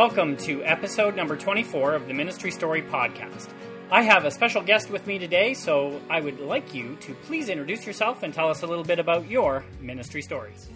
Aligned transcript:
Welcome 0.00 0.38
to 0.38 0.64
episode 0.64 1.14
number 1.14 1.36
24 1.36 1.92
of 1.92 2.08
the 2.08 2.14
Ministry 2.14 2.50
Story 2.50 2.80
Podcast. 2.80 3.50
I 3.90 4.00
have 4.00 4.24
a 4.24 4.30
special 4.30 4.62
guest 4.62 4.88
with 4.88 5.06
me 5.06 5.18
today, 5.18 5.52
so 5.52 6.00
I 6.08 6.20
would 6.20 6.40
like 6.40 6.72
you 6.72 6.96
to 7.02 7.12
please 7.12 7.50
introduce 7.50 7.86
yourself 7.86 8.22
and 8.22 8.32
tell 8.32 8.48
us 8.48 8.62
a 8.62 8.66
little 8.66 8.82
bit 8.82 8.98
about 8.98 9.28
your 9.28 9.62
ministry 9.78 10.22
stories. 10.22 10.70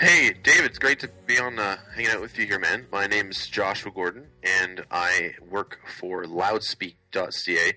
Hey, 0.00 0.32
David, 0.42 0.70
it's 0.70 0.78
great 0.78 1.00
to 1.00 1.10
be 1.26 1.38
on 1.38 1.58
uh, 1.58 1.76
hanging 1.94 2.12
out 2.12 2.22
with 2.22 2.38
you 2.38 2.46
here, 2.46 2.58
man. 2.58 2.86
My 2.90 3.06
name's 3.06 3.46
Joshua 3.46 3.92
Gordon, 3.92 4.28
and 4.42 4.86
I 4.90 5.34
work 5.46 5.80
for 5.98 6.24
loudspeak.ca. 6.24 7.74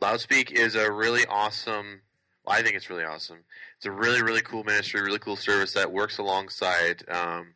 Loudspeak 0.00 0.50
is 0.50 0.74
a 0.74 0.90
really 0.90 1.26
awesome, 1.26 2.00
I 2.46 2.62
think 2.62 2.74
it's 2.74 2.88
really 2.88 3.04
awesome. 3.04 3.40
It's 3.76 3.84
a 3.84 3.92
really, 3.92 4.22
really 4.22 4.40
cool 4.40 4.64
ministry, 4.64 5.02
really 5.02 5.18
cool 5.18 5.36
service 5.36 5.74
that 5.74 5.92
works 5.92 6.16
alongside 6.16 7.04
um, 7.10 7.48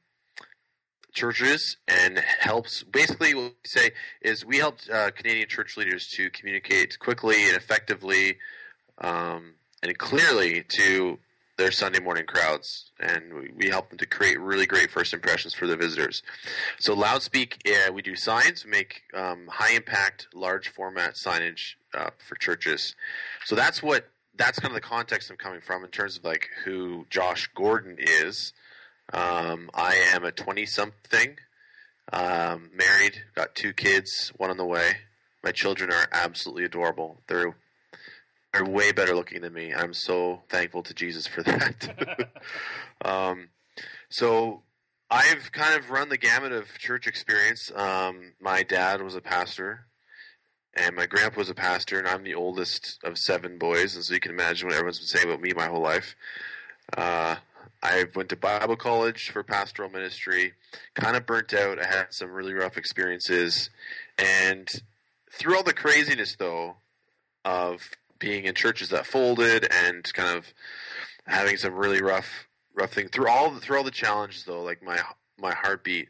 churches 1.17 1.79
and 1.89 2.19
helps. 2.19 2.85
Basically, 2.85 3.35
what 3.35 3.45
we 3.45 3.69
say 3.69 3.91
is 4.23 4.45
we 4.45 4.59
help 4.59 4.79
uh, 4.93 5.11
Canadian 5.11 5.49
church 5.49 5.77
leaders 5.77 6.07
to 6.11 6.31
communicate 6.31 6.99
quickly 7.01 7.49
and 7.49 7.57
effectively 7.57 8.37
um, 8.99 9.55
and 9.83 9.99
clearly 9.99 10.63
to 10.69 11.19
their 11.57 11.73
Sunday 11.73 12.01
morning 12.01 12.27
crowds, 12.27 12.93
and 13.01 13.33
we, 13.33 13.51
we 13.57 13.69
help 13.69 13.89
them 13.89 13.99
to 13.99 14.07
create 14.07 14.39
really 14.39 14.67
great 14.67 14.91
first 14.91 15.15
impressions 15.15 15.55
for 15.55 15.67
the 15.67 15.77
visitors. 15.77 16.23
So 16.79 16.95
Loudspeak, 16.95 17.55
yeah, 17.65 17.89
we 17.89 18.03
do 18.03 18.15
signs, 18.15 18.67
make 18.67 19.03
um, 19.15 19.49
high 19.51 19.75
impact, 19.75 20.29
large 20.35 20.69
format 20.69 21.15
signage 21.15 21.77
uh, 21.97 22.11
for 22.29 22.35
churches. 22.35 22.95
So 23.45 23.57
that's 23.57 23.83
what 23.83 24.09
that's 24.37 24.59
kind 24.59 24.71
of 24.71 24.75
the 24.75 24.87
context 24.87 25.31
I'm 25.31 25.39
coming 25.39 25.63
from 25.63 25.83
in 25.83 25.91
terms 25.91 26.19
of 26.19 26.25
like 26.25 26.51
who 26.65 27.07
Josh 27.09 27.49
Gordon 27.55 27.97
is. 27.99 28.53
Um, 29.13 29.71
I 29.75 29.95
am 30.13 30.25
a 30.25 30.33
20 30.33 30.67
something, 30.67 31.37
um, 32.13 32.71
married, 32.75 33.23
got 33.35 33.55
two 33.55 33.73
kids, 33.73 34.33
one 34.37 34.51
on 34.51 34.57
the 34.57 34.65
way. 34.65 34.99
My 35.45 35.53
children 35.53 35.93
are 35.93 36.09
absolutely 36.13 36.65
adorable. 36.65 37.23
They're 37.29 37.55
are 38.57 38.65
way 38.65 38.93
better 38.93 39.15
looking 39.15 39.43
than 39.43 39.53
me. 39.53 39.75
I'm 39.75 39.93
so 39.93 40.43
thankful 40.49 40.83
to 40.85 40.95
Jesus 40.95 41.27
for 41.27 41.43
that. 41.45 42.31
um, 43.05 43.49
so 44.09 44.63
I've 45.11 45.53
kind 45.53 45.79
of 45.79 45.91
run 45.91 46.09
the 46.09 46.19
gamut 46.19 46.53
of 46.53 46.79
church 46.79 47.07
experience. 47.07 47.71
Um, 47.75 48.33
my 48.41 48.63
dad 48.63 49.03
was 49.03 49.15
a 49.15 49.21
pastor, 49.21 49.87
and 50.75 50.97
my 50.97 51.07
grandpa 51.07 51.39
was 51.39 51.51
a 51.51 51.55
pastor, 51.55 51.99
and 51.99 52.09
I'm 52.09 52.25
the 52.25 52.35
oldest 52.35 52.99
of 53.05 53.19
seven 53.19 53.59
boys, 53.59 53.95
and 53.95 54.05
so 54.05 54.15
you 54.15 54.21
can 54.21 54.33
imagine 54.33 54.69
what 54.69 54.75
everyone's 54.75 54.99
been 54.99 55.07
saying 55.07 55.27
about 55.27 55.41
me 55.41 55.53
my 55.55 55.67
whole 55.67 55.83
life. 55.83 56.17
Uh, 56.97 57.37
I 57.87 58.05
went 58.15 58.29
to 58.31 58.37
Bible 58.37 58.77
college 58.77 59.31
for 59.31 59.43
pastoral 59.43 59.91
ministry, 59.91 60.55
kind 60.95 61.17
of 61.17 61.27
burnt 61.27 61.55
out. 61.55 61.79
I 61.79 61.87
had 61.87 62.07
some 62.11 62.31
really 62.31 62.55
rough 62.55 62.77
experiences, 62.77 63.71
and 64.19 64.69
through 65.31 65.57
all 65.57 65.63
the 65.63 65.73
craziness, 65.73 66.37
though, 66.37 66.77
of 67.45 67.91
being 68.19 68.45
in 68.45 68.55
churches 68.55 68.89
that 68.89 69.07
folded 69.07 69.69
and 69.71 70.13
kind 70.15 70.37
of 70.37 70.47
having 71.27 71.57
some 71.57 71.75
really 71.75 72.03
rough 72.03 72.49
rough 72.75 72.93
thing 72.93 73.09
through 73.09 73.29
all 73.29 73.51
the, 73.51 73.61
through 73.61 73.77
all 73.77 73.85
the 73.85 73.91
challenges 73.91 74.45
though 74.45 74.63
like 74.63 74.83
my 74.83 75.01
my 75.39 75.53
heartbeat 75.53 76.09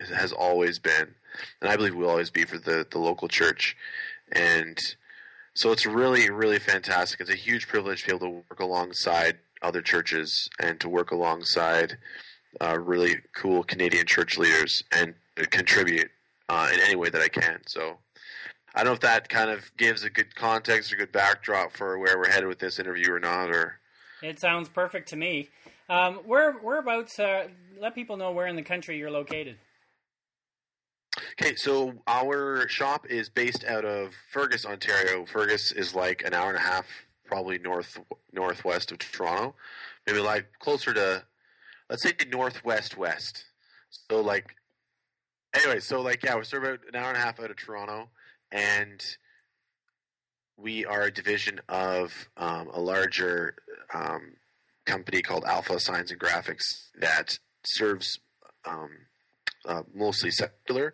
has 0.00 0.32
always 0.32 0.78
been 0.78 1.14
and 1.60 1.70
I 1.70 1.76
believe 1.76 1.94
will 1.94 2.08
always 2.08 2.30
be 2.30 2.44
for 2.44 2.58
the 2.58 2.86
the 2.88 2.98
local 2.98 3.28
church. 3.28 3.76
And 4.30 4.78
so 5.54 5.72
it's 5.72 5.86
really 5.86 6.30
really 6.30 6.58
fantastic. 6.58 7.20
It's 7.20 7.30
a 7.30 7.34
huge 7.34 7.68
privilege 7.68 8.02
to 8.02 8.06
be 8.06 8.16
able 8.16 8.26
to 8.26 8.44
work 8.50 8.60
alongside 8.60 9.38
other 9.62 9.82
churches 9.82 10.48
and 10.60 10.80
to 10.80 10.88
work 10.88 11.10
alongside 11.10 11.96
uh, 12.60 12.78
really 12.78 13.16
cool 13.34 13.62
Canadian 13.62 14.06
church 14.06 14.36
leaders 14.36 14.84
and 14.92 15.14
contribute 15.50 16.10
uh, 16.48 16.68
in 16.72 16.80
any 16.80 16.96
way 16.96 17.08
that 17.08 17.22
I 17.22 17.28
can 17.28 17.60
so 17.66 17.98
I 18.74 18.80
don't 18.80 18.86
know 18.86 18.94
if 18.94 19.00
that 19.00 19.28
kind 19.28 19.50
of 19.50 19.70
gives 19.76 20.02
a 20.02 20.10
good 20.10 20.34
context 20.34 20.92
or 20.92 20.96
good 20.96 21.12
backdrop 21.12 21.72
for 21.72 21.98
where 21.98 22.18
we're 22.18 22.30
headed 22.30 22.48
with 22.48 22.58
this 22.58 22.78
interview 22.78 23.12
or 23.12 23.20
not. 23.20 23.50
Or 23.50 23.80
it 24.22 24.40
sounds 24.40 24.68
perfect 24.68 25.08
to 25.10 25.16
me. 25.16 25.50
Um, 25.90 26.16
where 26.24 26.52
whereabouts? 26.52 27.18
Uh, 27.18 27.48
let 27.78 27.94
people 27.94 28.16
know 28.16 28.32
where 28.32 28.46
in 28.46 28.56
the 28.56 28.62
country 28.62 28.96
you're 28.96 29.10
located. 29.10 29.58
Okay, 31.32 31.54
so 31.56 31.94
our 32.06 32.66
shop 32.68 33.06
is 33.10 33.28
based 33.28 33.64
out 33.64 33.84
of 33.84 34.14
Fergus, 34.30 34.64
Ontario. 34.64 35.26
Fergus 35.26 35.70
is 35.70 35.94
like 35.94 36.22
an 36.24 36.32
hour 36.32 36.48
and 36.48 36.56
a 36.56 36.62
half, 36.62 36.86
probably 37.32 37.58
north 37.58 37.98
northwest 38.30 38.92
of 38.92 38.98
Toronto, 38.98 39.54
maybe 40.06 40.18
like 40.18 40.46
closer 40.58 40.92
to, 40.92 41.24
let's 41.88 42.02
say 42.02 42.12
northwest 42.30 42.98
west. 42.98 43.44
So 44.10 44.20
like, 44.20 44.54
anyway, 45.54 45.80
so 45.80 46.02
like 46.02 46.22
yeah, 46.22 46.34
we're 46.34 46.44
sort 46.44 46.64
of 46.64 46.68
about 46.74 46.88
an 46.88 46.96
hour 46.96 47.08
and 47.08 47.16
a 47.16 47.20
half 47.20 47.40
out 47.40 47.50
of 47.50 47.56
Toronto 47.56 48.10
and 48.50 49.02
we 50.58 50.84
are 50.84 51.02
a 51.04 51.10
division 51.10 51.60
of 51.68 52.28
um, 52.36 52.68
a 52.72 52.80
larger 52.80 53.54
um, 53.94 54.34
company 54.84 55.22
called 55.22 55.44
Alpha 55.44 55.80
Signs 55.80 56.10
and 56.10 56.20
Graphics 56.20 56.90
that 57.00 57.38
serves 57.64 58.20
um, 58.66 58.90
uh, 59.66 59.82
mostly 59.94 60.30
secular 60.30 60.92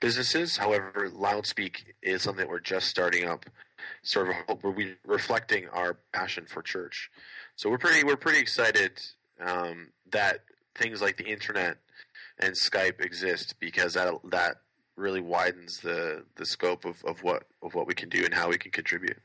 businesses. 0.00 0.56
However, 0.56 1.10
Loudspeak 1.14 1.84
is 2.02 2.22
something 2.22 2.44
that 2.44 2.50
we're 2.50 2.60
just 2.60 2.88
starting 2.88 3.28
up, 3.28 3.46
sort 4.06 4.34
of 4.48 4.62
we 4.62 4.94
reflecting 5.04 5.68
our 5.68 5.98
passion 6.12 6.46
for 6.46 6.62
church. 6.62 7.10
So 7.56 7.68
we're 7.68 7.78
pretty 7.78 8.04
we're 8.04 8.16
pretty 8.16 8.38
excited 8.38 8.92
um, 9.40 9.88
that 10.12 10.40
things 10.74 11.02
like 11.02 11.16
the 11.16 11.26
internet 11.26 11.78
and 12.38 12.54
Skype 12.54 13.00
exist 13.00 13.54
because 13.60 13.94
that 13.94 14.14
that 14.30 14.56
really 14.96 15.20
widens 15.20 15.78
the 15.82 16.24
the 16.36 16.46
scope 16.46 16.84
of, 16.84 17.04
of 17.04 17.22
what 17.22 17.44
of 17.62 17.74
what 17.74 17.86
we 17.86 17.94
can 17.94 18.08
do 18.08 18.24
and 18.24 18.32
how 18.32 18.48
we 18.48 18.58
can 18.58 18.70
contribute. 18.70 19.18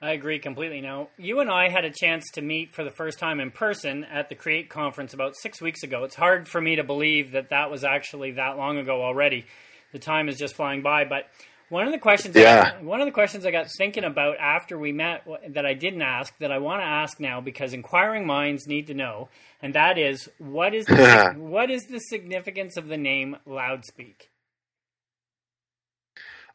I 0.00 0.12
agree 0.12 0.38
completely. 0.38 0.82
Now, 0.82 1.08
you 1.16 1.40
and 1.40 1.50
I 1.50 1.70
had 1.70 1.86
a 1.86 1.90
chance 1.90 2.24
to 2.34 2.42
meet 2.42 2.74
for 2.74 2.84
the 2.84 2.90
first 2.90 3.18
time 3.18 3.40
in 3.40 3.50
person 3.50 4.04
at 4.04 4.28
the 4.28 4.34
Create 4.34 4.68
conference 4.68 5.14
about 5.14 5.34
six 5.34 5.62
weeks 5.62 5.82
ago. 5.82 6.04
It's 6.04 6.16
hard 6.16 6.46
for 6.46 6.60
me 6.60 6.76
to 6.76 6.84
believe 6.84 7.32
that 7.32 7.48
that 7.50 7.70
was 7.70 7.84
actually 7.84 8.32
that 8.32 8.58
long 8.58 8.76
ago 8.76 9.02
already. 9.02 9.46
The 9.92 9.98
time 9.98 10.28
is 10.28 10.36
just 10.36 10.56
flying 10.56 10.82
by. 10.82 11.04
But 11.04 11.30
one 11.74 11.86
of 11.86 11.92
the 11.92 11.98
questions, 11.98 12.36
yeah. 12.36 12.74
I, 12.78 12.84
one 12.84 13.00
of 13.00 13.06
the 13.06 13.10
questions 13.10 13.44
I 13.44 13.50
got 13.50 13.66
thinking 13.68 14.04
about 14.04 14.36
after 14.38 14.78
we 14.78 14.92
met 14.92 15.26
that 15.48 15.66
I 15.66 15.74
didn't 15.74 16.02
ask 16.02 16.32
that 16.38 16.52
I 16.52 16.58
want 16.58 16.82
to 16.82 16.86
ask 16.86 17.18
now 17.18 17.40
because 17.40 17.72
inquiring 17.72 18.24
minds 18.24 18.68
need 18.68 18.86
to 18.86 18.94
know, 18.94 19.28
and 19.60 19.74
that 19.74 19.98
is 19.98 20.30
what 20.38 20.72
is 20.72 20.86
the, 20.86 21.34
what 21.36 21.72
is 21.72 21.86
the 21.86 21.98
significance 21.98 22.76
of 22.76 22.86
the 22.86 22.96
name 22.96 23.38
Loudspeak? 23.44 24.28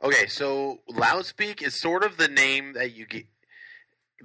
Okay, 0.01 0.27
so 0.27 0.79
Loudspeak 0.89 1.61
is 1.61 1.81
sort 1.81 2.05
of 2.05 2.15
the 2.15 2.29
name 2.29 2.71
that 2.75 2.95
you 2.95 3.05
get. 3.05 3.25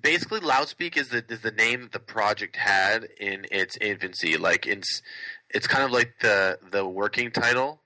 Basically, 0.01 0.39
Loudspeak 0.39 0.97
is 0.97 1.09
the 1.09 1.25
is 1.29 1.41
the 1.41 1.51
name 1.51 1.83
that 1.83 1.91
the 1.91 1.99
project 1.99 2.55
had 2.55 3.09
in 3.19 3.47
its 3.51 3.77
infancy. 3.81 4.37
Like 4.37 4.65
it's 4.65 5.03
it's 5.51 5.67
kind 5.67 5.83
of 5.83 5.91
like 5.91 6.21
the 6.21 6.61
the 6.71 6.87
working 6.87 7.33
title 7.33 7.81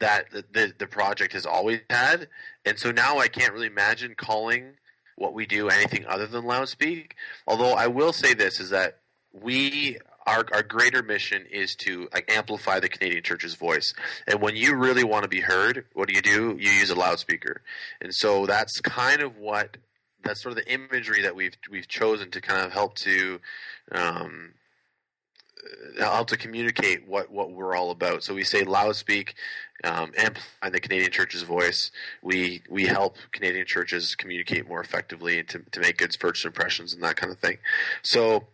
that 0.00 0.30
the, 0.30 0.44
the, 0.52 0.72
the 0.78 0.86
project 0.86 1.32
has 1.32 1.46
always 1.46 1.80
had, 1.90 2.28
and 2.64 2.78
so 2.78 2.90
now 2.90 3.18
I 3.18 3.28
can't 3.28 3.52
really 3.52 3.66
imagine 3.66 4.14
calling 4.16 4.74
what 5.16 5.34
we 5.34 5.46
do 5.46 5.68
anything 5.68 6.06
other 6.06 6.26
than 6.26 6.44
Loudspeak. 6.44 7.12
Although 7.46 7.72
I 7.72 7.88
will 7.88 8.12
say 8.12 8.34
this 8.34 8.60
is 8.60 8.70
that 8.70 8.98
we 9.32 9.98
our, 10.28 10.44
our 10.52 10.62
greater 10.62 11.02
mission 11.02 11.46
is 11.50 11.74
to 11.76 12.08
like, 12.12 12.30
amplify 12.30 12.80
the 12.80 12.88
Canadian 12.88 13.22
church's 13.22 13.54
voice. 13.54 13.94
And 14.26 14.42
when 14.42 14.56
you 14.56 14.74
really 14.74 15.04
want 15.04 15.22
to 15.22 15.28
be 15.28 15.40
heard, 15.40 15.86
what 15.94 16.08
do 16.08 16.14
you 16.14 16.20
do? 16.20 16.56
You 16.60 16.70
use 16.70 16.90
a 16.90 16.94
loudspeaker. 16.94 17.62
And 18.00 18.14
so 18.14 18.44
that's 18.44 18.80
kind 18.80 19.22
of 19.22 19.38
what 19.38 19.78
that's 20.22 20.42
sort 20.42 20.56
of 20.56 20.64
the 20.64 20.72
imagery 20.72 21.22
that 21.22 21.34
we've 21.34 21.56
we've 21.70 21.88
chosen 21.88 22.30
to 22.32 22.40
kind 22.40 22.66
of 22.66 22.72
help 22.72 22.96
to 22.96 23.40
um, 23.92 24.54
help 25.98 26.28
to 26.28 26.36
communicate 26.36 27.06
what, 27.06 27.30
what 27.30 27.52
we're 27.52 27.76
all 27.76 27.90
about. 27.90 28.22
So 28.22 28.34
we 28.34 28.44
say 28.44 28.62
loudspeak, 28.62 29.34
um, 29.84 30.12
amplify 30.16 30.70
the 30.70 30.80
Canadian 30.80 31.10
church's 31.10 31.42
voice. 31.42 31.90
We 32.22 32.62
we 32.68 32.86
help 32.86 33.16
Canadian 33.32 33.66
churches 33.66 34.14
communicate 34.14 34.68
more 34.68 34.80
effectively 34.80 35.38
and 35.38 35.48
to, 35.48 35.60
to 35.72 35.80
make 35.80 35.98
good 35.98 36.16
first 36.18 36.44
impressions 36.44 36.92
and 36.92 37.02
that 37.02 37.16
kind 37.16 37.32
of 37.32 37.38
thing. 37.38 37.58
So 38.02 38.46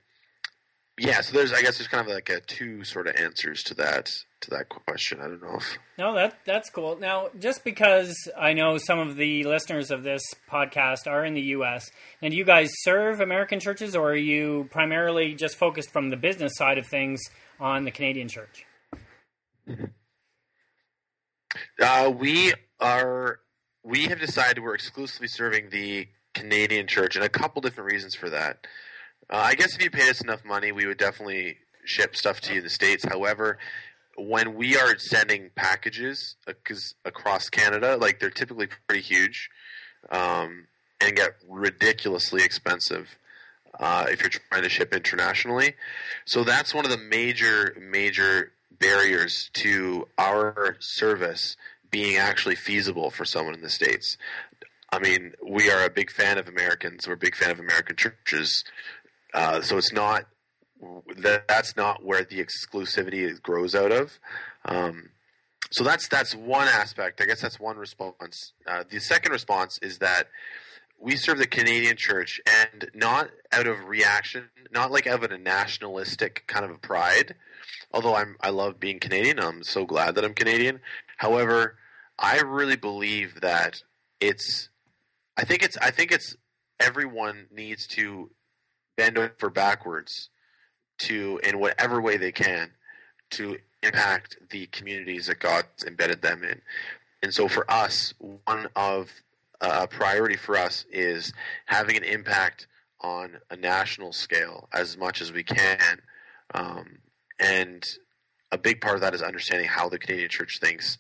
yeah, 0.99 1.21
so 1.21 1.37
there's 1.37 1.53
I 1.53 1.61
guess 1.63 1.79
there's 1.79 1.89
kind 1.89 2.07
of 2.07 2.13
like 2.13 2.29
a 2.29 2.41
two 2.41 2.85
sort 2.85 3.09
of 3.09 3.17
answers 3.17 3.63
to 3.65 3.75
that 3.75 4.13
to 4.43 4.51
that 4.51 4.69
question. 4.69 5.19
I 5.21 5.25
don't 5.25 5.43
know 5.43 5.57
if 5.57 5.79
No, 5.99 6.15
that 6.15 6.39
that's 6.47 6.71
cool. 6.71 6.97
Now, 6.99 7.29
just 7.39 7.65
because 7.65 8.15
I 8.39 8.53
know 8.53 8.79
some 8.79 9.01
of 9.01 9.17
the 9.17 9.45
listeners 9.45 9.91
of 9.91 10.05
this 10.05 10.23
podcast 10.51 11.07
are 11.09 11.25
in 11.25 11.35
the 11.35 11.43
US, 11.43 11.91
and 12.23 12.33
you 12.33 12.45
guys 12.45 12.71
serve 12.83 13.21
American 13.21 13.59
churches 13.59 13.97
or 13.97 14.11
are 14.11 14.17
you 14.17 14.69
primarily 14.71 15.35
just 15.35 15.57
focused 15.57 15.91
from 15.91 16.11
the 16.11 16.17
business 16.17 16.53
side 16.57 16.79
of 16.79 16.87
things 16.87 17.21
on 17.59 17.85
the 17.85 17.91
Canadian 17.91 18.29
church? 18.29 18.65
Uh, 21.81 22.13
we 22.17 22.53
are 22.81 23.41
we 23.83 24.05
have 24.05 24.21
decided 24.21 24.63
we're 24.63 24.75
exclusively 24.75 25.29
serving 25.29 25.71
the 25.71 26.09
Canadian 26.35 26.87
church 26.87 27.17
and 27.17 27.25
a 27.25 27.29
couple 27.29 27.63
different 27.63 27.91
reasons 27.91 28.15
for 28.15 28.31
that. 28.31 28.67
Uh, 29.31 29.37
I 29.37 29.55
guess 29.55 29.75
if 29.75 29.83
you 29.83 29.91
paid 29.91 30.11
us 30.11 30.21
enough 30.21 30.45
money, 30.45 30.73
we 30.73 30.87
would 30.87 30.99
definitely 30.99 31.59
ship 31.85 32.17
stuff 32.17 32.41
to 32.43 32.53
you 32.53 32.59
in 32.59 32.65
the 32.65 32.71
states. 32.71 33.05
However, 33.05 33.59
when 34.17 34.55
we 34.55 34.77
are 34.77 34.97
sending 34.99 35.51
packages 35.55 36.37
because 36.47 36.95
across 37.05 37.49
Canada, 37.49 37.97
like 37.97 38.21
they're 38.21 38.31
typically 38.31 38.69
pretty 38.87 39.03
huge 39.03 39.51
um, 40.11 40.67
and 41.01 41.17
get 41.17 41.37
ridiculously 41.49 42.43
expensive 42.43 43.19
uh, 43.81 44.07
if 44.09 44.21
you're 44.21 44.31
trying 44.31 44.63
to 44.63 44.69
ship 44.69 44.95
internationally. 44.95 45.75
So 46.25 46.45
that's 46.45 46.75
one 46.75 46.85
of 46.85 46.91
the 46.91 46.99
major 46.99 47.77
major 47.81 48.53
barriers 48.79 49.51
to 49.55 50.09
our 50.19 50.77
service 50.81 51.57
being 51.91 52.17
actually 52.17 52.57
feasible 52.57 53.11
for 53.11 53.25
someone 53.25 53.55
in 53.55 53.63
the 53.63 53.71
states. 53.71 54.17
I 54.93 54.99
mean, 54.99 55.33
we 55.43 55.71
are 55.71 55.85
a 55.85 55.91
big 55.91 56.11
fan 56.11 56.39
of 56.39 56.49
Americans. 56.49 57.07
We're 57.07 57.15
a 57.15 57.17
big 57.17 57.35
fan 57.35 57.51
of 57.51 57.59
American 57.59 57.97
churches. 57.97 58.65
Uh, 59.35 59.61
so 59.61 59.77
it's 59.77 59.93
not 59.93 60.27
that 61.17 61.49
that's 61.49 61.77
not 61.77 62.05
where 62.05 62.25
the 62.25 62.45
exclusivity 62.45 63.41
grows 63.43 63.75
out 63.75 63.93
of. 63.93 64.19
Um, 64.65 65.11
so 65.71 65.83
that's 65.83 66.09
that's 66.09 66.35
one 66.35 66.69
aspect. 66.69 67.21
I 67.21 67.27
guess 67.27 67.41
that's 67.41 67.59
one 67.59 67.77
response. 67.77 68.53
Uh, 68.67 68.85
the 68.89 69.01
second 69.01 69.33
response 69.33 69.79
is 69.83 69.99
that 69.99 70.29
we 71.01 71.17
serve 71.17 71.39
the 71.39 71.47
Canadian 71.47 71.97
church, 71.97 72.41
and 72.47 72.91
not 72.95 73.31
out 73.53 73.67
of 73.67 73.85
reaction, 73.87 74.49
not 74.71 74.91
like 74.91 75.07
out 75.07 75.25
of 75.25 75.31
a 75.31 75.39
nationalistic 75.39 76.45
kind 76.47 76.65
of 76.65 76.81
pride. 76.81 77.35
Although 77.93 78.15
I'm 78.15 78.37
I 78.41 78.51
love 78.51 78.79
being 78.79 79.01
Canadian, 79.01 79.41
I'm 79.41 79.63
so 79.65 79.85
glad 79.85 80.15
that 80.15 80.25
I'm 80.25 80.35
Canadian. 80.35 80.81
However, 81.17 81.77
I 82.19 82.41
really 82.41 82.77
believe 82.77 83.41
that 83.41 83.83
it's. 84.21 84.69
I 85.37 85.45
think 85.45 85.63
it's. 85.63 85.77
I 85.79 85.91
think 85.91 86.13
it's. 86.13 86.37
Everyone 86.81 87.47
needs 87.51 87.87
to 87.89 88.31
bend 88.97 89.19
over 89.19 89.51
backwards 89.51 90.29
to, 90.99 91.41
in 91.43 91.59
whatever 91.59 92.01
way 92.01 92.17
they 92.17 92.33
can, 92.33 92.71
to 93.31 93.59
impact 93.83 94.39
the 94.51 94.67
communities 94.67 95.27
that 95.27 95.41
God's 95.41 95.85
embedded 95.87 96.23
them 96.23 96.45
in. 96.45 96.61
And 97.23 97.33
so 97.33 97.49
for 97.49 97.71
us, 97.71 98.15
one 98.19 98.69
of 98.77 99.11
uh, 99.61 99.67
a 99.67 99.69
uh, 99.83 99.87
priority 99.87 100.37
for 100.37 100.57
us 100.59 100.85
is 100.91 101.33
having 101.67 101.97
an 101.97 102.05
impact 102.05 102.67
on 103.01 103.39
a 103.51 103.57
national 103.57 104.13
scale 104.13 104.69
as 104.73 104.97
much 104.97 105.21
as 105.21 105.33
we 105.33 105.43
can. 105.43 106.01
Um, 106.55 106.99
and 107.39 107.87
a 108.53 108.59
big 108.59 108.81
part 108.81 108.97
of 108.97 109.01
that 109.03 109.15
is 109.15 109.23
understanding 109.23 109.69
how 109.69 109.89
the 109.89 109.99
Canadian 109.99 110.29
church 110.29 110.59
thinks, 110.61 110.99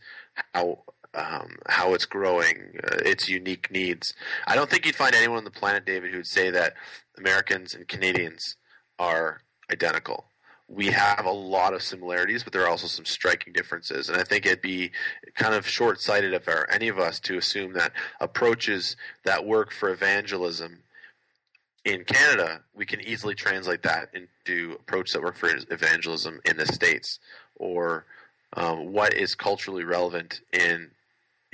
how 0.55 0.85
um, 1.15 1.57
how 1.69 1.95
it's 1.95 2.07
growing, 2.07 2.79
uh, 2.83 2.97
its 3.05 3.29
unique 3.29 3.71
needs. 3.71 4.15
I 4.47 4.55
don't 4.55 4.69
think 4.69 4.87
you'd 4.87 4.97
find 4.97 5.15
anyone 5.15 5.39
on 5.39 5.45
the 5.45 5.51
planet, 5.51 5.85
David, 5.85 6.11
who 6.11 6.19
would 6.19 6.27
say 6.27 6.51
that 6.51 6.75
Americans 7.17 7.75
and 7.75 7.87
Canadians 7.87 8.57
are 8.99 9.43
identical. 9.71 10.27
We 10.69 10.87
have 10.87 11.27
a 11.27 11.33
lot 11.33 11.75
of 11.75 11.83
similarities, 11.83 12.43
but 12.43 12.53
there 12.53 12.63
are 12.63 12.69
also 12.69 12.87
some 12.87 13.05
striking 13.05 13.53
differences. 13.53 14.09
And 14.09 14.19
I 14.19 14.25
think 14.25 14.47
it'd 14.47 14.63
be 14.63 14.93
kind 15.35 15.55
of 15.55 15.69
short 15.69 16.01
sighted 16.01 16.33
of 16.33 16.49
our, 16.49 16.67
any 16.71 16.89
of 16.89 16.99
us 16.99 17.21
to 17.21 17.37
assume 17.37 17.75
that 17.75 17.93
approaches 18.21 18.97
that 19.25 19.45
work 19.45 19.73
for 19.73 19.91
evangelism 19.91 20.79
in 21.85 22.05
Canada, 22.05 22.63
we 22.75 22.87
can 22.87 23.01
easily 23.03 23.35
translate 23.35 23.83
that 23.83 24.09
into 24.15 24.73
approaches 24.81 25.13
that 25.13 25.23
work 25.23 25.37
for 25.37 25.51
evangelism 25.71 26.41
in 26.45 26.57
the 26.57 26.67
States, 26.67 27.19
or 27.57 28.07
um, 28.55 28.93
what 28.93 29.13
is 29.13 29.35
culturally 29.35 29.85
relevant 29.85 30.41
in 30.53 30.91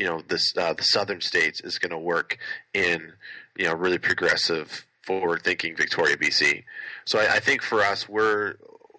you 0.01 0.07
know 0.07 0.23
this 0.27 0.57
uh, 0.57 0.73
the 0.73 0.83
southern 0.83 1.21
states 1.21 1.61
is 1.61 1.79
going 1.79 1.91
to 1.91 1.99
work 1.99 2.39
in 2.73 3.13
you 3.57 3.67
know 3.67 3.75
really 3.75 3.99
progressive 3.99 4.87
forward 5.03 5.43
thinking 5.43 5.77
Victoria, 5.77 6.17
BC. 6.17 6.65
So 7.05 7.19
I, 7.19 7.35
I, 7.35 7.41
think 7.41 7.63
for 7.63 7.83
us, 7.83 8.09
we're 8.09 8.55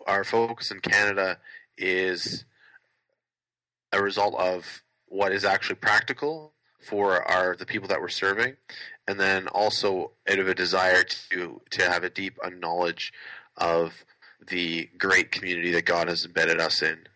our 0.06 0.24
focus 0.24 0.70
in 0.70 0.80
Canada 0.80 1.40
is 1.76 2.46
a 3.92 4.02
result 4.02 4.36
of 4.36 4.84
what 5.08 5.32
is 5.32 5.44
actually 5.44 5.76
practical 5.76 6.54
for 6.88 7.28
our 7.30 7.56
the 7.56 7.66
people 7.66 7.88
that 7.88 8.00
we're 8.00 8.08
serving, 8.10 8.56
and 9.08 9.20
then 9.20 9.48
also 9.48 10.12
out 10.30 10.38
of 10.38 10.48
a 10.48 10.54
desire 10.54 11.04
to 11.32 11.62
to 11.72 11.90
have 11.90 12.04
a 12.04 12.12
deep 12.12 12.38
knowledge 12.60 13.12
of 13.58 14.06
the 14.50 14.88
great 15.00 15.32
community 15.32 15.72
that 15.72 15.86
God 15.86 16.10
has 16.10 16.26
embedded 16.26 16.62
us 16.62 16.84
in. 16.84 17.08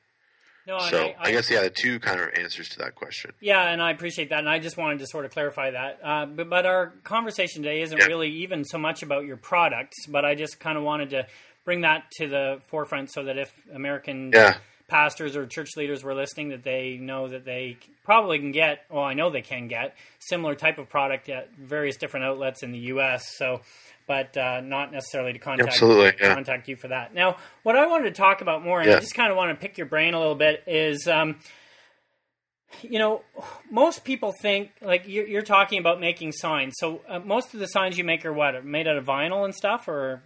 No, 0.67 0.79
so 0.79 0.97
I, 0.97 1.01
I, 1.01 1.15
I, 1.25 1.31
guess 1.31 1.50
yeah, 1.51 1.62
the 1.62 1.69
two 1.69 2.00
kind 2.00 2.19
of 2.19 2.29
answers 2.33 2.69
to 2.69 2.79
that 2.79 2.95
question. 2.95 3.31
Yeah, 3.39 3.69
and 3.69 3.81
I 3.81 3.91
appreciate 3.91 4.29
that, 4.29 4.39
and 4.39 4.50
I 4.50 4.57
just 4.59 4.77
wanted 4.77 5.00
to 5.00 5.07
sort 5.07 5.25
of 5.25 5.31
clarify 5.31 5.71
that. 5.71 6.00
Uh, 6.03 6.25
but, 6.25 6.50
but, 6.50 6.65
our 6.65 6.88
conversation 7.03 7.62
today 7.62 7.81
isn't 7.81 7.97
yeah. 7.97 8.06
really 8.06 8.29
even 8.29 8.65
so 8.65 8.79
much 8.79 9.03
about 9.03 9.25
your 9.25 9.38
products, 9.38 10.07
but 10.07 10.25
I 10.25 10.33
just 10.33 10.59
kind 10.59 10.77
of 10.77 10.83
wanted 10.83 11.12
to 11.12 11.27
bring 11.65 11.81
that 11.81 12.09
to 12.17 12.27
the 12.27 12.62
forefront 12.67 13.12
so 13.12 13.23
that 13.25 13.38
if 13.38 13.51
American 13.73 14.31
yeah. 14.33 14.57
pastors 14.88 15.35
or 15.35 15.45
church 15.45 15.69
leaders 15.77 16.03
were 16.03 16.15
listening, 16.15 16.50
that 16.50 16.63
they 16.63 16.97
know 16.97 17.27
that 17.27 17.45
they 17.45 17.77
probably 18.03 18.39
can 18.39 18.51
get. 18.51 18.85
Well, 18.89 19.03
I 19.03 19.13
know 19.13 19.29
they 19.29 19.41
can 19.41 19.67
get 19.67 19.95
similar 20.19 20.56
type 20.56 20.79
of 20.79 20.89
product 20.89 21.29
at 21.29 21.51
various 21.56 21.97
different 21.97 22.25
outlets 22.25 22.63
in 22.63 22.71
the 22.71 22.79
U.S. 22.79 23.35
So 23.38 23.62
but 24.07 24.35
uh, 24.37 24.61
not 24.61 24.91
necessarily 24.91 25.33
to 25.33 25.39
contact 25.39 25.69
Absolutely, 25.69 26.13
yeah. 26.19 26.33
contact 26.33 26.67
you 26.67 26.75
for 26.75 26.89
that. 26.89 27.13
Now, 27.13 27.37
what 27.63 27.75
I 27.75 27.87
wanted 27.87 28.05
to 28.05 28.21
talk 28.21 28.41
about 28.41 28.63
more, 28.63 28.79
and 28.81 28.89
yeah. 28.89 28.97
I 28.97 28.99
just 28.99 29.15
kind 29.15 29.31
of 29.31 29.37
want 29.37 29.51
to 29.51 29.55
pick 29.55 29.77
your 29.77 29.87
brain 29.87 30.13
a 30.13 30.19
little 30.19 30.35
bit, 30.35 30.63
is 30.67 31.07
um, 31.07 31.39
you 32.81 32.99
know, 32.99 33.21
most 33.71 34.03
people 34.03 34.33
think 34.41 34.71
like 34.81 35.07
you're, 35.07 35.27
you're 35.27 35.41
talking 35.41 35.79
about 35.79 35.99
making 35.99 36.31
signs. 36.31 36.73
So 36.77 37.01
uh, 37.07 37.19
most 37.19 37.53
of 37.53 37.59
the 37.59 37.67
signs 37.67 37.97
you 37.97 38.03
make 38.03 38.25
are 38.25 38.33
what 38.33 38.63
made 38.65 38.87
out 38.87 38.97
of 38.97 39.05
vinyl 39.05 39.45
and 39.45 39.53
stuff, 39.53 39.87
or 39.87 40.23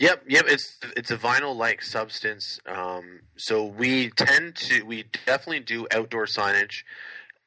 Yep, 0.00 0.24
yep. 0.28 0.44
It's 0.48 0.78
it's 0.96 1.10
a 1.10 1.16
vinyl 1.16 1.56
like 1.56 1.82
substance. 1.82 2.60
Um, 2.66 3.20
so 3.36 3.64
we 3.64 4.10
tend 4.10 4.56
to 4.56 4.82
we 4.82 5.04
definitely 5.24 5.60
do 5.60 5.86
outdoor 5.90 6.26
signage 6.26 6.82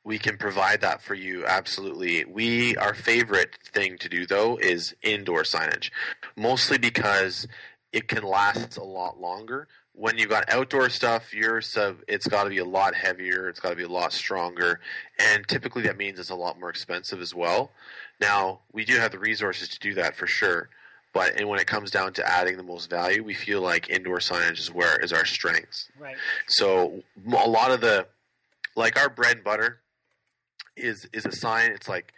we 0.03 0.17
can 0.17 0.37
provide 0.37 0.81
that 0.81 1.01
for 1.01 1.13
you 1.13 1.45
absolutely. 1.45 2.25
We 2.25 2.75
our 2.77 2.93
favorite 2.93 3.57
thing 3.63 3.97
to 3.99 4.09
do 4.09 4.25
though 4.25 4.57
is 4.57 4.95
indoor 5.01 5.43
signage 5.43 5.91
mostly 6.35 6.77
because 6.77 7.47
it 7.91 8.07
can 8.07 8.23
last 8.23 8.77
a 8.77 8.83
lot 8.83 9.19
longer. 9.19 9.67
When 9.93 10.17
you've 10.17 10.29
got 10.29 10.49
outdoor 10.49 10.89
stuff 10.89 11.33
your 11.33 11.61
sub 11.61 11.97
it's 12.07 12.27
got 12.27 12.45
to 12.45 12.49
be 12.49 12.59
a 12.59 12.65
lot 12.65 12.95
heavier 12.95 13.49
it's 13.49 13.59
got 13.59 13.69
to 13.69 13.75
be 13.75 13.83
a 13.83 13.89
lot 13.89 14.13
stronger 14.13 14.79
and 15.17 15.47
typically 15.47 15.83
that 15.83 15.97
means 15.97 16.19
it's 16.19 16.29
a 16.29 16.35
lot 16.35 16.59
more 16.59 16.69
expensive 16.69 17.21
as 17.21 17.35
well. 17.35 17.71
Now 18.21 18.61
we 18.71 18.85
do 18.85 18.95
have 18.95 19.11
the 19.11 19.19
resources 19.19 19.67
to 19.69 19.79
do 19.79 19.93
that 19.95 20.15
for 20.15 20.27
sure 20.27 20.69
but 21.13 21.37
and 21.37 21.49
when 21.49 21.59
it 21.59 21.67
comes 21.67 21.91
down 21.91 22.13
to 22.13 22.27
adding 22.27 22.55
the 22.55 22.63
most 22.63 22.89
value 22.89 23.23
we 23.23 23.33
feel 23.33 23.61
like 23.61 23.89
indoor 23.89 24.19
signage 24.19 24.59
is 24.59 24.71
where 24.73 24.97
is 24.99 25.11
our 25.11 25.25
strengths. 25.25 25.89
Right. 25.99 26.15
So 26.47 27.03
a 27.27 27.49
lot 27.49 27.71
of 27.71 27.81
the 27.81 28.07
like 28.75 28.97
our 28.97 29.09
bread 29.09 29.37
and 29.37 29.43
butter 29.43 29.81
is 30.79 31.07
is 31.13 31.25
a 31.25 31.31
sign. 31.31 31.71
It's 31.71 31.87
like 31.87 32.13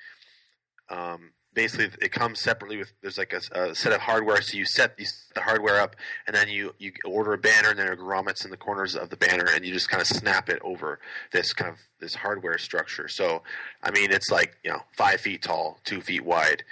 um, 0.90 1.32
basically 1.54 1.90
it 2.02 2.12
comes 2.12 2.40
separately 2.40 2.78
with 2.78 2.94
there's 3.02 3.18
like 3.18 3.34
a, 3.34 3.42
a, 3.60 3.76
set 3.76 3.94
of 3.94 4.02
hardware. 4.02 4.42
So 4.42 4.58
you 4.58 4.66
set, 4.66 4.98
the 4.98 5.42
hardware 5.42 5.80
up, 5.80 5.96
and 6.28 6.36
then 6.36 6.50
you 6.50 6.74
you 6.80 6.94
order 7.06 7.34
a 7.34 7.38
banner, 7.38 7.70
and 7.70 7.80
then 7.80 7.86
there 7.86 7.94
are 7.94 7.98
grommets 7.98 8.46
in 8.46 8.52
the 8.52 8.58
corners 8.58 8.96
of 8.96 9.10
the 9.10 9.18
banner, 9.18 9.46
and 9.54 9.66
you 9.66 9.74
just 9.74 9.90
kind 9.90 10.02
of 10.02 10.08
snap 10.08 10.50
it 10.50 10.60
over 10.64 11.00
this 11.32 11.54
kind 11.54 11.72
of 11.72 11.78
this 12.00 12.16
hardware 12.16 12.58
structure. 12.58 13.08
So 13.08 13.44
I 13.84 13.92
mean, 13.92 14.12
it's 14.12 14.30
like 14.32 14.58
you 14.64 14.72
know 14.72 14.82
five 14.98 15.22
feet 15.22 15.42
tall, 15.42 15.80
two 15.84 16.02
feet 16.02 16.26
wide, 16.26 16.64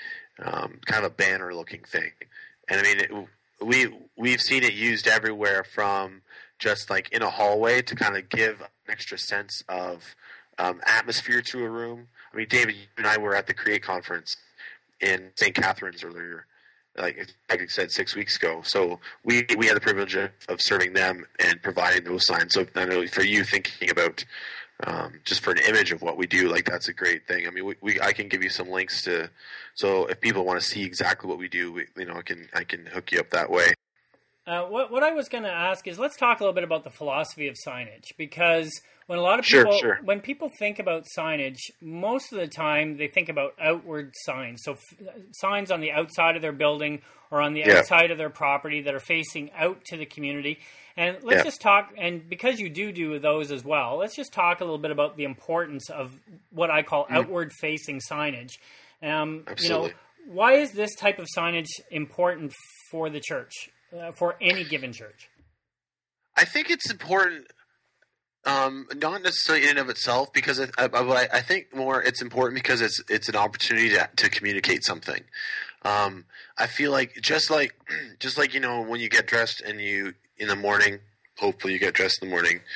um, 0.44 0.80
kind 0.86 1.06
of 1.06 1.12
a 1.12 1.16
banner 1.16 1.54
looking 1.54 1.84
thing. 1.84 2.12
And 2.70 2.80
I 2.80 2.84
mean, 2.84 3.00
it, 3.00 3.12
we 3.62 3.94
we've 4.18 4.42
seen 4.42 4.64
it 4.64 4.74
used 4.74 5.08
everywhere 5.08 5.64
from 5.64 6.22
just 6.60 6.90
like 6.90 7.10
in 7.12 7.22
a 7.22 7.30
hallway 7.30 7.82
to 7.82 7.96
kind 7.96 8.18
of 8.18 8.30
give 8.30 8.60
an 8.60 8.68
extra 8.90 9.18
sense 9.18 9.64
of 9.70 10.16
um, 10.60 10.82
atmosphere 10.86 11.42
to 11.42 11.66
a 11.66 11.70
room. 11.70 12.08
I 12.32 12.38
mean, 12.38 12.48
David, 12.50 12.76
you 12.76 12.86
and 12.98 13.08
I 13.08 13.18
were 13.18 13.36
at 13.36 13.48
the 13.48 13.54
Create 13.54 13.82
conference 13.82 14.38
in 15.02 15.32
St. 15.36 15.56
Catharines 15.56 16.04
earlier, 16.04 16.46
like, 16.98 17.34
I 17.50 17.58
said, 17.68 17.92
six 17.92 18.16
weeks 18.16 18.36
ago. 18.36 18.62
So 18.64 19.00
we 19.24 19.46
we 19.58 19.68
had 19.68 19.76
the 19.76 19.82
privilege 19.82 20.16
of, 20.16 20.32
of 20.50 20.62
serving 20.62 20.94
them 20.94 21.26
and 21.40 21.62
providing 21.62 22.04
those 22.04 22.26
signs. 22.26 22.54
So 22.54 22.66
I 22.76 22.86
know 22.86 23.08
for 23.08 23.24
you 23.24 23.44
thinking 23.44 23.90
about 23.90 24.26
um, 24.86 25.20
just 25.26 25.42
for 25.42 25.52
an 25.52 25.60
image 25.68 25.92
of 25.92 26.02
what 26.02 26.18
we 26.18 26.28
do, 26.28 26.50
like 26.50 26.66
that's 26.66 26.88
a 26.88 26.94
great 26.94 27.28
thing. 27.28 27.48
I 27.48 27.52
mean, 27.52 27.66
we, 27.66 27.76
we 27.82 28.02
I 28.02 28.14
can 28.14 28.28
give 28.28 28.44
you 28.44 28.50
some 28.50 28.70
links 28.70 29.04
to, 29.04 29.30
so 29.76 30.06
if 30.06 30.20
people 30.20 30.46
want 30.46 30.60
to 30.60 30.66
see 30.66 30.84
exactly 30.84 31.30
what 31.30 31.38
we 31.38 31.48
do, 31.48 31.72
we, 31.72 31.86
you 31.98 32.06
know, 32.06 32.16
I 32.16 32.22
can 32.22 32.48
I 32.54 32.64
can 32.64 32.86
hook 32.86 33.12
you 33.12 33.20
up 33.20 33.30
that 33.32 33.50
way. 33.50 33.74
Uh, 34.50 34.64
what 34.64 34.90
what 34.90 35.04
I 35.04 35.12
was 35.12 35.30
going 35.30 35.44
to 35.44 35.52
ask 35.52 35.88
is 35.88 36.00
let's 36.00 36.18
talk 36.18 36.40
a 36.40 36.44
little 36.44 36.56
bit 36.56 36.64
about 36.64 36.84
the 36.84 36.90
philosophy 36.90 37.48
of 37.48 37.56
signage 37.64 38.18
because 38.18 38.72
when 39.06 39.20
a 39.20 39.22
lot 39.22 39.38
of 39.38 39.46
people 39.46 39.72
sure, 39.74 39.98
sure. 39.98 40.00
when 40.04 40.22
people 40.22 40.50
think 40.58 40.80
about 40.80 41.06
signage 41.16 41.60
most 41.82 42.34
of 42.34 42.40
the 42.40 42.48
time 42.48 42.98
they 42.98 43.08
think 43.08 43.30
about 43.30 43.54
outward 43.62 44.12
signs 44.26 44.64
so 44.64 44.72
f- 44.72 45.08
signs 45.34 45.70
on 45.70 45.82
the 45.82 45.92
outside 45.92 46.36
of 46.36 46.42
their 46.42 46.52
building 46.52 47.04
or 47.30 47.42
on 47.42 47.54
the 47.54 47.60
yeah. 47.60 47.78
outside 47.78 48.10
of 48.10 48.18
their 48.18 48.32
property 48.32 48.82
that 48.82 48.96
are 48.96 49.00
facing 49.00 49.52
out 49.52 49.86
to 49.86 49.98
the 49.98 50.06
community 50.06 50.58
and 50.98 51.18
let's 51.22 51.38
yeah. 51.38 51.44
just 51.44 51.62
talk 51.62 51.94
and 51.96 52.28
because 52.28 52.60
you 52.60 52.70
do 52.70 52.92
do 52.92 53.20
those 53.20 53.52
as 53.52 53.64
well 53.64 53.98
let's 53.98 54.16
just 54.16 54.34
talk 54.34 54.62
a 54.62 54.64
little 54.64 54.80
bit 54.80 54.90
about 54.90 55.16
the 55.16 55.26
importance 55.26 55.92
of 55.92 56.12
what 56.50 56.72
i 56.72 56.82
call 56.82 57.06
mm. 57.06 57.12
outward 57.12 57.54
facing 57.54 58.00
signage 58.00 58.58
um, 59.04 59.44
you 59.60 59.70
know 59.70 59.92
why 60.28 60.54
is 60.54 60.72
this 60.72 60.96
type 60.96 61.20
of 61.20 61.28
signage 61.38 61.70
important 61.92 62.52
for 62.90 63.12
the 63.12 63.20
church 63.20 63.70
uh, 63.98 64.12
for 64.12 64.36
any 64.42 64.64
given 64.64 64.94
church 64.94 65.30
I 66.40 66.46
think 66.46 66.70
it's 66.70 66.90
important. 66.90 67.48
Um, 68.46 68.88
not 68.96 69.22
necessarily 69.22 69.66
in 69.66 69.72
and 69.72 69.80
of 69.80 69.90
itself, 69.90 70.32
because 70.32 70.58
I, 70.62 70.68
I, 70.78 70.88
but 70.88 71.10
I, 71.10 71.38
I 71.38 71.42
think 71.42 71.76
more 71.76 72.02
it's 72.02 72.22
important 72.22 72.56
because 72.56 72.80
it's 72.80 73.04
it's 73.10 73.28
an 73.28 73.36
opportunity 73.36 73.90
to, 73.90 74.10
to 74.16 74.30
communicate 74.30 74.86
something. 74.86 75.22
Um, 75.84 76.26
I 76.58 76.68
feel 76.68 76.92
like 76.92 77.16
just 77.22 77.50
like 77.50 77.76
just 78.20 78.38
like 78.38 78.54
you 78.54 78.62
know 78.62 78.82
when 78.82 79.02
you 79.02 79.10
get 79.10 79.28
dressed 79.28 79.62
and 79.62 79.82
you 79.82 80.14
in 80.38 80.48
the 80.48 80.56
morning 80.56 81.00
hopefully 81.38 81.72
you 81.72 81.80
get 81.80 81.94
dressed 81.94 82.22
in 82.22 82.30
the 82.30 82.32
morning. 82.34 82.62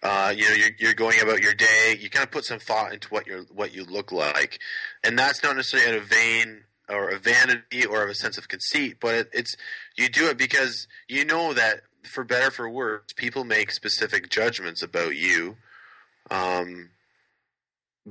Uh, 0.00 0.32
you 0.34 0.48
know, 0.48 0.54
you're, 0.54 0.70
you're, 0.78 0.94
going 0.94 1.20
about 1.20 1.42
your 1.42 1.52
day. 1.52 1.96
You 1.98 2.08
kind 2.08 2.24
of 2.24 2.30
put 2.30 2.44
some 2.44 2.60
thought 2.60 2.92
into 2.92 3.08
what 3.08 3.26
you 3.26 3.46
what 3.52 3.74
you 3.74 3.84
look 3.84 4.12
like, 4.12 4.60
and 5.02 5.18
that's 5.18 5.42
not 5.42 5.56
necessarily 5.56 5.88
out 5.88 6.00
of 6.00 6.08
vain 6.08 6.62
or 6.88 7.10
a 7.10 7.18
vanity 7.18 7.84
or 7.84 8.02
of 8.02 8.10
a 8.10 8.14
sense 8.14 8.38
of 8.38 8.48
conceit, 8.48 8.96
but 9.00 9.14
it, 9.14 9.30
it's 9.32 9.56
you 9.96 10.08
do 10.08 10.28
it 10.28 10.38
because 10.38 10.86
you 11.08 11.24
know 11.24 11.52
that 11.52 11.82
for 12.04 12.24
better 12.24 12.50
for 12.50 12.68
worse, 12.68 13.12
people 13.16 13.44
make 13.44 13.70
specific 13.70 14.30
judgments 14.30 14.82
about 14.82 15.16
you. 15.16 15.56
Um, 16.30 16.90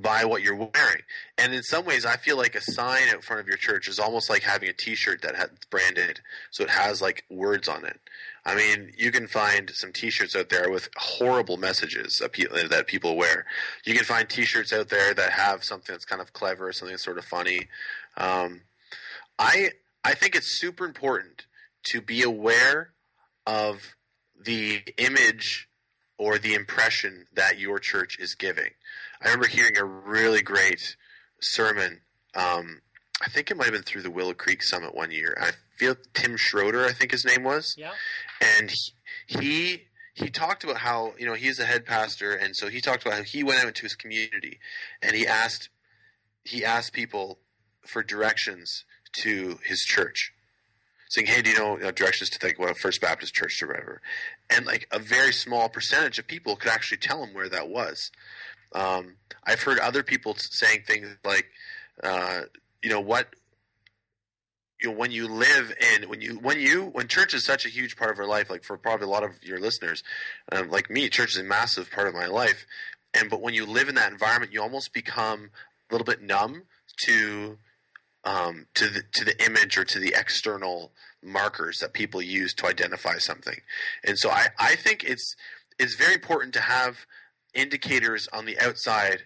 by 0.00 0.24
what 0.24 0.42
you're 0.42 0.54
wearing. 0.54 1.02
And 1.36 1.52
in 1.52 1.62
some 1.62 1.84
ways, 1.84 2.06
I 2.06 2.16
feel 2.16 2.36
like 2.36 2.54
a 2.54 2.60
sign 2.60 3.08
out 3.12 3.24
front 3.24 3.40
of 3.40 3.48
your 3.48 3.56
church 3.56 3.88
is 3.88 3.98
almost 3.98 4.30
like 4.30 4.42
having 4.42 4.68
a 4.68 4.72
T-shirt 4.72 5.22
that 5.22 5.34
has 5.34 5.50
branded, 5.70 6.20
so 6.50 6.62
it 6.62 6.70
has 6.70 7.02
like 7.02 7.24
words 7.28 7.68
on 7.68 7.84
it. 7.84 7.98
I 8.46 8.54
mean, 8.54 8.92
you 8.96 9.10
can 9.10 9.26
find 9.26 9.70
some 9.74 9.92
T-shirts 9.92 10.36
out 10.36 10.48
there 10.48 10.70
with 10.70 10.88
horrible 10.96 11.56
messages 11.56 12.18
that 12.18 12.86
people 12.86 13.16
wear. 13.16 13.44
You 13.84 13.94
can 13.94 14.04
find 14.04 14.28
T-shirts 14.28 14.72
out 14.72 14.88
there 14.88 15.12
that 15.14 15.32
have 15.32 15.64
something 15.64 15.92
that's 15.92 16.04
kind 16.04 16.22
of 16.22 16.32
clever, 16.32 16.72
something 16.72 16.92
that's 16.92 17.04
sort 17.04 17.18
of 17.18 17.24
funny. 17.24 17.68
Um, 18.16 18.62
I 19.38 19.70
I 20.04 20.14
think 20.14 20.34
it's 20.34 20.58
super 20.58 20.84
important 20.84 21.46
to 21.84 22.00
be 22.00 22.22
aware 22.22 22.92
of 23.46 23.96
the 24.38 24.82
image 24.96 25.68
or 26.18 26.38
the 26.38 26.54
impression 26.54 27.26
that 27.34 27.58
your 27.58 27.78
church 27.78 28.18
is 28.18 28.34
giving. 28.34 28.70
I 29.22 29.26
remember 29.26 29.48
hearing 29.48 29.76
a 29.76 29.84
really 29.84 30.42
great 30.42 30.96
sermon. 31.40 32.00
Um, 32.34 32.82
I 33.24 33.28
think 33.28 33.50
it 33.50 33.56
might 33.56 33.64
have 33.66 33.74
been 33.74 33.82
through 33.82 34.02
the 34.02 34.10
Willow 34.10 34.34
Creek 34.34 34.62
Summit 34.62 34.94
one 34.94 35.10
year. 35.10 35.36
I 35.40 35.52
feel 35.76 35.96
Tim 36.14 36.36
Schroeder, 36.36 36.84
I 36.84 36.92
think 36.92 37.12
his 37.12 37.24
name 37.24 37.44
was. 37.44 37.74
Yeah. 37.76 37.92
And 38.40 38.70
he, 38.70 39.38
he 39.38 39.82
he 40.14 40.30
talked 40.30 40.64
about 40.64 40.78
how 40.78 41.14
you 41.18 41.26
know 41.26 41.34
he's 41.34 41.60
a 41.60 41.64
head 41.64 41.86
pastor, 41.86 42.32
and 42.32 42.56
so 42.56 42.68
he 42.68 42.80
talked 42.80 43.02
about 43.06 43.18
how 43.18 43.22
he 43.22 43.44
went 43.44 43.60
out 43.60 43.68
into 43.68 43.82
his 43.82 43.94
community, 43.94 44.58
and 45.00 45.14
he 45.14 45.26
asked 45.26 45.68
he 46.44 46.64
asked 46.64 46.92
people 46.92 47.38
for 47.86 48.02
directions 48.02 48.84
to 49.14 49.58
his 49.64 49.80
church, 49.80 50.32
saying, 51.08 51.26
"Hey, 51.26 51.42
do 51.42 51.50
you 51.50 51.58
know, 51.58 51.76
know 51.76 51.90
directions 51.90 52.30
to 52.30 52.38
think 52.38 52.58
well 52.58 52.74
First 52.74 53.00
Baptist 53.00 53.34
Church 53.34 53.62
or 53.62 53.68
whatever?" 53.68 54.00
And 54.50 54.66
like 54.66 54.88
a 54.90 54.98
very 54.98 55.32
small 55.32 55.68
percentage 55.68 56.18
of 56.18 56.26
people 56.26 56.56
could 56.56 56.70
actually 56.70 56.98
tell 56.98 57.22
him 57.22 57.34
where 57.34 57.48
that 57.48 57.68
was. 57.68 58.10
Um, 58.72 59.16
I've 59.44 59.62
heard 59.62 59.78
other 59.78 60.02
people 60.02 60.34
saying 60.36 60.82
things 60.86 61.16
like, 61.24 61.46
uh, 62.02 62.42
you 62.82 62.90
know, 62.90 63.00
what, 63.00 63.28
you 64.80 64.90
know, 64.90 64.94
when 64.94 65.10
you 65.10 65.26
live 65.26 65.72
in, 65.94 66.08
when 66.08 66.20
you, 66.20 66.38
when 66.38 66.60
you, 66.60 66.84
when 66.84 67.08
church 67.08 67.34
is 67.34 67.44
such 67.44 67.66
a 67.66 67.68
huge 67.68 67.96
part 67.96 68.10
of 68.10 68.18
our 68.18 68.26
life, 68.26 68.50
like 68.50 68.64
for 68.64 68.76
probably 68.76 69.06
a 69.06 69.10
lot 69.10 69.24
of 69.24 69.42
your 69.42 69.58
listeners, 69.58 70.02
um, 70.52 70.70
like 70.70 70.90
me, 70.90 71.08
church 71.08 71.34
is 71.34 71.40
a 71.40 71.44
massive 71.44 71.90
part 71.90 72.08
of 72.08 72.14
my 72.14 72.26
life. 72.26 72.66
And, 73.14 73.30
but 73.30 73.40
when 73.40 73.54
you 73.54 73.64
live 73.66 73.88
in 73.88 73.94
that 73.94 74.12
environment, 74.12 74.52
you 74.52 74.62
almost 74.62 74.92
become 74.92 75.50
a 75.90 75.94
little 75.94 76.04
bit 76.04 76.22
numb 76.22 76.64
to, 77.04 77.58
um, 78.24 78.66
to 78.74 78.88
the, 78.88 79.02
to 79.12 79.24
the 79.24 79.44
image 79.44 79.78
or 79.78 79.84
to 79.84 79.98
the 79.98 80.14
external 80.16 80.92
markers 81.22 81.78
that 81.78 81.92
people 81.92 82.22
use 82.22 82.54
to 82.54 82.66
identify 82.66 83.18
something. 83.18 83.60
And 84.04 84.18
so 84.18 84.30
I, 84.30 84.48
I 84.58 84.74
think 84.76 85.04
it's, 85.04 85.34
it's 85.78 85.94
very 85.94 86.14
important 86.14 86.54
to 86.54 86.60
have 86.60 87.06
indicators 87.54 88.28
on 88.32 88.44
the 88.44 88.58
outside 88.58 89.22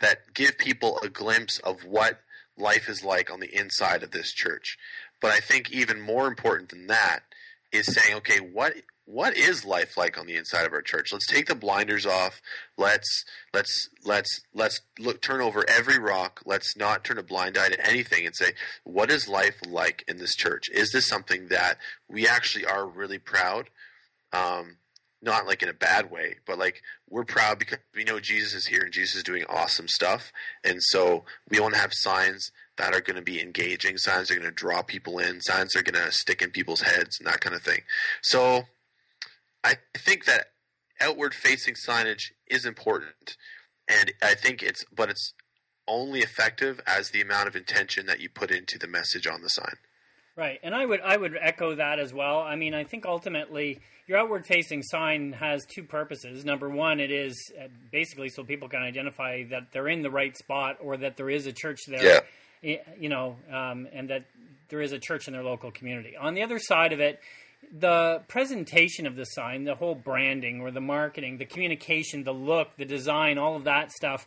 that 0.00 0.34
give 0.34 0.58
people 0.58 0.98
a 1.02 1.08
glimpse 1.08 1.58
of 1.60 1.84
what 1.84 2.20
life 2.58 2.88
is 2.88 3.04
like 3.04 3.30
on 3.30 3.40
the 3.40 3.54
inside 3.54 4.02
of 4.02 4.10
this 4.10 4.32
church. 4.32 4.76
But 5.20 5.32
I 5.32 5.38
think 5.38 5.70
even 5.70 6.00
more 6.00 6.26
important 6.26 6.70
than 6.70 6.86
that 6.88 7.20
is 7.72 7.86
saying, 7.86 8.16
okay, 8.18 8.38
what 8.38 8.74
what 9.06 9.36
is 9.36 9.64
life 9.64 9.96
like 9.96 10.18
on 10.18 10.26
the 10.26 10.36
inside 10.36 10.66
of 10.66 10.72
our 10.72 10.82
church? 10.82 11.12
Let's 11.12 11.26
take 11.26 11.46
the 11.46 11.54
blinders 11.54 12.04
off. 12.04 12.42
Let's 12.76 13.24
let's 13.54 13.88
let's 14.04 14.42
let's 14.52 14.80
look 14.98 15.22
turn 15.22 15.40
over 15.40 15.64
every 15.68 15.98
rock. 15.98 16.42
Let's 16.44 16.76
not 16.76 17.04
turn 17.04 17.16
a 17.16 17.22
blind 17.22 17.56
eye 17.56 17.68
to 17.68 17.88
anything 17.88 18.26
and 18.26 18.34
say, 18.34 18.52
what 18.84 19.10
is 19.10 19.28
life 19.28 19.60
like 19.66 20.04
in 20.08 20.18
this 20.18 20.34
church? 20.34 20.68
Is 20.70 20.90
this 20.90 21.08
something 21.08 21.48
that 21.48 21.78
we 22.08 22.26
actually 22.26 22.66
are 22.66 22.86
really 22.86 23.18
proud? 23.18 23.70
Um, 24.32 24.78
not 25.22 25.46
like 25.46 25.62
in 25.62 25.68
a 25.68 25.74
bad 25.74 26.10
way, 26.10 26.36
but 26.44 26.58
like 26.58 26.82
we're 27.08 27.24
proud 27.24 27.58
because 27.60 27.78
we 27.94 28.04
know 28.04 28.20
Jesus 28.20 28.54
is 28.54 28.66
here 28.66 28.82
and 28.82 28.92
Jesus 28.92 29.16
is 29.16 29.22
doing 29.22 29.44
awesome 29.48 29.88
stuff. 29.88 30.32
And 30.64 30.82
so 30.82 31.24
we 31.48 31.60
want 31.60 31.74
to 31.74 31.80
have 31.80 31.94
signs 31.94 32.50
that 32.76 32.92
are 32.92 33.00
going 33.00 33.16
to 33.16 33.22
be 33.22 33.40
engaging, 33.40 33.96
signs 33.96 34.30
are 34.30 34.34
going 34.34 34.46
to 34.46 34.52
draw 34.52 34.82
people 34.82 35.18
in, 35.18 35.40
signs 35.40 35.74
are 35.74 35.82
going 35.82 36.02
to 36.02 36.12
stick 36.12 36.42
in 36.42 36.50
people's 36.50 36.82
heads 36.82 37.18
and 37.18 37.26
that 37.26 37.40
kind 37.40 37.56
of 37.56 37.62
thing. 37.62 37.80
So 38.22 38.66
I 39.66 39.98
think 39.98 40.24
that 40.26 40.46
outward 41.00 41.34
facing 41.34 41.74
signage 41.74 42.32
is 42.46 42.64
important. 42.64 43.36
And 43.88 44.12
I 44.22 44.34
think 44.34 44.62
it's, 44.62 44.84
but 44.94 45.10
it's 45.10 45.34
only 45.88 46.20
effective 46.20 46.80
as 46.86 47.10
the 47.10 47.20
amount 47.20 47.48
of 47.48 47.56
intention 47.56 48.06
that 48.06 48.20
you 48.20 48.28
put 48.28 48.50
into 48.50 48.78
the 48.78 48.88
message 48.88 49.26
on 49.26 49.42
the 49.42 49.48
sign. 49.48 49.76
Right, 50.36 50.60
and 50.62 50.74
I 50.74 50.84
would 50.84 51.00
I 51.00 51.16
would 51.16 51.34
echo 51.40 51.74
that 51.76 51.98
as 51.98 52.12
well. 52.12 52.40
I 52.40 52.56
mean, 52.56 52.74
I 52.74 52.84
think 52.84 53.06
ultimately 53.06 53.80
your 54.06 54.18
outward 54.18 54.44
facing 54.46 54.82
sign 54.82 55.32
has 55.32 55.64
two 55.64 55.82
purposes. 55.82 56.44
Number 56.44 56.68
one, 56.68 57.00
it 57.00 57.10
is 57.10 57.34
uh, 57.58 57.68
basically 57.90 58.28
so 58.28 58.44
people 58.44 58.68
can 58.68 58.82
identify 58.82 59.44
that 59.44 59.72
they're 59.72 59.88
in 59.88 60.02
the 60.02 60.10
right 60.10 60.36
spot 60.36 60.76
or 60.82 60.98
that 60.98 61.16
there 61.16 61.30
is 61.30 61.46
a 61.46 61.52
church 61.52 61.80
there. 61.88 62.22
Yeah. 62.62 62.78
You 62.98 63.08
know, 63.08 63.36
um, 63.50 63.88
and 63.92 64.10
that 64.10 64.24
there 64.68 64.82
is 64.82 64.92
a 64.92 64.98
church 64.98 65.26
in 65.26 65.32
their 65.32 65.44
local 65.44 65.70
community. 65.70 66.16
On 66.16 66.34
the 66.34 66.42
other 66.42 66.58
side 66.58 66.92
of 66.92 67.00
it, 67.00 67.20
the 67.72 68.22
presentation 68.28 69.06
of 69.06 69.16
the 69.16 69.24
sign, 69.24 69.64
the 69.64 69.74
whole 69.74 69.94
branding 69.94 70.60
or 70.60 70.70
the 70.70 70.80
marketing, 70.80 71.38
the 71.38 71.44
communication, 71.44 72.24
the 72.24 72.32
look, 72.32 72.76
the 72.76 72.84
design, 72.84 73.38
all 73.38 73.56
of 73.56 73.64
that 73.64 73.92
stuff 73.92 74.26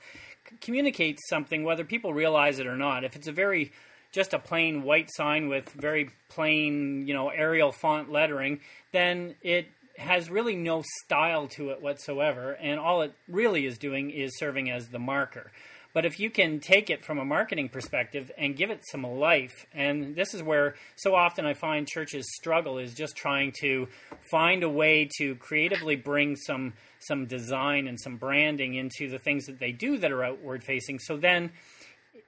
communicates 0.62 1.27
something 1.29 1.63
whether 1.63 1.84
people 1.84 2.13
realize 2.13 2.60
it 2.60 2.67
or 2.67 2.75
not. 2.75 3.03
If 3.03 3.15
it's 3.15 3.27
a 3.27 3.31
very 3.31 3.72
just 4.12 4.34
a 4.34 4.39
plain 4.39 4.84
white 4.84 5.10
sign 5.12 5.50
with 5.50 5.69
very 5.69 6.10
plain, 6.29 7.08
you 7.08 7.13
know, 7.13 7.29
Arial 7.29 7.72
font 7.72 8.12
lettering, 8.12 8.60
then 8.91 9.36
it 9.41 9.67
has 9.98 10.29
really 10.29 10.55
no 10.55 10.81
style 11.03 11.48
to 11.50 11.69
it 11.69 11.81
whatsoever, 11.81 12.53
and 12.53 12.79
all 12.79 13.01
it 13.01 13.13
really 13.27 13.65
is 13.65 13.77
doing 13.77 14.10
is 14.10 14.38
serving 14.38 14.69
as 14.69 14.88
the 14.88 15.00
marker. 15.00 15.51
But 15.93 16.05
if 16.05 16.19
you 16.19 16.29
can 16.29 16.60
take 16.60 16.89
it 16.89 17.03
from 17.03 17.17
a 17.17 17.25
marketing 17.25 17.69
perspective 17.69 18.31
and 18.38 18.55
give 18.55 18.69
it 18.69 18.81
some 18.88 19.03
life, 19.03 19.65
and 19.74 20.15
this 20.15 20.34
is 20.34 20.43
where 20.43 20.75
so 20.96 21.15
often 21.15 21.46
I 21.46 21.55
find 21.55 21.88
churches 21.88 22.25
struggle 22.36 22.77
is 22.77 22.93
just 22.93 23.15
trying 23.15 23.53
to 23.62 23.88
find 24.29 24.63
a 24.63 24.69
way 24.69 25.10
to 25.17 25.36
creatively 25.36 25.96
bring 25.96 26.36
some 26.36 26.74
some 27.00 27.25
design 27.25 27.88
and 27.88 28.00
some 28.00 28.17
branding 28.17 28.75
into 28.75 29.10
the 29.10 29.17
things 29.17 29.46
that 29.46 29.60
they 29.60 29.72
do 29.72 29.98
that 29.98 30.12
are 30.12 30.24
outward 30.24 30.63
facing. 30.63 31.00
So 31.00 31.17
then 31.17 31.51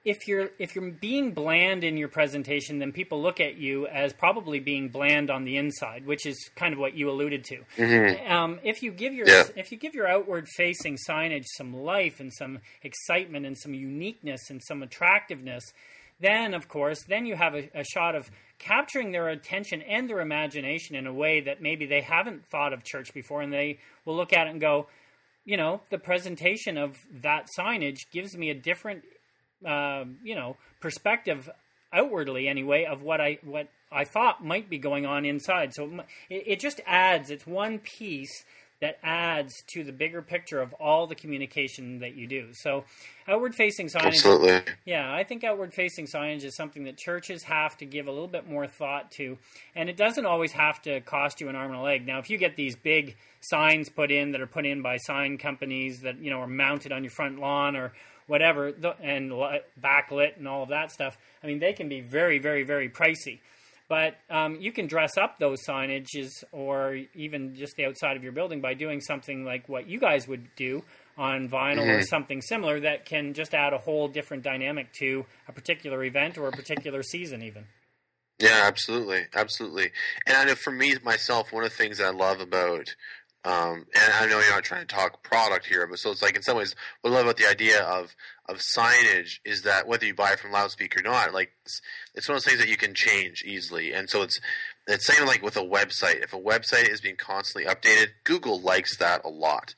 if 0.04 0.26
you're 0.26 0.50
if 0.58 0.74
you're 0.74 0.90
being 0.90 1.32
bland 1.32 1.84
in 1.84 1.96
your 1.96 2.08
presentation, 2.08 2.78
then 2.80 2.92
people 2.92 3.22
look 3.22 3.40
at 3.40 3.56
you 3.56 3.86
as 3.86 4.12
probably 4.12 4.58
being 4.58 4.88
bland 4.88 5.30
on 5.30 5.44
the 5.44 5.56
inside, 5.56 6.06
which 6.06 6.26
is 6.26 6.50
kind 6.56 6.72
of 6.72 6.80
what 6.80 6.94
you 6.94 7.08
alluded 7.08 7.44
to. 7.44 7.58
Mm-hmm. 7.76 8.32
Um, 8.32 8.60
if 8.64 8.82
you 8.82 8.90
give 8.90 9.14
your 9.14 9.28
yeah. 9.28 9.44
if 9.56 9.70
you 9.70 9.78
give 9.78 9.94
your 9.94 10.08
outward 10.08 10.48
facing 10.48 10.96
signage 10.96 11.44
some 11.56 11.74
life 11.74 12.18
and 12.18 12.32
some 12.32 12.58
excitement 12.82 13.46
and 13.46 13.56
some 13.56 13.74
uniqueness 13.74 14.50
and 14.50 14.60
some 14.62 14.82
attractiveness, 14.82 15.64
then 16.18 16.52
of 16.52 16.68
course 16.68 17.04
then 17.04 17.24
you 17.24 17.36
have 17.36 17.54
a, 17.54 17.70
a 17.72 17.84
shot 17.84 18.16
of 18.16 18.28
capturing 18.58 19.12
their 19.12 19.28
attention 19.28 19.82
and 19.82 20.08
their 20.08 20.20
imagination 20.20 20.96
in 20.96 21.06
a 21.06 21.12
way 21.12 21.40
that 21.40 21.60
maybe 21.62 21.86
they 21.86 22.00
haven't 22.00 22.46
thought 22.46 22.72
of 22.72 22.82
church 22.84 23.14
before, 23.14 23.40
and 23.40 23.52
they 23.52 23.78
will 24.04 24.16
look 24.16 24.32
at 24.32 24.46
it 24.46 24.50
and 24.50 24.60
go, 24.60 24.88
you 25.44 25.56
know, 25.56 25.80
the 25.90 25.98
presentation 25.98 26.78
of 26.78 26.96
that 27.12 27.46
signage 27.56 28.10
gives 28.12 28.36
me 28.36 28.50
a 28.50 28.54
different 28.54 29.02
uh, 29.66 30.04
you 30.22 30.34
know 30.34 30.56
perspective 30.80 31.48
outwardly 31.92 32.48
anyway 32.48 32.84
of 32.84 33.02
what 33.02 33.20
I 33.20 33.38
what 33.42 33.68
I 33.90 34.04
thought 34.04 34.44
might 34.44 34.70
be 34.70 34.78
going 34.78 35.06
on 35.06 35.24
inside. 35.24 35.74
So 35.74 36.00
it, 36.30 36.44
it, 36.46 36.60
just 36.60 36.80
adds. 36.86 37.30
It's 37.30 37.46
one 37.46 37.78
piece 37.78 38.44
that 38.80 38.98
adds 39.04 39.54
to 39.68 39.84
the 39.84 39.92
bigger 39.92 40.20
picture 40.22 40.60
of 40.60 40.72
all 40.74 41.06
the 41.06 41.14
communication 41.14 42.00
that 42.00 42.16
you 42.16 42.26
do. 42.26 42.48
So 42.52 42.84
outward 43.28 43.54
facing 43.54 43.86
signage. 43.86 44.06
Absolutely. 44.06 44.60
Yeah, 44.84 45.14
I 45.14 45.22
think 45.22 45.44
outward 45.44 45.72
facing 45.72 46.06
signage 46.06 46.42
is 46.42 46.56
something 46.56 46.84
that 46.84 46.98
churches 46.98 47.44
have 47.44 47.76
to 47.76 47.86
give 47.86 48.08
a 48.08 48.10
little 48.10 48.26
bit 48.26 48.48
more 48.48 48.66
thought 48.66 49.12
to, 49.12 49.38
and 49.76 49.88
it 49.88 49.96
doesn't 49.96 50.26
always 50.26 50.50
have 50.52 50.82
to 50.82 51.00
cost 51.02 51.40
you 51.40 51.48
an 51.48 51.54
arm 51.54 51.70
and 51.70 51.80
a 51.80 51.82
leg. 51.82 52.04
Now, 52.04 52.18
if 52.18 52.28
you 52.28 52.38
get 52.38 52.56
these 52.56 52.74
big 52.74 53.16
signs 53.40 53.88
put 53.88 54.10
in 54.10 54.32
that 54.32 54.40
are 54.40 54.48
put 54.48 54.66
in 54.66 54.82
by 54.82 54.96
sign 54.96 55.38
companies 55.38 56.00
that 56.00 56.18
you 56.18 56.30
know 56.30 56.40
are 56.40 56.48
mounted 56.48 56.90
on 56.90 57.04
your 57.04 57.12
front 57.12 57.38
lawn 57.38 57.76
or 57.76 57.92
whatever, 58.26 58.68
and 59.00 59.30
backlit 59.80 60.36
and 60.36 60.48
all 60.48 60.62
of 60.62 60.68
that 60.70 60.90
stuff. 60.90 61.16
I 61.42 61.46
mean, 61.46 61.58
they 61.58 61.72
can 61.72 61.88
be 61.88 62.00
very, 62.00 62.38
very, 62.38 62.62
very 62.62 62.88
pricey. 62.88 63.40
But 63.88 64.16
um, 64.30 64.56
you 64.60 64.72
can 64.72 64.86
dress 64.86 65.18
up 65.18 65.38
those 65.38 65.58
signages 65.68 66.30
or 66.50 67.00
even 67.14 67.54
just 67.54 67.76
the 67.76 67.84
outside 67.84 68.16
of 68.16 68.22
your 68.22 68.32
building 68.32 68.62
by 68.62 68.72
doing 68.72 69.00
something 69.02 69.44
like 69.44 69.68
what 69.68 69.86
you 69.86 70.00
guys 70.00 70.26
would 70.26 70.48
do 70.56 70.82
on 71.18 71.48
vinyl 71.48 71.80
mm-hmm. 71.80 71.90
or 71.90 72.02
something 72.02 72.40
similar 72.40 72.80
that 72.80 73.04
can 73.04 73.34
just 73.34 73.52
add 73.52 73.74
a 73.74 73.78
whole 73.78 74.08
different 74.08 74.42
dynamic 74.42 74.92
to 74.94 75.26
a 75.46 75.52
particular 75.52 76.02
event 76.04 76.38
or 76.38 76.48
a 76.48 76.52
particular 76.52 77.02
season, 77.02 77.42
even. 77.42 77.66
Yeah, 78.38 78.62
absolutely, 78.64 79.26
absolutely. 79.34 79.90
And 80.26 80.36
I 80.36 80.44
know 80.44 80.54
for 80.54 80.72
me 80.72 80.96
myself, 81.04 81.52
one 81.52 81.64
of 81.64 81.70
the 81.70 81.76
things 81.76 82.00
I 82.00 82.10
love 82.10 82.40
about 82.40 82.94
um, 83.44 83.86
and 83.94 84.12
I 84.14 84.26
know 84.26 84.38
you're 84.38 84.50
not 84.50 84.62
trying 84.62 84.86
to 84.86 84.94
talk 84.94 85.22
product 85.24 85.66
here, 85.66 85.86
but 85.88 85.98
so 85.98 86.12
it's 86.12 86.22
like 86.22 86.36
in 86.36 86.42
some 86.42 86.56
ways, 86.56 86.76
what 87.00 87.10
I 87.10 87.14
love 87.14 87.24
about 87.24 87.38
the 87.38 87.48
idea 87.48 87.82
of 87.82 88.14
of 88.48 88.58
signage 88.58 89.38
is 89.44 89.62
that 89.62 89.86
whether 89.86 90.04
you 90.04 90.14
buy 90.14 90.32
it 90.32 90.38
from 90.38 90.52
loudspeaker 90.52 91.00
or 91.00 91.02
not, 91.02 91.32
like 91.32 91.50
it's, 91.64 91.80
it's 92.14 92.28
one 92.28 92.36
of 92.36 92.42
those 92.42 92.50
things 92.50 92.60
that 92.60 92.68
you 92.68 92.76
can 92.76 92.94
change 92.94 93.42
easily. 93.44 93.92
And 93.92 94.08
so 94.08 94.22
it's 94.22 94.38
it's 94.86 95.06
same 95.06 95.26
like 95.26 95.42
with 95.42 95.56
a 95.56 95.62
website. 95.62 96.22
If 96.22 96.32
a 96.32 96.40
website 96.40 96.88
is 96.88 97.00
being 97.00 97.16
constantly 97.16 97.68
updated, 97.72 98.08
Google 98.24 98.60
likes 98.60 98.96
that 98.98 99.24
a 99.24 99.28
lot. 99.28 99.74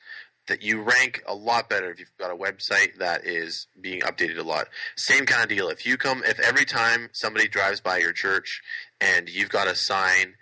That 0.47 0.61
you 0.61 0.83
rank 0.83 1.23
a 1.27 1.33
lot 1.33 1.67
better 1.67 1.89
if 1.89 1.99
you've 1.99 2.15
got 2.19 2.29
a 2.29 2.35
website 2.35 2.97
that 2.99 3.25
is 3.25 3.65
being 3.81 4.01
updated 4.01 4.37
a 4.37 4.43
lot. 4.43 4.67
Same 4.95 5.25
kind 5.25 5.41
of 5.41 5.49
deal. 5.49 5.69
If 5.69 5.87
you 5.87 5.97
come, 5.97 6.21
if 6.23 6.39
every 6.39 6.65
time 6.65 7.09
somebody 7.13 7.47
drives 7.47 7.81
by 7.81 7.97
your 7.97 8.11
church 8.11 8.61
and 9.01 9.27
you've 9.27 9.49
got 9.49 9.67
a 9.67 9.75
sign 9.75 10.35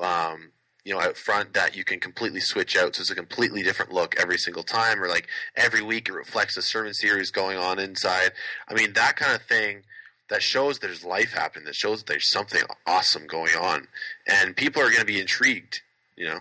um, 0.00 0.50
you 0.84 0.94
know 0.94 1.00
out 1.00 1.16
front 1.16 1.54
that 1.54 1.76
you 1.76 1.84
can 1.84 2.00
completely 2.00 2.40
switch 2.40 2.76
out. 2.76 2.96
So 2.96 3.00
it's 3.00 3.10
a 3.10 3.14
completely 3.14 3.62
different 3.62 3.92
look 3.92 4.14
every 4.18 4.38
single 4.38 4.62
time 4.62 5.02
or 5.02 5.08
like 5.08 5.28
every 5.56 5.82
week 5.82 6.08
it 6.08 6.14
reflects 6.14 6.56
a 6.56 6.62
sermon 6.62 6.94
series 6.94 7.30
going 7.30 7.58
on 7.58 7.78
inside. 7.78 8.32
I 8.68 8.74
mean 8.74 8.92
that 8.94 9.16
kind 9.16 9.34
of 9.34 9.42
thing 9.42 9.82
that 10.30 10.42
shows 10.42 10.78
there's 10.78 11.04
life 11.04 11.32
happening. 11.32 11.66
That 11.66 11.74
shows 11.74 11.98
that 11.98 12.06
there's 12.06 12.30
something 12.30 12.62
awesome 12.86 13.26
going 13.26 13.54
on. 13.60 13.88
And 14.26 14.56
people 14.56 14.80
are 14.80 14.86
going 14.86 15.00
to 15.00 15.04
be 15.04 15.20
intrigued 15.20 15.82
you 16.16 16.26
know? 16.26 16.40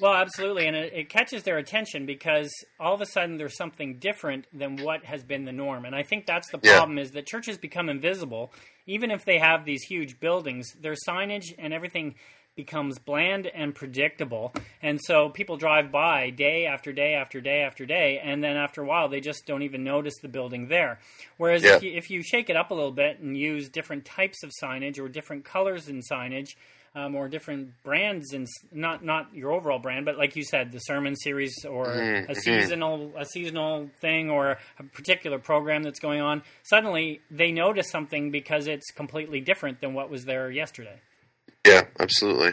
Well 0.00 0.14
absolutely. 0.14 0.66
And 0.66 0.76
it, 0.76 0.92
it, 0.92 1.08
catches 1.08 1.44
their 1.44 1.56
attention 1.56 2.04
because 2.04 2.50
all 2.80 2.94
of 2.94 3.00
a 3.00 3.06
sudden 3.06 3.36
there's 3.36 3.56
something 3.56 3.98
different 3.98 4.46
than 4.52 4.76
what 4.76 5.04
has 5.04 5.22
been 5.22 5.44
the 5.44 5.52
norm. 5.52 5.84
And 5.84 5.94
i 5.94 6.02
think 6.02 6.26
that's 6.26 6.50
the 6.50 6.58
problem 6.58 6.96
yeah. 6.96 7.04
is 7.04 7.12
that 7.12 7.26
churches 7.26 7.58
become 7.58 7.88
invisible. 7.88 8.52
Even 8.86 9.10
if 9.10 9.24
they 9.24 9.38
have 9.38 9.64
these 9.64 9.82
huge 9.84 10.18
buildings 10.20 10.72
their 10.80 10.96
signage 11.08 11.54
and 11.58 11.72
everything 11.72 12.16
becomes 12.56 12.98
bland 12.98 13.46
and 13.46 13.74
predictable. 13.74 14.52
And 14.82 15.00
so 15.02 15.28
people 15.28 15.56
drive 15.56 15.90
by 15.90 16.30
day 16.30 16.66
after 16.66 16.92
day 16.92 17.14
after 17.14 17.40
day 17.40 17.62
after 17.62 17.86
day, 17.86 18.20
and 18.22 18.42
then 18.42 18.56
after 18.56 18.82
a 18.82 18.86
while, 18.86 19.08
they 19.08 19.20
just 19.20 19.46
don't 19.46 19.62
even 19.62 19.84
notice 19.84 20.14
the 20.20 20.28
building 20.28 20.68
there. 20.68 21.00
Whereas 21.36 21.62
yeah. 21.62 21.76
if, 21.76 21.82
you, 21.82 21.92
if 21.92 22.10
you 22.10 22.22
shake 22.22 22.50
it 22.50 22.56
up 22.56 22.70
a 22.70 22.74
little 22.74 22.92
bit 22.92 23.20
and 23.20 23.36
use 23.36 23.68
different 23.68 24.04
types 24.04 24.42
of 24.42 24.50
signage 24.62 24.98
or 24.98 25.08
different 25.08 25.44
colors 25.44 25.88
in 25.88 26.00
signage, 26.00 26.54
um, 26.96 27.16
or 27.16 27.28
different 27.28 27.82
brands 27.82 28.32
and 28.32 28.46
not 28.72 29.04
not 29.04 29.34
your 29.34 29.50
overall 29.52 29.78
brand, 29.78 30.04
but 30.04 30.16
like 30.16 30.36
you 30.36 30.44
said, 30.44 30.70
the 30.70 30.78
sermon 30.78 31.16
series 31.16 31.64
or 31.68 31.86
mm-hmm. 31.86 32.30
a 32.30 32.34
seasonal 32.34 33.12
a 33.16 33.24
seasonal 33.24 33.90
thing 34.00 34.30
or 34.30 34.58
a 34.78 34.82
particular 34.92 35.38
program 35.38 35.82
that's 35.82 35.98
going 35.98 36.20
on. 36.20 36.42
Suddenly, 36.62 37.20
they 37.30 37.50
notice 37.50 37.90
something 37.90 38.30
because 38.30 38.68
it's 38.68 38.92
completely 38.92 39.40
different 39.40 39.80
than 39.80 39.94
what 39.94 40.08
was 40.08 40.24
there 40.24 40.50
yesterday. 40.50 41.00
Yeah, 41.66 41.82
absolutely. 41.98 42.52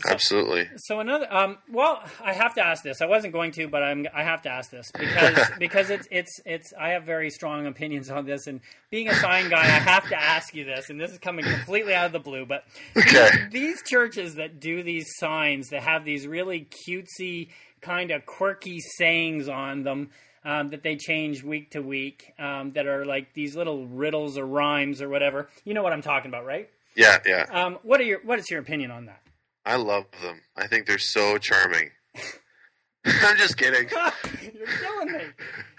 So, 0.00 0.10
Absolutely. 0.10 0.68
So 0.76 1.00
another, 1.00 1.32
um, 1.32 1.58
well, 1.70 2.02
I 2.22 2.32
have 2.32 2.54
to 2.54 2.64
ask 2.64 2.82
this. 2.82 3.00
I 3.00 3.06
wasn't 3.06 3.32
going 3.32 3.52
to, 3.52 3.68
but 3.68 3.82
I'm, 3.82 4.06
I 4.14 4.22
have 4.22 4.42
to 4.42 4.48
ask 4.48 4.70
this 4.70 4.90
because 4.98 5.50
because 5.58 5.90
it's 5.90 6.08
it's 6.10 6.40
it's. 6.44 6.72
I 6.78 6.90
have 6.90 7.04
very 7.04 7.30
strong 7.30 7.66
opinions 7.66 8.10
on 8.10 8.26
this, 8.26 8.46
and 8.46 8.60
being 8.90 9.08
a 9.08 9.14
sign 9.14 9.50
guy, 9.50 9.60
I 9.60 9.78
have 9.78 10.08
to 10.08 10.20
ask 10.20 10.54
you 10.54 10.64
this. 10.64 10.90
And 10.90 11.00
this 11.00 11.12
is 11.12 11.18
coming 11.18 11.44
completely 11.44 11.94
out 11.94 12.06
of 12.06 12.12
the 12.12 12.20
blue, 12.20 12.46
but 12.46 12.64
okay. 12.96 13.28
these 13.50 13.82
churches 13.82 14.36
that 14.36 14.60
do 14.60 14.82
these 14.82 15.06
signs 15.18 15.68
that 15.68 15.82
have 15.82 16.04
these 16.04 16.26
really 16.26 16.68
cutesy, 16.88 17.48
kind 17.80 18.10
of 18.10 18.26
quirky 18.26 18.80
sayings 18.80 19.48
on 19.48 19.82
them. 19.82 20.10
Um, 20.44 20.70
that 20.70 20.82
they 20.82 20.96
change 20.96 21.44
week 21.44 21.70
to 21.70 21.80
week, 21.80 22.32
um, 22.36 22.72
that 22.72 22.88
are 22.88 23.06
like 23.06 23.32
these 23.32 23.54
little 23.54 23.86
riddles 23.86 24.36
or 24.36 24.44
rhymes 24.44 25.00
or 25.00 25.08
whatever. 25.08 25.48
You 25.64 25.72
know 25.72 25.84
what 25.84 25.92
I'm 25.92 26.02
talking 26.02 26.32
about, 26.32 26.44
right? 26.44 26.68
Yeah, 26.94 27.18
yeah. 27.26 27.46
Um, 27.50 27.78
what 27.82 28.00
are 28.00 28.04
your 28.04 28.20
What 28.24 28.38
is 28.38 28.50
your 28.50 28.60
opinion 28.60 28.90
on 28.90 29.06
that? 29.06 29.20
I 29.64 29.76
love 29.76 30.06
them. 30.22 30.40
I 30.56 30.66
think 30.66 30.86
they're 30.86 30.98
so 30.98 31.38
charming. 31.38 31.90
I'm 33.04 33.36
just 33.36 33.56
kidding. 33.56 33.88
You're 34.42 34.66
killing 34.66 35.12
me. 35.12 35.24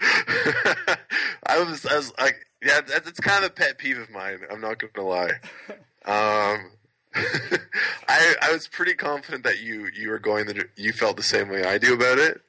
I 1.46 1.62
was, 1.62 1.86
I 1.86 1.96
was 1.96 2.12
like, 2.18 2.36
yeah, 2.62 2.80
that's, 2.80 3.04
that's 3.04 3.20
kind 3.20 3.44
of 3.44 3.50
a 3.50 3.54
pet 3.54 3.78
peeve 3.78 3.98
of 3.98 4.10
mine. 4.10 4.40
I'm 4.50 4.60
not 4.60 4.78
going 4.78 4.92
to 4.94 5.02
lie. 5.02 5.32
Um, 6.06 6.70
I 7.14 8.34
I 8.42 8.52
was 8.52 8.68
pretty 8.68 8.94
confident 8.94 9.44
that 9.44 9.60
you 9.60 9.88
you 9.94 10.10
were 10.10 10.18
going 10.18 10.46
that 10.46 10.68
you 10.76 10.92
felt 10.92 11.16
the 11.16 11.22
same 11.22 11.48
way 11.48 11.64
I 11.64 11.78
do 11.78 11.94
about 11.94 12.18
it. 12.18 12.40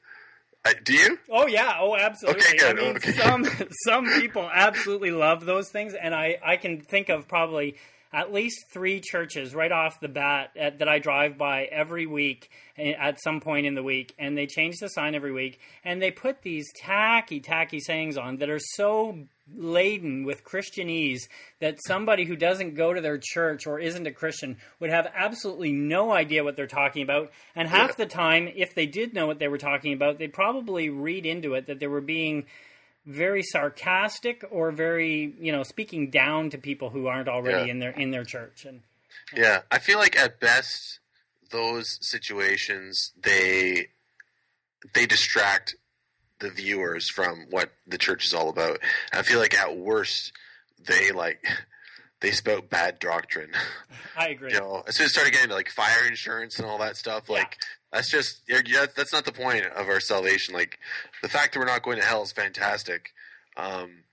I, 0.64 0.74
do 0.82 0.94
you? 0.94 1.18
Oh 1.30 1.46
yeah, 1.46 1.76
oh 1.78 1.96
absolutely. 1.96 2.42
Okay, 2.42 2.56
good. 2.56 2.78
I 2.78 2.82
mean, 2.82 2.96
okay. 2.96 3.12
some 3.12 3.46
some 3.84 4.06
people 4.20 4.50
absolutely 4.52 5.12
love 5.12 5.44
those 5.44 5.68
things, 5.68 5.94
and 5.94 6.14
I 6.14 6.38
I 6.44 6.56
can 6.56 6.80
think 6.80 7.08
of 7.08 7.28
probably 7.28 7.76
at 8.16 8.32
least 8.32 8.70
three 8.70 8.98
churches 8.98 9.54
right 9.54 9.70
off 9.70 10.00
the 10.00 10.08
bat 10.08 10.50
at, 10.56 10.78
that 10.78 10.88
I 10.88 10.98
drive 10.98 11.36
by 11.36 11.64
every 11.64 12.06
week 12.06 12.48
eh, 12.78 12.94
at 12.98 13.20
some 13.22 13.42
point 13.42 13.66
in 13.66 13.74
the 13.74 13.82
week, 13.82 14.14
and 14.18 14.38
they 14.38 14.46
change 14.46 14.78
the 14.78 14.88
sign 14.88 15.14
every 15.14 15.32
week, 15.32 15.60
and 15.84 16.00
they 16.00 16.10
put 16.10 16.40
these 16.40 16.64
tacky, 16.76 17.40
tacky 17.40 17.78
sayings 17.78 18.16
on 18.16 18.38
that 18.38 18.48
are 18.48 18.58
so 18.58 19.26
laden 19.54 20.24
with 20.24 20.44
Christianese 20.44 21.28
that 21.60 21.78
somebody 21.86 22.24
who 22.24 22.36
doesn't 22.36 22.74
go 22.74 22.94
to 22.94 23.02
their 23.02 23.20
church 23.22 23.66
or 23.66 23.78
isn't 23.78 24.06
a 24.06 24.12
Christian 24.12 24.56
would 24.80 24.90
have 24.90 25.12
absolutely 25.14 25.72
no 25.72 26.10
idea 26.10 26.42
what 26.42 26.56
they're 26.56 26.66
talking 26.66 27.02
about. 27.02 27.30
And 27.54 27.68
half 27.68 27.90
yeah. 27.90 28.04
the 28.04 28.06
time, 28.06 28.48
if 28.56 28.74
they 28.74 28.86
did 28.86 29.12
know 29.12 29.26
what 29.26 29.38
they 29.38 29.48
were 29.48 29.58
talking 29.58 29.92
about, 29.92 30.18
they'd 30.18 30.32
probably 30.32 30.88
read 30.88 31.26
into 31.26 31.52
it 31.52 31.66
that 31.66 31.80
they 31.80 31.86
were 31.86 32.00
being 32.00 32.46
very 33.06 33.42
sarcastic 33.42 34.44
or 34.50 34.72
very 34.72 35.34
you 35.40 35.52
know 35.52 35.62
speaking 35.62 36.10
down 36.10 36.50
to 36.50 36.58
people 36.58 36.90
who 36.90 37.06
aren't 37.06 37.28
already 37.28 37.66
yeah. 37.66 37.72
in 37.72 37.78
their 37.78 37.90
in 37.90 38.10
their 38.10 38.24
church 38.24 38.64
and, 38.64 38.80
and 39.32 39.44
yeah 39.44 39.60
i 39.70 39.78
feel 39.78 39.98
like 39.98 40.18
at 40.18 40.40
best 40.40 40.98
those 41.50 41.98
situations 42.00 43.12
they 43.22 43.86
they 44.94 45.06
distract 45.06 45.76
the 46.38 46.50
viewers 46.50 47.08
from 47.08 47.46
what 47.50 47.70
the 47.86 47.98
church 47.98 48.26
is 48.26 48.34
all 48.34 48.48
about. 48.48 48.78
I 49.12 49.22
feel 49.22 49.38
like 49.38 49.54
at 49.54 49.76
worst 49.76 50.32
they 50.86 51.12
like 51.12 51.44
they 52.20 52.30
spout 52.30 52.68
bad 52.68 52.98
doctrine. 52.98 53.50
I 54.16 54.28
agree. 54.28 54.52
You 54.52 54.60
know 54.60 54.84
as 54.86 54.96
soon 54.96 55.06
as 55.06 55.12
started 55.12 55.32
getting 55.32 55.48
to 55.48 55.54
like 55.54 55.70
fire 55.70 56.06
insurance 56.06 56.58
and 56.58 56.66
all 56.66 56.78
that 56.78 56.96
stuff 56.96 57.28
like 57.28 57.58
that's 57.92 58.10
just 58.10 58.42
that's 58.48 59.12
not 59.12 59.24
the 59.24 59.32
point 59.32 59.64
of 59.66 59.88
our 59.88 60.00
salvation. 60.00 60.54
Like 60.54 60.78
the 61.22 61.28
fact 61.28 61.54
that 61.54 61.60
we're 61.60 61.66
not 61.66 61.82
going 61.82 61.98
to 61.98 62.04
hell 62.04 62.22
is 62.22 62.32
fantastic, 62.32 63.12
um, 63.56 64.04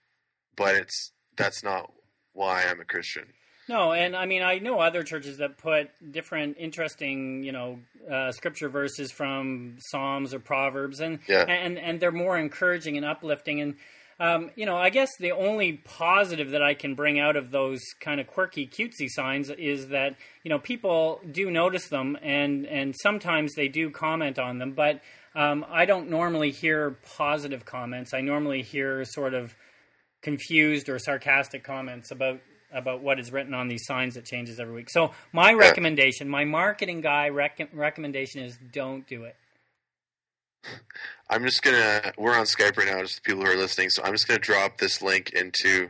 but 0.56 0.76
it's 0.76 1.12
that's 1.36 1.64
not 1.64 1.92
why 2.34 2.64
I'm 2.64 2.80
a 2.80 2.86
Christian. 2.86 3.26
No, 3.70 3.94
and 3.94 4.16
I 4.16 4.26
mean 4.26 4.42
I 4.42 4.60
know 4.60 4.80
other 4.80 5.04
churches 5.04 5.38
that 5.38 5.58
put 5.58 5.90
different 6.12 6.58
interesting, 6.60 7.44
you 7.44 7.52
know, 7.52 7.80
uh, 8.12 8.32
scripture 8.32 8.70
verses 8.70 9.12
from 9.12 9.78
Psalms 9.80 10.34
or 10.34 10.40
Proverbs, 10.40 11.00
and 11.00 11.20
yeah. 11.28 11.44
and 11.44 11.78
and 11.78 12.00
they're 12.00 12.12
more 12.12 12.38
encouraging 12.38 12.98
and 12.98 13.06
uplifting. 13.06 13.62
And 13.62 13.76
um, 14.20 14.52
you 14.56 14.66
know, 14.66 14.78
I 14.78 14.90
guess 14.90 15.10
the 15.20 15.32
only 15.32 15.74
positive 15.74 16.52
that 16.52 16.62
I 16.62 16.74
can 16.74 16.96
bring 16.96 17.20
out 17.20 17.36
of 17.36 17.52
those 17.52 17.82
kind 18.00 18.20
of 18.20 18.28
quirky, 18.28 18.68
cutesy 18.68 19.08
signs 19.10 19.50
is 19.50 19.90
that 19.90 20.16
you 20.44 20.50
know 20.50 20.60
people 20.60 21.20
do 21.30 21.50
notice 21.50 21.88
them, 21.88 22.18
and 22.22 22.66
and 22.66 22.96
sometimes 23.02 23.54
they 23.56 23.68
do 23.68 23.90
comment 23.90 24.38
on 24.40 24.60
them. 24.60 24.74
But 24.74 25.02
um, 25.36 25.66
I 25.70 25.86
don't 25.86 26.10
normally 26.10 26.52
hear 26.52 26.98
positive 27.18 27.66
comments. 27.66 28.14
I 28.14 28.22
normally 28.22 28.62
hear 28.62 29.04
sort 29.06 29.34
of 29.34 29.56
confused 30.22 30.90
or 30.90 31.00
sarcastic 31.00 31.64
comments 31.64 32.12
about 32.12 32.40
about 32.72 33.02
what 33.02 33.20
is 33.20 33.32
written 33.32 33.54
on 33.54 33.68
these 33.68 33.86
signs 33.86 34.16
that 34.16 34.26
changes 34.26 34.60
every 34.60 34.74
week. 34.74 34.90
So 34.90 35.12
my 35.32 35.54
recommendation, 35.54 36.28
my 36.28 36.44
marketing 36.44 37.02
guy 37.02 37.30
rec- 37.30 37.70
recommendation 37.72 38.42
is 38.42 38.58
don't 38.72 39.08
do 39.08 39.26
it. 39.26 39.36
I'm 41.30 41.44
just 41.44 41.64
gonna. 41.64 42.14
We're 42.18 42.38
on 42.38 42.46
Skype 42.46 42.78
right 42.78 42.88
now, 42.88 43.02
just 43.02 43.16
the 43.16 43.22
people 43.22 43.44
who 43.44 43.52
are 43.52 43.56
listening. 43.56 43.90
So 43.90 44.04
I'm 44.04 44.12
just 44.12 44.28
gonna 44.28 44.40
drop 44.40 44.78
this 44.78 45.02
link 45.02 45.32
into 45.32 45.90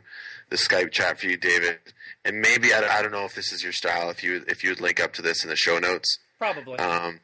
the 0.50 0.56
Skype 0.56 0.92
chat 0.92 1.20
for 1.20 1.28
you, 1.28 1.38
David. 1.38 1.80
And 2.24 2.40
maybe 2.40 2.74
I, 2.74 3.00
I 3.00 3.02
don't 3.02 3.12
know 3.12 3.26
if 3.26 3.36
this 3.36 3.52
is 3.52 3.64
your 3.64 3.74
style. 3.74 4.10
If 4.10 4.24
you 4.24 4.44
if 4.48 4.64
you 4.64 4.70
would 4.70 4.82
link 4.82 5.02
up 5.02 5.14
to 5.14 5.22
this 5.22 5.44
in 5.44 5.50
the 5.50 5.56
show 5.56 5.80
notes, 5.80 6.20
probably. 6.38 6.78
Um, 6.80 7.20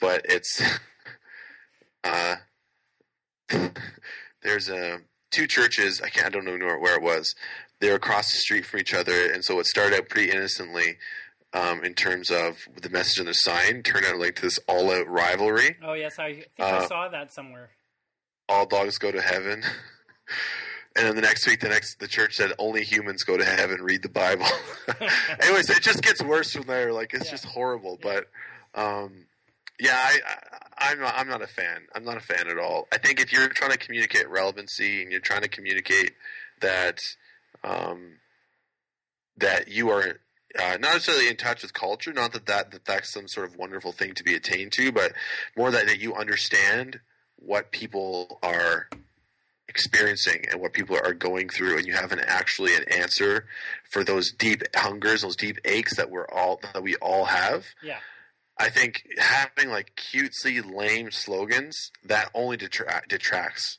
but 0.00 0.22
it's 0.24 0.62
uh, 2.04 2.36
there's 4.42 4.68
a 4.68 4.94
uh, 4.94 4.98
two 5.30 5.46
churches. 5.46 6.00
I 6.00 6.08
can't. 6.08 6.26
I 6.26 6.30
don't 6.30 6.44
know 6.44 6.58
where 6.78 6.96
it 6.96 7.02
was. 7.02 7.34
They're 7.80 7.96
across 7.96 8.32
the 8.32 8.38
street 8.38 8.64
from 8.64 8.80
each 8.80 8.94
other, 8.94 9.30
and 9.30 9.44
so 9.44 9.58
it 9.58 9.66
started 9.66 9.96
out 9.96 10.08
pretty 10.08 10.30
innocently 10.30 10.98
um, 11.54 11.84
in 11.84 11.94
terms 11.94 12.30
of 12.30 12.58
the 12.80 12.90
message 12.90 13.20
on 13.20 13.26
the 13.26 13.34
sign 13.34 13.82
turned 13.82 14.06
out 14.06 14.18
like 14.18 14.40
this 14.40 14.58
all-out 14.66 15.08
rivalry. 15.08 15.76
Oh 15.82 15.92
yes, 15.92 16.18
I 16.18 16.34
think 16.34 16.48
uh, 16.58 16.80
I 16.82 16.86
saw 16.86 17.08
that 17.08 17.32
somewhere. 17.32 17.70
All 18.48 18.66
dogs 18.66 18.98
go 18.98 19.12
to 19.12 19.20
heaven. 19.20 19.62
and 20.96 21.06
then 21.06 21.14
the 21.14 21.22
next 21.22 21.46
week, 21.46 21.60
the 21.60 21.68
next 21.68 21.98
the 22.00 22.08
church 22.08 22.36
said 22.36 22.52
only 22.58 22.84
humans 22.84 23.22
go 23.22 23.36
to 23.36 23.44
heaven. 23.44 23.82
Read 23.82 24.02
the 24.02 24.08
Bible. 24.08 24.46
Anyways, 25.40 25.70
it 25.70 25.82
just 25.82 26.02
gets 26.02 26.22
worse 26.22 26.52
from 26.52 26.66
there. 26.66 26.92
Like 26.92 27.12
it's 27.14 27.26
yeah. 27.26 27.30
just 27.30 27.44
horrible. 27.44 27.98
Yeah. 28.02 28.22
But 28.74 28.80
um, 28.80 29.26
yeah, 29.78 29.96
I, 29.96 30.20
I, 30.78 30.92
am 30.92 31.00
not. 31.00 31.14
I'm 31.16 31.28
not 31.28 31.42
a 31.42 31.46
fan. 31.46 31.82
I'm 31.94 32.04
not 32.04 32.16
a 32.16 32.20
fan 32.20 32.48
at 32.48 32.58
all. 32.58 32.88
I 32.92 32.98
think 32.98 33.20
if 33.20 33.32
you're 33.32 33.48
trying 33.48 33.72
to 33.72 33.78
communicate 33.78 34.28
relevancy 34.28 35.02
and 35.02 35.10
you're 35.10 35.20
trying 35.20 35.42
to 35.42 35.48
communicate 35.48 36.12
that 36.60 37.00
um, 37.64 38.18
that 39.36 39.68
you 39.68 39.90
are 39.90 40.20
uh, 40.58 40.76
not 40.78 40.94
necessarily 40.94 41.28
in 41.28 41.36
touch 41.36 41.62
with 41.62 41.72
culture, 41.72 42.12
not 42.12 42.32
that, 42.32 42.46
that 42.46 42.70
that 42.70 42.84
that's 42.84 43.12
some 43.12 43.28
sort 43.28 43.48
of 43.48 43.56
wonderful 43.56 43.92
thing 43.92 44.14
to 44.14 44.24
be 44.24 44.34
attained 44.34 44.72
to, 44.72 44.92
but 44.92 45.12
more 45.56 45.70
that, 45.70 45.86
that 45.86 46.00
you 46.00 46.14
understand 46.14 47.00
what 47.36 47.72
people 47.72 48.38
are 48.42 48.88
experiencing 49.68 50.44
and 50.50 50.60
what 50.60 50.72
people 50.72 50.96
are 50.96 51.14
going 51.14 51.48
through 51.48 51.78
and 51.78 51.86
you 51.86 51.94
have 51.94 52.12
an 52.12 52.20
actually 52.26 52.74
an 52.76 52.84
answer 52.90 53.46
for 53.88 54.04
those 54.04 54.30
deep 54.30 54.62
hungers 54.76 55.22
those 55.22 55.36
deep 55.36 55.56
aches 55.64 55.96
that 55.96 56.10
we're 56.10 56.28
all 56.28 56.60
that 56.74 56.82
we 56.82 56.94
all 56.96 57.24
have. 57.24 57.66
Yeah. 57.82 57.98
I 58.58 58.68
think 58.68 59.04
having 59.18 59.70
like 59.70 59.96
cutesy 59.96 60.62
lame 60.62 61.10
slogans 61.10 61.90
that 62.04 62.30
only 62.34 62.58
detra- 62.58 63.08
detracts 63.08 63.78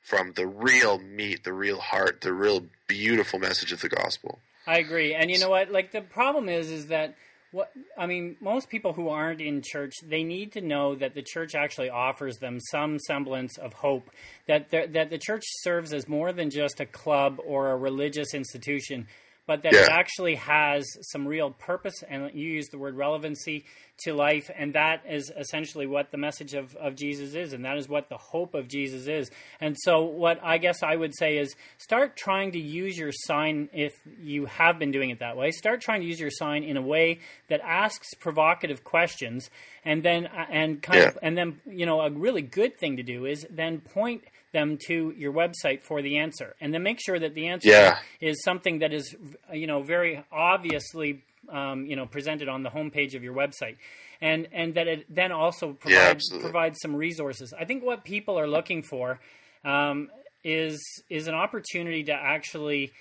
from 0.00 0.32
the 0.32 0.46
real 0.46 0.98
meat 0.98 1.44
the 1.44 1.52
real 1.52 1.78
heart 1.78 2.22
the 2.22 2.32
real 2.32 2.66
beautiful 2.86 3.38
message 3.38 3.70
of 3.70 3.82
the 3.82 3.88
gospel 3.88 4.38
i 4.66 4.78
agree 4.78 5.14
and 5.14 5.30
you 5.30 5.38
know 5.38 5.50
what 5.50 5.70
like 5.70 5.92
the 5.92 6.00
problem 6.00 6.48
is 6.48 6.70
is 6.70 6.88
that 6.88 7.14
what 7.54 7.70
I 7.96 8.06
mean, 8.06 8.36
most 8.40 8.68
people 8.68 8.92
who 8.92 9.08
aren't 9.08 9.40
in 9.40 9.62
church, 9.62 9.94
they 10.02 10.24
need 10.24 10.52
to 10.52 10.60
know 10.60 10.96
that 10.96 11.14
the 11.14 11.22
church 11.22 11.54
actually 11.54 11.88
offers 11.88 12.38
them 12.38 12.58
some 12.58 12.98
semblance 12.98 13.56
of 13.58 13.72
hope. 13.74 14.10
That 14.48 14.70
that 14.70 15.10
the 15.10 15.18
church 15.18 15.44
serves 15.60 15.94
as 15.94 16.08
more 16.08 16.32
than 16.32 16.50
just 16.50 16.80
a 16.80 16.86
club 16.86 17.40
or 17.46 17.70
a 17.70 17.76
religious 17.76 18.34
institution, 18.34 19.06
but 19.46 19.62
that 19.62 19.72
yeah. 19.72 19.82
it 19.82 19.88
actually 19.90 20.36
has 20.36 20.86
some 21.12 21.26
real 21.26 21.50
purpose. 21.50 22.02
And 22.08 22.30
you 22.34 22.50
use 22.50 22.68
the 22.68 22.78
word 22.78 22.96
relevancy 22.96 23.64
to 24.04 24.12
life, 24.12 24.50
and 24.56 24.74
that 24.74 25.02
is 25.08 25.30
essentially 25.36 25.86
what 25.86 26.10
the 26.10 26.16
message 26.16 26.54
of, 26.54 26.74
of 26.76 26.96
Jesus 26.96 27.34
is, 27.34 27.52
and 27.52 27.64
that 27.64 27.76
is 27.76 27.88
what 27.88 28.08
the 28.08 28.16
hope 28.16 28.54
of 28.54 28.66
Jesus 28.66 29.06
is. 29.06 29.30
And 29.60 29.76
so, 29.78 30.02
what 30.02 30.40
I 30.42 30.58
guess 30.58 30.82
I 30.82 30.96
would 30.96 31.14
say 31.16 31.38
is 31.38 31.54
start 31.78 32.16
trying 32.16 32.52
to 32.52 32.58
use 32.58 32.98
your 32.98 33.12
sign 33.12 33.68
if 33.72 33.92
you 34.20 34.46
have 34.46 34.78
been 34.78 34.90
doing 34.90 35.10
it 35.10 35.20
that 35.20 35.36
way. 35.36 35.52
Start 35.52 35.80
trying 35.80 36.00
to 36.00 36.06
use 36.06 36.18
your 36.18 36.30
sign 36.30 36.64
in 36.64 36.76
a 36.76 36.82
way 36.82 37.20
that 37.48 37.60
asks 37.60 38.14
provocative 38.14 38.82
questions, 38.82 39.48
and 39.84 40.02
then 40.02 40.26
uh, 40.26 40.46
and 40.50 40.82
kind 40.82 41.00
yeah. 41.00 41.08
of 41.08 41.18
and 41.22 41.38
then 41.38 41.60
you 41.66 41.86
know 41.86 42.00
a 42.00 42.10
really 42.10 42.42
good 42.42 42.78
thing 42.78 42.96
to 42.96 43.02
do 43.02 43.26
is 43.26 43.46
then 43.48 43.80
point 43.80 44.24
them 44.54 44.78
to 44.86 45.12
your 45.18 45.34
website 45.34 45.82
for 45.82 46.00
the 46.00 46.16
answer, 46.16 46.54
and 46.62 46.72
then 46.72 46.82
make 46.82 46.98
sure 46.98 47.18
that 47.18 47.34
the 47.34 47.48
answer 47.48 47.68
yeah. 47.68 47.98
is 48.22 48.42
something 48.42 48.78
that 48.78 48.94
is 48.94 49.14
you 49.52 49.66
know 49.66 49.82
very 49.82 50.24
obviously 50.32 51.22
um, 51.50 51.84
you 51.84 51.96
know 51.96 52.06
presented 52.06 52.48
on 52.48 52.62
the 52.62 52.70
homepage 52.70 53.14
of 53.14 53.22
your 53.22 53.34
website, 53.34 53.76
and 54.22 54.48
and 54.52 54.74
that 54.76 54.88
it 54.88 55.14
then 55.14 55.30
also 55.30 55.74
provides 55.74 56.30
yeah, 56.32 56.40
provides 56.40 56.78
some 56.80 56.96
resources. 56.96 57.52
I 57.52 57.66
think 57.66 57.84
what 57.84 58.04
people 58.04 58.38
are 58.38 58.48
looking 58.48 58.82
for 58.82 59.20
um, 59.62 60.08
is 60.42 60.80
is 61.10 61.26
an 61.26 61.34
opportunity 61.34 62.04
to 62.04 62.12
actually 62.12 62.92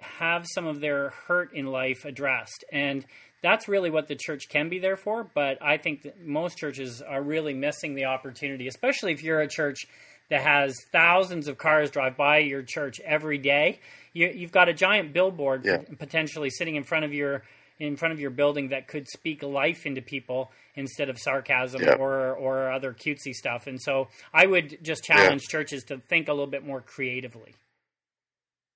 have 0.00 0.46
some 0.46 0.66
of 0.66 0.80
their 0.80 1.10
hurt 1.26 1.52
in 1.54 1.66
life 1.66 2.04
addressed 2.04 2.64
and 2.70 3.04
that's 3.40 3.68
really 3.68 3.90
what 3.90 4.08
the 4.08 4.16
church 4.16 4.48
can 4.48 4.68
be 4.68 4.78
there 4.78 4.96
for 4.96 5.24
but 5.34 5.58
i 5.60 5.76
think 5.76 6.02
that 6.02 6.20
most 6.24 6.56
churches 6.56 7.02
are 7.02 7.22
really 7.22 7.54
missing 7.54 7.94
the 7.94 8.04
opportunity 8.04 8.68
especially 8.68 9.12
if 9.12 9.22
you're 9.22 9.40
a 9.40 9.48
church 9.48 9.86
that 10.30 10.42
has 10.42 10.74
thousands 10.92 11.48
of 11.48 11.58
cars 11.58 11.90
drive 11.90 12.16
by 12.16 12.38
your 12.38 12.62
church 12.62 13.00
every 13.04 13.38
day 13.38 13.80
you, 14.18 14.40
have 14.40 14.52
got 14.52 14.68
a 14.68 14.74
giant 14.74 15.12
billboard 15.12 15.64
yeah. 15.64 15.78
potentially 15.98 16.50
sitting 16.50 16.76
in 16.76 16.84
front 16.84 17.04
of 17.04 17.12
your 17.12 17.42
in 17.78 17.96
front 17.96 18.12
of 18.12 18.18
your 18.18 18.30
building 18.30 18.70
that 18.70 18.88
could 18.88 19.06
speak 19.08 19.42
life 19.42 19.86
into 19.86 20.02
people 20.02 20.50
instead 20.74 21.08
of 21.08 21.18
sarcasm 21.18 21.82
yep. 21.82 21.98
or 21.98 22.34
or 22.34 22.72
other 22.72 22.92
cutesy 22.92 23.32
stuff. 23.32 23.66
And 23.66 23.80
so 23.80 24.08
I 24.32 24.46
would 24.46 24.78
just 24.82 25.04
challenge 25.04 25.42
yeah. 25.44 25.52
churches 25.58 25.84
to 25.84 25.98
think 25.98 26.28
a 26.28 26.32
little 26.32 26.48
bit 26.48 26.64
more 26.64 26.80
creatively. 26.80 27.54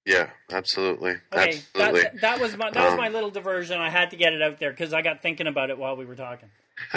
Yeah, 0.05 0.31
absolutely. 0.51 1.13
Okay, 1.33 1.61
absolutely. 1.75 2.03
That, 2.03 2.21
that 2.21 2.41
was 2.41 2.57
my 2.57 2.71
that 2.71 2.91
was 2.91 2.99
my 2.99 3.09
um, 3.09 3.13
little 3.13 3.31
diversion. 3.31 3.79
I 3.79 3.91
had 3.91 4.11
to 4.11 4.17
get 4.17 4.33
it 4.33 4.43
out 4.43 4.59
there 4.59 4.71
because 4.71 4.93
I 4.93 5.03
got 5.03 5.23
thinking 5.23 5.47
about 5.47 5.71
it 5.71 5.79
while 5.79 5.97
we 5.97 6.05
were 6.05 6.17
talking. 6.17 6.51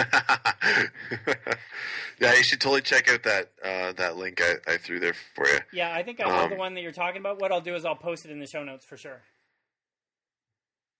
yeah, 2.18 2.34
you 2.34 2.42
should 2.42 2.60
totally 2.60 2.82
check 2.82 3.10
out 3.12 3.22
that 3.22 3.50
uh, 3.64 3.92
that 3.92 4.16
link 4.16 4.40
I, 4.42 4.72
I, 4.72 4.76
threw 4.76 4.98
there 5.00 5.14
for 5.34 5.46
you. 5.46 5.58
Yeah, 5.72 5.94
I 5.94 6.02
think 6.02 6.20
I 6.20 6.24
know 6.28 6.44
um, 6.44 6.50
the 6.50 6.56
one 6.56 6.74
that 6.74 6.82
you're 6.82 6.92
talking 6.92 7.20
about. 7.20 7.40
What 7.40 7.52
I'll 7.52 7.60
do 7.60 7.74
is 7.74 7.84
I'll 7.84 7.94
post 7.96 8.24
it 8.24 8.30
in 8.30 8.40
the 8.40 8.46
show 8.46 8.64
notes 8.64 8.84
for 8.84 8.96
sure. 8.96 9.22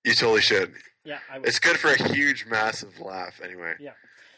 You 0.04 0.14
totally 0.14 0.40
should. 0.40 0.72
Yeah, 1.04 1.18
it's 1.44 1.58
good 1.58 1.78
for 1.78 1.88
a 1.88 2.12
huge, 2.12 2.46
massive 2.46 3.00
laugh. 3.00 3.40
Anyway. 3.42 3.74
Yeah. 3.80 3.92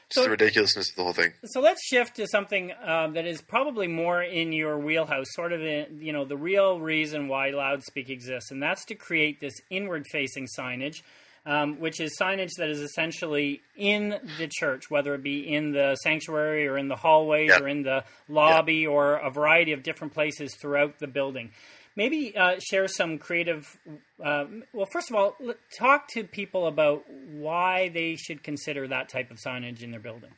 Just 0.09 0.21
so, 0.21 0.25
the 0.25 0.31
ridiculousness 0.31 0.89
of 0.89 0.97
the 0.97 1.03
whole 1.03 1.13
thing. 1.13 1.35
So 1.45 1.61
let's 1.61 1.85
shift 1.85 2.17
to 2.17 2.27
something 2.27 2.73
um, 2.83 3.13
that 3.13 3.27
is 3.27 3.43
probably 3.43 3.89
more 3.89 4.23
in 4.23 4.55
your 4.55 4.79
wheelhouse, 4.79 5.27
sort 5.33 5.53
of, 5.53 5.61
in, 5.61 5.99
you 6.01 6.15
know, 6.15 6.25
the 6.25 6.37
real 6.37 6.81
reason 6.81 7.29
why 7.29 7.51
Loudspeak 7.51 8.09
exists, 8.09 8.51
and 8.51 8.63
that's 8.63 8.87
to 8.87 8.95
create 8.95 9.39
this 9.41 9.61
inward-facing 9.69 10.49
signage, 10.59 11.03
um, 11.49 11.81
which 11.81 11.99
is 11.99 12.17
signage 12.21 12.51
that 12.59 12.69
is 12.69 12.81
essentially 12.81 13.61
in 13.75 14.11
the 14.39 14.49
church, 14.49 14.91
whether 14.91 15.15
it 15.15 15.23
be 15.23 15.41
in 15.41 15.73
the 15.73 15.97
sanctuary 15.97 16.69
or 16.69 16.77
in 16.77 16.89
the 16.89 16.97
hallways 16.97 17.49
yep. 17.49 17.63
or 17.63 17.69
in 17.69 17.83
the 17.83 18.05
lobby 18.29 18.83
yep. 18.83 18.91
or 18.91 19.15
a 19.15 19.31
variety 19.31 19.73
of 19.73 19.83
different 19.83 20.13
places 20.15 20.55
throughout 20.55 20.99
the 20.99 21.07
building 21.07 21.51
maybe 21.99 22.35
uh, 22.37 22.61
share 22.61 22.87
some 22.87 23.19
creative. 23.19 23.77
Uh, 24.25 24.45
well, 24.73 24.87
first 24.91 25.11
of 25.11 25.17
all, 25.17 25.35
talk 25.77 26.07
to 26.09 26.23
people 26.23 26.69
about 26.69 27.03
why 27.33 27.89
they 27.89 28.15
should 28.15 28.43
consider 28.45 28.87
that 28.87 29.09
type 29.09 29.33
of 29.33 29.39
signage 29.39 29.83
in 29.83 29.91
their 29.91 30.01
building. 30.01 30.31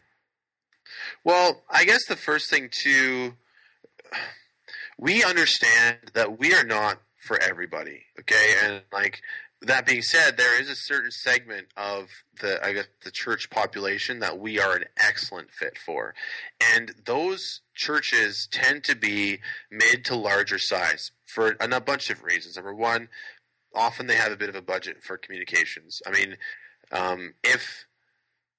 Well, 1.22 1.62
I 1.70 1.84
guess 1.84 2.06
the 2.06 2.16
first 2.16 2.48
thing 2.48 2.70
to 2.82 3.34
we 4.98 5.22
understand 5.22 5.98
that 6.14 6.38
we 6.38 6.54
are 6.54 6.64
not 6.64 6.98
for 7.18 7.40
everybody, 7.40 8.04
okay, 8.20 8.54
and 8.64 8.82
like 8.92 9.20
that 9.62 9.86
being 9.86 10.02
said, 10.02 10.36
there 10.36 10.60
is 10.60 10.70
a 10.70 10.74
certain 10.74 11.10
segment 11.10 11.68
of 11.76 12.08
the 12.40 12.64
I 12.64 12.72
guess 12.72 12.86
the 13.04 13.10
church 13.10 13.50
population 13.50 14.20
that 14.20 14.38
we 14.38 14.58
are 14.58 14.74
an 14.74 14.84
excellent 14.96 15.50
fit 15.50 15.76
for, 15.78 16.14
and 16.74 16.94
those 17.04 17.60
churches 17.74 18.48
tend 18.50 18.84
to 18.84 18.96
be 18.96 19.40
mid 19.70 20.04
to 20.06 20.16
larger 20.16 20.58
size 20.58 21.12
for 21.26 21.56
a 21.60 21.80
bunch 21.80 22.10
of 22.10 22.22
reasons. 22.22 22.56
Number 22.56 22.74
one, 22.74 23.08
often 23.74 24.06
they 24.06 24.16
have 24.16 24.32
a 24.32 24.36
bit 24.36 24.48
of 24.48 24.54
a 24.54 24.62
budget 24.62 25.02
for 25.02 25.18
communications. 25.18 26.00
I 26.06 26.10
mean, 26.10 26.36
um, 26.90 27.34
if 27.44 27.86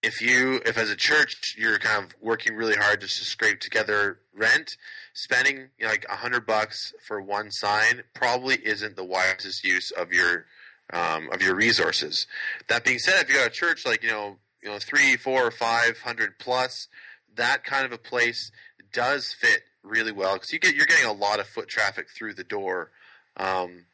if 0.04 0.22
you 0.22 0.62
if 0.66 0.78
as 0.78 0.90
a 0.90 0.96
church 0.96 1.56
you're 1.58 1.80
kind 1.80 2.06
of 2.06 2.16
working 2.22 2.56
really 2.56 2.76
hard 2.76 3.02
just 3.02 3.18
to 3.18 3.24
scrape 3.24 3.60
together 3.60 4.20
rent, 4.36 4.78
spending 5.14 5.70
you 5.80 5.86
know, 5.86 5.90
like 5.90 6.06
a 6.10 6.18
hundred 6.18 6.46
bucks 6.46 6.94
for 7.06 7.20
one 7.20 7.50
sign 7.50 8.04
probably 8.14 8.56
isn't 8.64 8.96
the 8.96 9.04
wisest 9.04 9.64
use 9.64 9.90
of 9.90 10.12
your 10.14 10.46
um, 10.92 11.30
of 11.32 11.42
your 11.42 11.56
resources. 11.56 12.28
That 12.68 12.84
being 12.84 13.00
said, 13.00 13.22
if 13.22 13.30
you 13.30 13.36
got 13.36 13.48
a 13.48 13.52
church 13.52 13.86
like 13.86 14.04
you 14.04 14.10
know 14.10 14.38
you 14.62 14.70
know 14.70 14.80
three, 14.80 15.18
four, 15.18 15.52
five 15.52 16.00
hundred 16.00 16.40
plus, 16.40 16.88
that 17.36 17.64
kind 17.64 17.86
of 17.86 17.92
a 17.92 17.98
place 17.98 18.52
does 18.94 19.34
fit 19.34 19.64
really 19.84 20.12
well 20.12 20.34
because 20.34 20.52
you 20.52 20.60
get 20.60 20.76
you're 20.76 20.86
getting 20.86 21.08
a 21.08 21.14
lot 21.14 21.40
of 21.40 21.48
foot 21.48 21.68
traffic 21.68 22.08
through 22.16 22.34
the 22.34 22.44
door. 22.44 22.92
Um, 23.38 23.86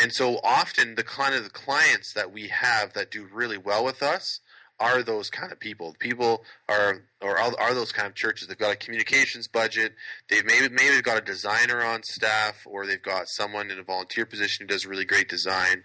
and 0.00 0.12
so 0.12 0.38
often 0.44 0.94
the 0.94 1.02
kind 1.02 1.34
of 1.34 1.44
the 1.44 1.50
clients 1.50 2.12
that 2.12 2.32
we 2.32 2.48
have 2.48 2.92
that 2.92 3.10
do 3.10 3.26
really 3.32 3.58
well 3.58 3.84
with 3.84 4.02
us 4.02 4.40
are 4.80 5.02
those 5.02 5.28
kind 5.28 5.50
of 5.50 5.58
people. 5.58 5.96
People 5.98 6.44
are 6.68 7.02
or 7.20 7.36
are 7.38 7.74
those 7.74 7.90
kind 7.90 8.06
of 8.06 8.14
churches. 8.14 8.46
They've 8.46 8.56
got 8.56 8.72
a 8.72 8.76
communications 8.76 9.48
budget. 9.48 9.94
They've 10.28 10.44
maybe 10.44 10.68
maybe 10.68 10.94
they've 10.94 11.02
got 11.02 11.18
a 11.18 11.24
designer 11.24 11.82
on 11.82 12.02
staff, 12.04 12.64
or 12.64 12.86
they've 12.86 13.02
got 13.02 13.28
someone 13.28 13.70
in 13.70 13.78
a 13.78 13.82
volunteer 13.82 14.24
position 14.24 14.64
who 14.64 14.68
does 14.68 14.86
really 14.86 15.04
great 15.04 15.28
design. 15.28 15.82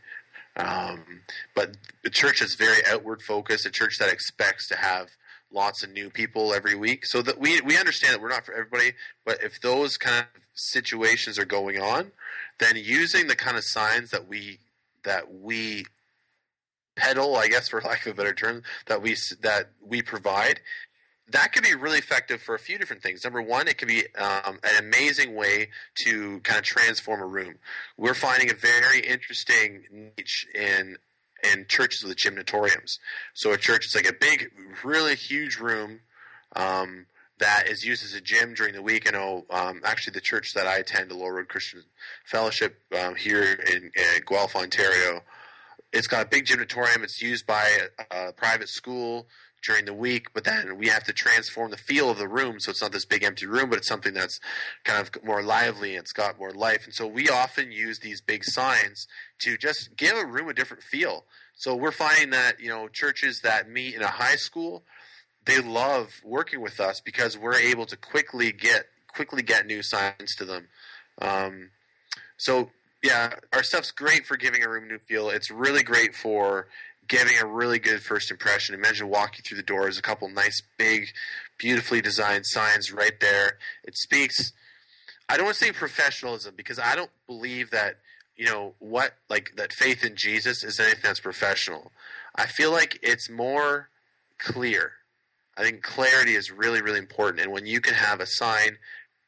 Um, 0.56 1.22
but 1.56 1.78
the 2.04 2.10
church 2.10 2.42
is 2.42 2.56
very 2.56 2.86
outward 2.88 3.22
focused, 3.22 3.66
a 3.66 3.72
church 3.72 3.98
that 4.00 4.12
expects 4.12 4.68
to 4.68 4.76
have 4.76 5.10
lots 5.52 5.84
of 5.84 5.92
new 5.92 6.10
people 6.10 6.54
every 6.54 6.76
week. 6.76 7.06
So 7.06 7.22
that 7.22 7.40
we 7.40 7.62
we 7.62 7.78
understand 7.78 8.14
that 8.14 8.22
we're 8.22 8.30
not 8.30 8.46
for 8.46 8.54
everybody, 8.54 8.94
but 9.26 9.42
if 9.44 9.60
those 9.62 9.98
kind 9.98 10.26
of 10.36 10.42
situations 10.54 11.40
are 11.40 11.46
going 11.46 11.80
on, 11.80 12.12
then 12.60 12.76
using 12.76 13.28
the 13.28 13.36
kind 13.36 13.58
of 13.58 13.64
signs 13.64 14.12
that 14.12 14.28
we 14.28 14.60
that 15.04 15.34
we 15.34 15.86
peddle, 16.96 17.36
I 17.36 17.48
guess 17.48 17.70
for 17.70 17.82
lack 17.86 18.06
of 18.06 18.14
a 18.14 18.16
better 18.16 18.34
term, 18.34 18.64
that 18.88 19.02
we 19.02 19.16
that 19.42 19.70
we 19.82 20.02
provide 20.02 20.60
that 21.32 21.54
could 21.54 21.64
be 21.64 21.74
really 21.74 22.00
effective 22.00 22.42
for 22.42 22.54
a 22.54 22.60
few 22.60 22.78
different 22.78 23.02
things. 23.02 23.24
Number 23.24 23.42
one, 23.42 23.68
it 23.68 23.78
could 23.78 23.88
be 23.88 24.04
um, 24.16 24.60
an 24.64 24.84
amazing 24.84 25.36
way 25.36 25.70
to 26.06 26.40
kind 26.42 26.60
of 26.60 26.66
transform 26.66 27.22
a 27.22 27.26
room. 27.26 27.56
We're 27.98 28.14
finding 28.14 28.52
a 28.52 28.54
very 28.54 29.00
interesting 29.00 30.12
niche 30.18 30.48
in 30.54 30.98
in 31.54 31.66
churches 31.68 32.04
with 32.04 32.16
gymnatoriums. 32.16 33.00
So 33.34 33.52
a 33.52 33.58
church 33.58 33.88
is 33.88 33.96
like 33.96 34.08
a 34.08 34.14
big, 34.14 34.50
really 34.84 35.16
huge 35.16 35.58
room 35.58 36.00
um, 36.56 37.06
that 37.40 37.68
is 37.68 37.84
used 37.84 38.04
as 38.06 38.14
a 38.14 38.22
gym 38.22 38.54
during 38.54 38.74
the 38.74 38.82
week. 38.82 39.08
I 39.08 39.12
know 39.12 39.46
um, 39.50 39.82
actually 39.84 40.14
the 40.14 40.22
church 40.22 40.54
that 40.54 40.68
I 40.68 40.78
attend, 40.78 41.12
the 41.12 41.16
Lower 41.16 41.34
Road 41.36 41.50
Christian 41.50 41.84
Fellowship 42.26 42.80
um, 42.98 43.16
here 43.16 43.44
in, 43.44 43.92
in 43.94 44.22
Guelph, 44.26 44.56
Ontario, 44.56 45.22
it's 45.92 46.08
got 46.08 46.26
a 46.26 46.30
big 46.30 46.46
gymnatorium. 46.46 47.04
It's 47.04 47.22
used 47.22 47.46
by 47.46 47.70
a, 48.12 48.30
a 48.30 48.34
private 48.34 48.70
school 48.70 49.28
during 49.64 49.86
the 49.86 49.94
week, 49.94 50.34
but 50.34 50.44
then 50.44 50.78
we 50.78 50.88
have 50.88 51.04
to 51.06 51.14
transform 51.14 51.72
the 51.72 51.78
feel 51.78 52.10
of 52.10 52.18
the 52.18 52.28
room 52.28 52.60
so 52.60 52.70
it's 52.70 52.82
not 52.82 52.92
this 52.92 53.06
big 53.06 53.24
empty 53.24 53.46
room, 53.46 53.70
but 53.70 53.80
it's 53.80 53.88
something 53.88 54.14
that's 54.14 54.40
kind 54.84 55.00
of 55.00 55.24
more 55.24 55.42
lively. 55.42 55.92
And 55.96 56.04
it's 56.04 56.12
got 56.12 56.38
more 56.38 56.52
life, 56.52 56.86
and 56.86 56.94
so 56.94 57.08
we 57.08 57.30
often 57.30 57.72
use 57.72 58.00
these 58.00 58.22
big 58.22 58.44
signs 58.44 59.08
to 59.40 59.58
just 59.58 59.96
give 59.96 60.18
a 60.18 60.26
room 60.26 60.50
a 60.50 60.54
different 60.54 60.84
feel. 60.84 61.26
So 61.56 61.76
we're 61.76 61.92
finding 61.92 62.32
that 62.32 62.60
you 62.60 62.70
know 62.70 62.88
churches 62.88 63.42
that 63.42 63.70
meet 63.70 63.96
in 63.96 64.02
a 64.02 64.08
high 64.08 64.36
school, 64.36 64.84
they 65.46 65.60
love 65.60 66.22
working 66.24 66.62
with 66.62 66.80
us 66.80 67.00
because 67.00 67.38
we're 67.38 67.56
able 67.56 67.86
to 67.86 67.98
quickly 67.98 68.52
get 68.52 68.86
quickly 69.08 69.44
get 69.44 69.66
new 69.66 69.82
signs 69.82 70.36
to 70.38 70.46
them. 70.46 70.68
Um, 71.22 71.70
so 72.38 72.72
yeah, 73.04 73.36
our 73.52 73.64
stuff's 73.64 73.92
great 73.92 74.26
for 74.26 74.38
giving 74.38 74.64
a 74.64 74.70
room 74.70 74.86
a 74.86 74.88
new 74.88 74.98
feel. 74.98 75.30
It's 75.30 75.52
really 75.52 75.84
great 75.84 76.16
for 76.16 76.68
giving 77.08 77.38
a 77.40 77.46
really 77.46 77.80
good 77.80 78.02
first 78.02 78.32
impression. 78.32 78.76
Imagine 78.76 79.10
walking 79.10 79.44
through 79.44 79.58
the 79.58 79.64
doors, 79.64 79.98
a 79.98 80.02
couple 80.02 80.30
nice, 80.30 80.62
big, 80.78 81.08
beautifully 81.58 82.02
designed 82.02 82.46
signs 82.46 82.92
right 82.92 83.20
there. 83.20 83.58
It 83.84 83.98
speaks. 83.98 84.54
I 85.30 85.38
don't 85.38 85.46
want 85.46 85.58
to 85.58 85.66
say 85.66 85.72
professionalism 85.72 86.54
because 86.56 86.80
I 86.80 86.96
don't 86.96 87.12
believe 87.28 87.72
that 87.72 87.98
you 88.36 88.46
know 88.46 88.74
what 88.80 89.14
like 89.30 89.54
that 89.58 89.74
faith 89.74 90.04
in 90.04 90.16
Jesus 90.16 90.64
is 90.64 90.80
anything 90.80 91.02
that's 91.04 91.20
professional. 91.20 91.92
I 92.36 92.46
feel 92.46 92.72
like 92.72 93.00
it's 93.02 93.30
more 93.30 93.90
clear. 94.40 94.94
I 95.56 95.64
think 95.64 95.84
clarity 95.84 96.34
is 96.34 96.52
really 96.52 96.82
really 96.82 97.00
important, 97.00 97.42
and 97.42 97.52
when 97.52 97.66
you 97.66 97.80
can 97.80 97.94
have 97.94 98.20
a 98.20 98.26
sign 98.26 98.78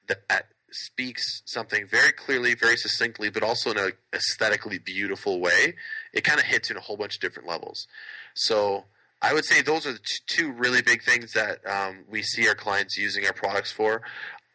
that 0.07 0.47
speaks 0.75 1.41
something 1.45 1.87
very 1.87 2.11
clearly, 2.11 2.53
very 2.53 2.77
succinctly, 2.77 3.29
but 3.29 3.43
also 3.43 3.71
in 3.71 3.77
an 3.77 3.91
aesthetically 4.13 4.77
beautiful 4.77 5.39
way, 5.39 5.75
it 6.13 6.23
kind 6.23 6.39
of 6.39 6.45
hits 6.45 6.69
in 6.69 6.77
a 6.77 6.81
whole 6.81 6.97
bunch 6.97 7.15
of 7.15 7.21
different 7.21 7.47
levels. 7.47 7.87
So 8.33 8.85
I 9.21 9.33
would 9.33 9.45
say 9.45 9.61
those 9.61 9.85
are 9.85 9.93
the 9.93 9.99
two 10.27 10.51
really 10.51 10.81
big 10.81 11.03
things 11.03 11.33
that 11.33 11.59
um, 11.65 12.05
we 12.09 12.21
see 12.21 12.47
our 12.47 12.55
clients 12.55 12.97
using 12.97 13.25
our 13.25 13.33
products 13.33 13.71
for. 13.71 14.01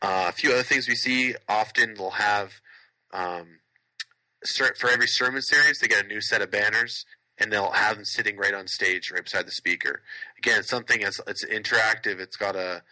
Uh, 0.03 0.27
a 0.29 0.33
few 0.33 0.53
other 0.53 0.63
things 0.63 0.89
we 0.89 0.95
see 0.95 1.35
often 1.49 1.95
they'll 1.95 2.11
have 2.11 2.53
um, 3.13 3.59
for 4.79 4.89
every 4.89 5.07
sermon 5.07 5.43
series 5.43 5.79
they 5.79 5.89
get 5.89 6.05
a 6.05 6.09
new 6.09 6.21
set 6.21 6.41
of 6.41 6.51
banners 6.51 7.05
and 7.37 7.53
they'll 7.53 7.73
have 7.73 7.97
them 7.97 8.05
sitting 8.05 8.37
right 8.37 8.55
on 8.55 8.67
stage 8.67 9.11
right 9.11 9.25
beside 9.25 9.47
the 9.47 9.53
speaker. 9.53 10.03
Again, 10.39 10.61
it's 10.61 10.69
something 10.69 11.01
that's 11.01 11.21
it's 11.27 11.45
interactive. 11.45 12.21
It's 12.21 12.37
got 12.37 12.55
a 12.55 12.83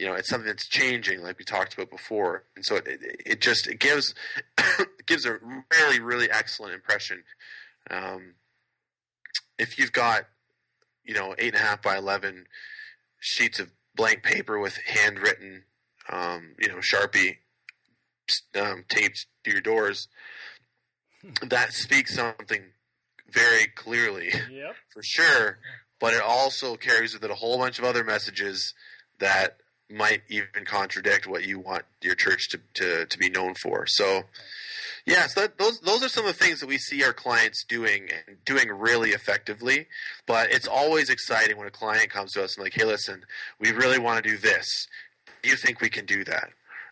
you 0.00 0.06
know, 0.06 0.14
it's 0.14 0.30
something 0.30 0.46
that's 0.46 0.66
changing, 0.66 1.22
like 1.22 1.38
we 1.38 1.44
talked 1.44 1.74
about 1.74 1.90
before, 1.90 2.44
and 2.56 2.64
so 2.64 2.76
it, 2.76 2.86
it, 2.86 3.22
it 3.26 3.40
just 3.42 3.68
it 3.68 3.78
gives 3.78 4.14
it 4.56 4.88
gives 5.06 5.26
a 5.26 5.38
really 5.78 6.00
really 6.00 6.30
excellent 6.30 6.72
impression. 6.72 7.22
Um, 7.90 8.36
if 9.58 9.78
you've 9.78 9.92
got 9.92 10.22
you 11.04 11.12
know 11.12 11.34
eight 11.38 11.54
and 11.54 11.62
a 11.62 11.66
half 11.66 11.82
by 11.82 11.98
eleven 11.98 12.46
sheets 13.18 13.60
of 13.60 13.70
blank 13.94 14.22
paper 14.22 14.58
with 14.58 14.78
handwritten, 14.86 15.64
um, 16.08 16.54
you 16.58 16.68
know, 16.68 16.76
sharpie 16.76 17.36
um, 18.58 18.84
taped 18.88 19.26
to 19.44 19.50
your 19.50 19.60
doors, 19.60 20.08
that 21.42 21.74
speaks 21.74 22.14
something 22.14 22.62
very 23.30 23.66
clearly, 23.66 24.30
yep. 24.50 24.76
for 24.88 25.02
sure. 25.02 25.58
But 26.00 26.14
it 26.14 26.22
also 26.22 26.76
carries 26.76 27.12
with 27.12 27.22
it 27.22 27.30
a 27.30 27.34
whole 27.34 27.58
bunch 27.58 27.78
of 27.78 27.84
other 27.84 28.02
messages 28.02 28.72
that 29.18 29.59
might 29.90 30.22
even 30.28 30.64
contradict 30.64 31.26
what 31.26 31.46
you 31.46 31.58
want 31.58 31.84
your 32.00 32.14
church 32.14 32.48
to, 32.50 32.60
to, 32.74 33.06
to 33.06 33.18
be 33.18 33.28
known 33.28 33.54
for. 33.54 33.86
So, 33.86 34.24
yeah, 35.06 35.26
so 35.26 35.42
that, 35.42 35.58
those 35.58 35.80
those 35.80 36.04
are 36.04 36.08
some 36.08 36.26
of 36.26 36.38
the 36.38 36.44
things 36.44 36.60
that 36.60 36.68
we 36.68 36.78
see 36.78 37.02
our 37.02 37.12
clients 37.12 37.64
doing 37.64 38.08
and 38.26 38.36
doing 38.44 38.68
really 38.68 39.10
effectively. 39.10 39.86
But 40.26 40.52
it's 40.52 40.68
always 40.68 41.10
exciting 41.10 41.56
when 41.56 41.66
a 41.66 41.70
client 41.70 42.10
comes 42.10 42.32
to 42.32 42.44
us 42.44 42.56
and 42.56 42.62
like, 42.62 42.74
hey, 42.74 42.84
listen, 42.84 43.24
we 43.58 43.72
really 43.72 43.98
want 43.98 44.22
to 44.22 44.30
do 44.30 44.36
this. 44.36 44.86
Do 45.42 45.48
you 45.48 45.56
think 45.56 45.80
we 45.80 45.88
can 45.88 46.04
do 46.04 46.22
that? 46.24 46.50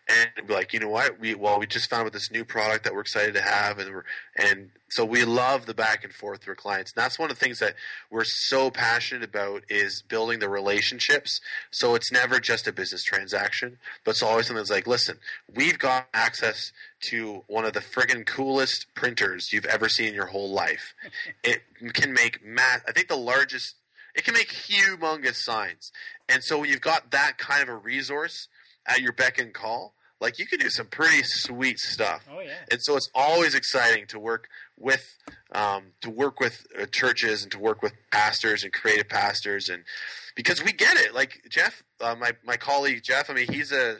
And 0.09 0.47
be 0.47 0.53
like, 0.53 0.73
you 0.73 0.79
know 0.79 0.89
what, 0.89 1.19
we 1.19 1.35
well, 1.35 1.59
we 1.59 1.67
just 1.67 1.89
found 1.89 2.03
with 2.03 2.13
this 2.13 2.31
new 2.31 2.43
product 2.43 2.83
that 2.83 2.93
we're 2.93 3.01
excited 3.01 3.35
to 3.35 3.41
have, 3.41 3.77
and 3.77 3.93
we're 3.93 4.05
and 4.35 4.71
so 4.89 5.05
we 5.05 5.23
love 5.23 5.67
the 5.67 5.73
back 5.73 6.03
and 6.03 6.11
forth 6.11 6.47
with 6.47 6.57
clients. 6.57 6.93
And 6.95 7.03
that's 7.03 7.19
one 7.19 7.29
of 7.29 7.37
the 7.37 7.45
things 7.45 7.59
that 7.59 7.75
we're 8.09 8.23
so 8.23 8.71
passionate 8.71 9.23
about 9.23 9.63
is 9.69 10.01
building 10.01 10.39
the 10.39 10.49
relationships. 10.49 11.41
So 11.69 11.93
it's 11.93 12.11
never 12.11 12.39
just 12.39 12.67
a 12.67 12.71
business 12.71 13.03
transaction, 13.03 13.77
but 14.03 14.11
it's 14.11 14.23
always 14.23 14.47
something 14.47 14.61
that's 14.61 14.71
like, 14.71 14.87
listen, 14.87 15.19
we've 15.53 15.77
got 15.77 16.07
access 16.13 16.71
to 17.01 17.43
one 17.47 17.65
of 17.65 17.73
the 17.73 17.81
friggin' 17.81 18.25
coolest 18.25 18.87
printers 18.95 19.53
you've 19.53 19.65
ever 19.65 19.89
seen 19.89 20.07
in 20.07 20.13
your 20.15 20.27
whole 20.27 20.51
life. 20.51 20.93
It 21.43 21.61
can 21.93 22.13
make 22.13 22.43
math. 22.43 22.83
I 22.87 22.91
think 22.91 23.07
the 23.07 23.15
largest. 23.15 23.75
It 24.15 24.25
can 24.25 24.33
make 24.33 24.49
humongous 24.49 25.35
signs, 25.35 25.91
and 26.27 26.43
so 26.43 26.59
when 26.59 26.69
you've 26.69 26.81
got 26.81 27.11
that 27.11 27.37
kind 27.37 27.63
of 27.63 27.69
a 27.69 27.75
resource 27.75 28.47
at 28.85 28.99
your 28.99 29.13
beck 29.13 29.37
and 29.39 29.53
call, 29.53 29.93
like 30.21 30.37
you 30.37 30.45
can 30.45 30.59
do 30.59 30.69
some 30.69 30.87
pretty 30.87 31.23
sweet 31.23 31.79
stuff. 31.79 32.27
Oh 32.31 32.39
yeah. 32.39 32.55
And 32.71 32.81
so 32.81 32.95
it's 32.95 33.09
always 33.15 33.55
exciting 33.55 34.05
to 34.07 34.19
work 34.19 34.47
with 34.77 35.17
um, 35.53 35.93
to 36.01 36.09
work 36.09 36.39
with 36.39 36.65
uh, 36.79 36.85
churches 36.85 37.43
and 37.43 37.51
to 37.51 37.59
work 37.59 37.81
with 37.81 37.93
pastors 38.11 38.63
and 38.63 38.73
creative 38.73 39.09
pastors 39.09 39.69
and 39.69 39.83
because 40.35 40.63
we 40.63 40.71
get 40.71 40.97
it. 40.97 41.13
Like 41.13 41.41
Jeff, 41.49 41.83
uh, 42.01 42.15
my 42.15 42.31
my 42.43 42.57
colleague 42.57 43.01
Jeff. 43.03 43.29
I 43.29 43.33
mean, 43.33 43.51
he's 43.51 43.71
a 43.71 43.97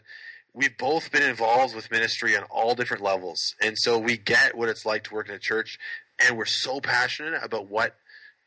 we've 0.53 0.77
both 0.77 1.12
been 1.12 1.23
involved 1.23 1.75
with 1.75 1.91
ministry 1.91 2.36
on 2.36 2.43
all 2.43 2.75
different 2.75 3.03
levels, 3.03 3.55
and 3.62 3.77
so 3.77 3.97
we 3.97 4.17
get 4.17 4.58
what 4.58 4.69
it's 4.69 4.86
like 4.86 5.03
to 5.05 5.13
work 5.13 5.29
in 5.29 5.36
a 5.36 5.39
church, 5.39 5.77
and 6.25 6.38
we're 6.38 6.45
so 6.45 6.79
passionate 6.79 7.41
about 7.43 7.69
what 7.69 7.95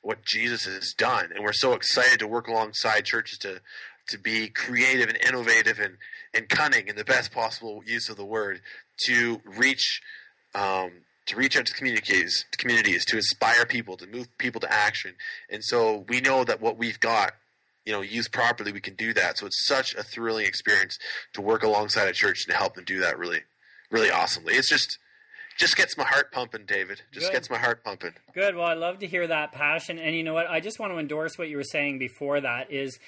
what 0.01 0.25
Jesus 0.25 0.65
has 0.65 0.93
done, 0.97 1.31
and 1.35 1.45
we're 1.45 1.53
so 1.53 1.75
excited 1.75 2.19
to 2.19 2.27
work 2.27 2.49
alongside 2.49 3.05
churches 3.05 3.39
to 3.39 3.61
to 4.09 4.19
be 4.19 4.49
creative 4.49 5.09
and 5.09 5.19
innovative 5.27 5.79
and 5.79 5.97
and 6.35 6.49
cunning 6.49 6.89
in 6.89 6.97
the 6.97 7.05
best 7.05 7.33
possible 7.33 7.83
use 7.87 8.09
of 8.09 8.17
the 8.17 8.25
word 8.25 8.61
to 9.05 9.41
reach 9.45 10.01
um, 10.55 10.91
to 11.27 11.37
reach 11.37 11.57
out 11.57 11.67
to 11.67 11.73
communities, 11.73 12.45
to 12.51 12.59
communities, 12.59 13.05
to 13.07 13.17
inspire 13.17 13.65
people, 13.65 13.97
to 13.97 14.07
move 14.07 14.27
people 14.39 14.61
to 14.61 14.73
action. 14.73 15.15
And 15.49 15.65
so 15.65 16.05
we 16.09 16.21
know 16.21 16.45
that 16.45 16.61
what 16.61 16.77
we've 16.77 16.99
got, 16.99 17.33
you 17.85 17.93
know, 17.93 18.01
used 18.01 18.33
properly, 18.33 18.73
we 18.73 18.81
can 18.81 18.95
do 18.95 19.13
that. 19.15 19.39
So 19.39 19.47
it's 19.47 19.67
such 19.67 19.95
a 19.95 20.03
thrilling 20.03 20.47
experience 20.47 20.99
to 21.35 21.41
work 21.41 21.63
alongside 21.63 22.09
a 22.09 22.13
church 22.13 22.45
and 22.47 22.53
to 22.53 22.59
help 22.59 22.75
them 22.75 22.85
do 22.85 23.01
that 23.01 23.19
really, 23.19 23.41
really 23.91 24.11
awesomely. 24.11 24.55
It's 24.55 24.69
just 24.69 24.99
just 25.59 25.77
gets 25.77 25.99
my 25.99 26.05
heart 26.05 26.33
pumping, 26.33 26.65
David. 26.67 27.03
Just 27.13 27.27
Good. 27.27 27.33
gets 27.35 27.51
my 27.51 27.59
heart 27.59 27.85
pumping. 27.85 28.13
Good. 28.35 28.57
Well, 28.57 28.67
I 28.67 28.73
love 28.73 29.01
to 29.01 29.07
hear 29.07 29.27
that 29.27 29.53
passion. 29.53 29.99
And 29.99 30.17
you 30.17 30.23
know 30.23 30.33
what? 30.33 30.49
I 30.49 30.61
just 30.61 30.79
want 30.79 30.93
to 30.93 30.99
endorse 30.99 31.37
what 31.37 31.49
you 31.49 31.59
were 31.59 31.63
saying 31.63 31.99
before 31.99 32.41
that 32.41 32.73
is 32.73 32.99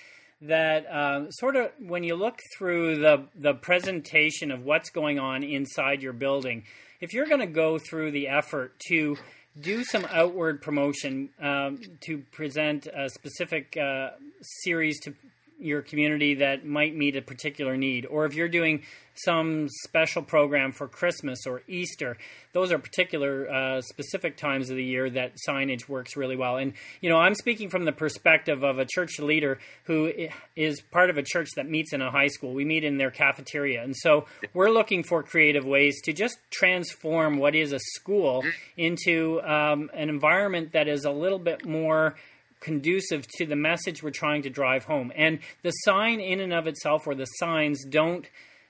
that 0.42 0.87
uh, 0.87 1.31
sort 1.31 1.57
of 1.57 1.70
when 1.79 2.05
you 2.05 2.14
look 2.14 2.38
through 2.57 2.97
the 2.97 3.27
the 3.35 3.55
presentation 3.55 4.51
of 4.51 4.62
what's 4.62 4.90
going 4.90 5.18
on 5.18 5.42
inside 5.42 6.03
your 6.03 6.12
building, 6.12 6.64
if 7.01 7.12
you're 7.12 7.27
going 7.27 7.40
to 7.40 7.47
go 7.47 7.79
through 7.79 8.11
the 8.11 8.29
effort 8.29 8.75
to 8.88 9.16
do 9.61 9.85
some 9.85 10.05
outward 10.11 10.61
promotion 10.61 11.31
um, 11.40 11.79
to 12.01 12.18
present 12.33 12.87
a 12.87 13.09
specific 13.09 13.77
uh, 13.77 14.11
series 14.42 14.99
to 15.01 15.14
your 15.59 15.83
community 15.83 16.35
that 16.37 16.67
might 16.67 16.95
meet 16.95 17.17
a 17.17 17.23
particular 17.23 17.77
need, 17.77 18.07
or 18.07 18.27
if 18.27 18.35
you're 18.35 18.49
doing 18.49 18.83
some 19.14 19.69
special 19.85 20.23
program 20.23 20.73
for 20.73 20.88
Christmas 20.88 21.47
or 21.47 21.62
Easter, 21.69 22.17
those 22.53 22.73
are 22.73 22.79
particular 22.79 23.49
uh, 23.49 23.81
specific 23.81 24.37
times 24.37 24.71
of 24.71 24.77
the 24.77 24.85
year 24.85 25.09
that 25.09 25.37
signage 25.49 25.88
works 25.88 26.17
really 26.17 26.37
well. 26.37 26.57
And 26.57 26.73
you 27.01 27.11
know, 27.11 27.19
I'm 27.19 27.35
speaking 27.35 27.71
from 27.71 27.85
the 27.85 27.93
perspective 27.93 28.64
of 28.64 28.79
a 28.79 28.85
church 28.85 29.19
leader 29.21 29.59
who 29.85 30.12
is 30.57 30.81
part 30.81 31.11
of 31.11 31.19
a 31.19 31.23
church 31.23 31.51
that 31.57 31.69
meets 31.69 31.93
in 31.93 32.03
a 32.03 32.11
high 32.11 32.27
school. 32.27 32.53
We 32.53 32.64
meet 32.64 32.85
in 32.85 32.99
their 32.99 33.11
cafeteria, 33.11 33.83
and 33.83 33.97
so 33.97 34.27
we're 34.53 34.71
looking 34.71 35.05
for 35.05 35.23
creative 35.23 35.64
ways 35.64 36.01
to 36.03 36.12
just 36.12 36.38
transform 36.51 37.38
what 37.38 37.55
is 37.55 37.73
a 37.73 37.79
school 37.79 38.43
into 38.77 39.40
um, 39.43 39.90
an 39.95 40.09
environment 40.09 40.73
that 40.73 40.88
is 40.88 41.05
a 41.05 41.11
little 41.11 41.38
bit 41.38 41.64
more 41.64 42.17
conducive 42.64 43.27
to 43.37 43.46
the 43.46 43.55
message 43.55 44.03
we're 44.03 44.11
trying 44.11 44.42
to 44.42 44.50
drive 44.50 44.85
home. 44.85 45.12
And 45.14 45.38
the 45.62 45.70
sign 45.70 46.18
in 46.18 46.40
and 46.40 46.53
of 46.53 46.66
itself, 46.66 47.07
or 47.07 47.14
the 47.14 47.27
signs, 47.27 47.85
don't 47.85 48.27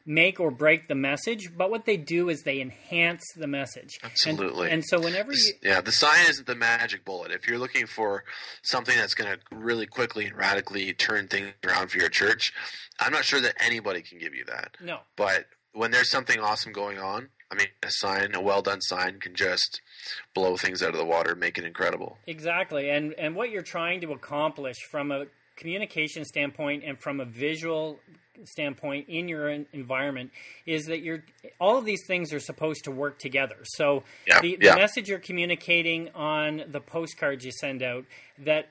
make 0.06 0.38
or 0.38 0.50
break 0.50 0.88
the 0.88 0.94
message, 0.94 1.56
but 1.56 1.70
what 1.70 1.86
they 1.86 1.96
do 1.96 2.28
is 2.28 2.42
they 2.42 2.60
enhance 2.60 3.22
the 3.36 3.46
message. 3.46 3.98
Absolutely. 4.02 4.64
And, 4.64 4.74
and 4.74 4.84
so 4.84 5.00
whenever 5.00 5.32
you 5.32 5.52
yeah, 5.62 5.80
the 5.80 5.92
sign 5.92 6.26
isn't 6.28 6.46
the 6.46 6.54
magic 6.54 7.04
bullet. 7.04 7.30
If 7.30 7.48
you're 7.48 7.58
looking 7.58 7.86
for 7.86 8.24
something 8.62 8.96
that's 8.96 9.14
going 9.14 9.32
to 9.32 9.56
really 9.56 9.86
quickly 9.86 10.26
and 10.26 10.36
radically 10.36 10.92
turn 10.92 11.28
things 11.28 11.52
around 11.66 11.90
for 11.90 11.98
your 11.98 12.10
church, 12.10 12.52
I'm 13.00 13.12
not 13.12 13.24
sure 13.24 13.40
that 13.40 13.54
anybody 13.58 14.02
can 14.02 14.18
give 14.18 14.34
you 14.34 14.44
that. 14.46 14.76
No. 14.82 14.98
But 15.16 15.46
when 15.72 15.90
there's 15.90 16.10
something 16.10 16.38
awesome 16.38 16.72
going 16.72 16.98
on, 16.98 17.30
I 17.50 17.56
mean, 17.56 17.68
a 17.82 17.90
sign, 17.90 18.34
a 18.34 18.40
well 18.40 18.62
done 18.62 18.80
sign, 18.80 19.20
can 19.20 19.34
just 19.34 19.80
blow 20.34 20.56
things 20.56 20.82
out 20.82 20.90
of 20.90 20.96
the 20.96 21.04
water, 21.04 21.34
make 21.34 21.58
it 21.58 21.64
incredible. 21.64 22.18
Exactly, 22.26 22.90
and 22.90 23.14
and 23.14 23.34
what 23.36 23.50
you're 23.50 23.62
trying 23.62 24.00
to 24.00 24.12
accomplish 24.12 24.76
from 24.90 25.12
a 25.12 25.26
communication 25.56 26.24
standpoint 26.24 26.82
and 26.84 26.98
from 26.98 27.20
a 27.20 27.24
visual 27.24 28.00
standpoint 28.42 29.08
in 29.08 29.28
your 29.28 29.48
environment 29.48 30.30
is 30.66 30.86
that 30.86 31.02
you're 31.02 31.22
all 31.60 31.78
of 31.78 31.84
these 31.84 32.04
things 32.06 32.32
are 32.32 32.40
supposed 32.40 32.84
to 32.84 32.90
work 32.90 33.18
together. 33.18 33.58
So 33.62 34.02
yeah, 34.26 34.40
the, 34.40 34.58
yeah. 34.60 34.74
the, 34.74 34.80
message 34.80 35.08
you're 35.08 35.20
communicating 35.20 36.10
on 36.14 36.64
the 36.68 36.80
postcards 36.80 37.44
you 37.44 37.52
send 37.52 37.82
out 37.82 38.04
that 38.38 38.68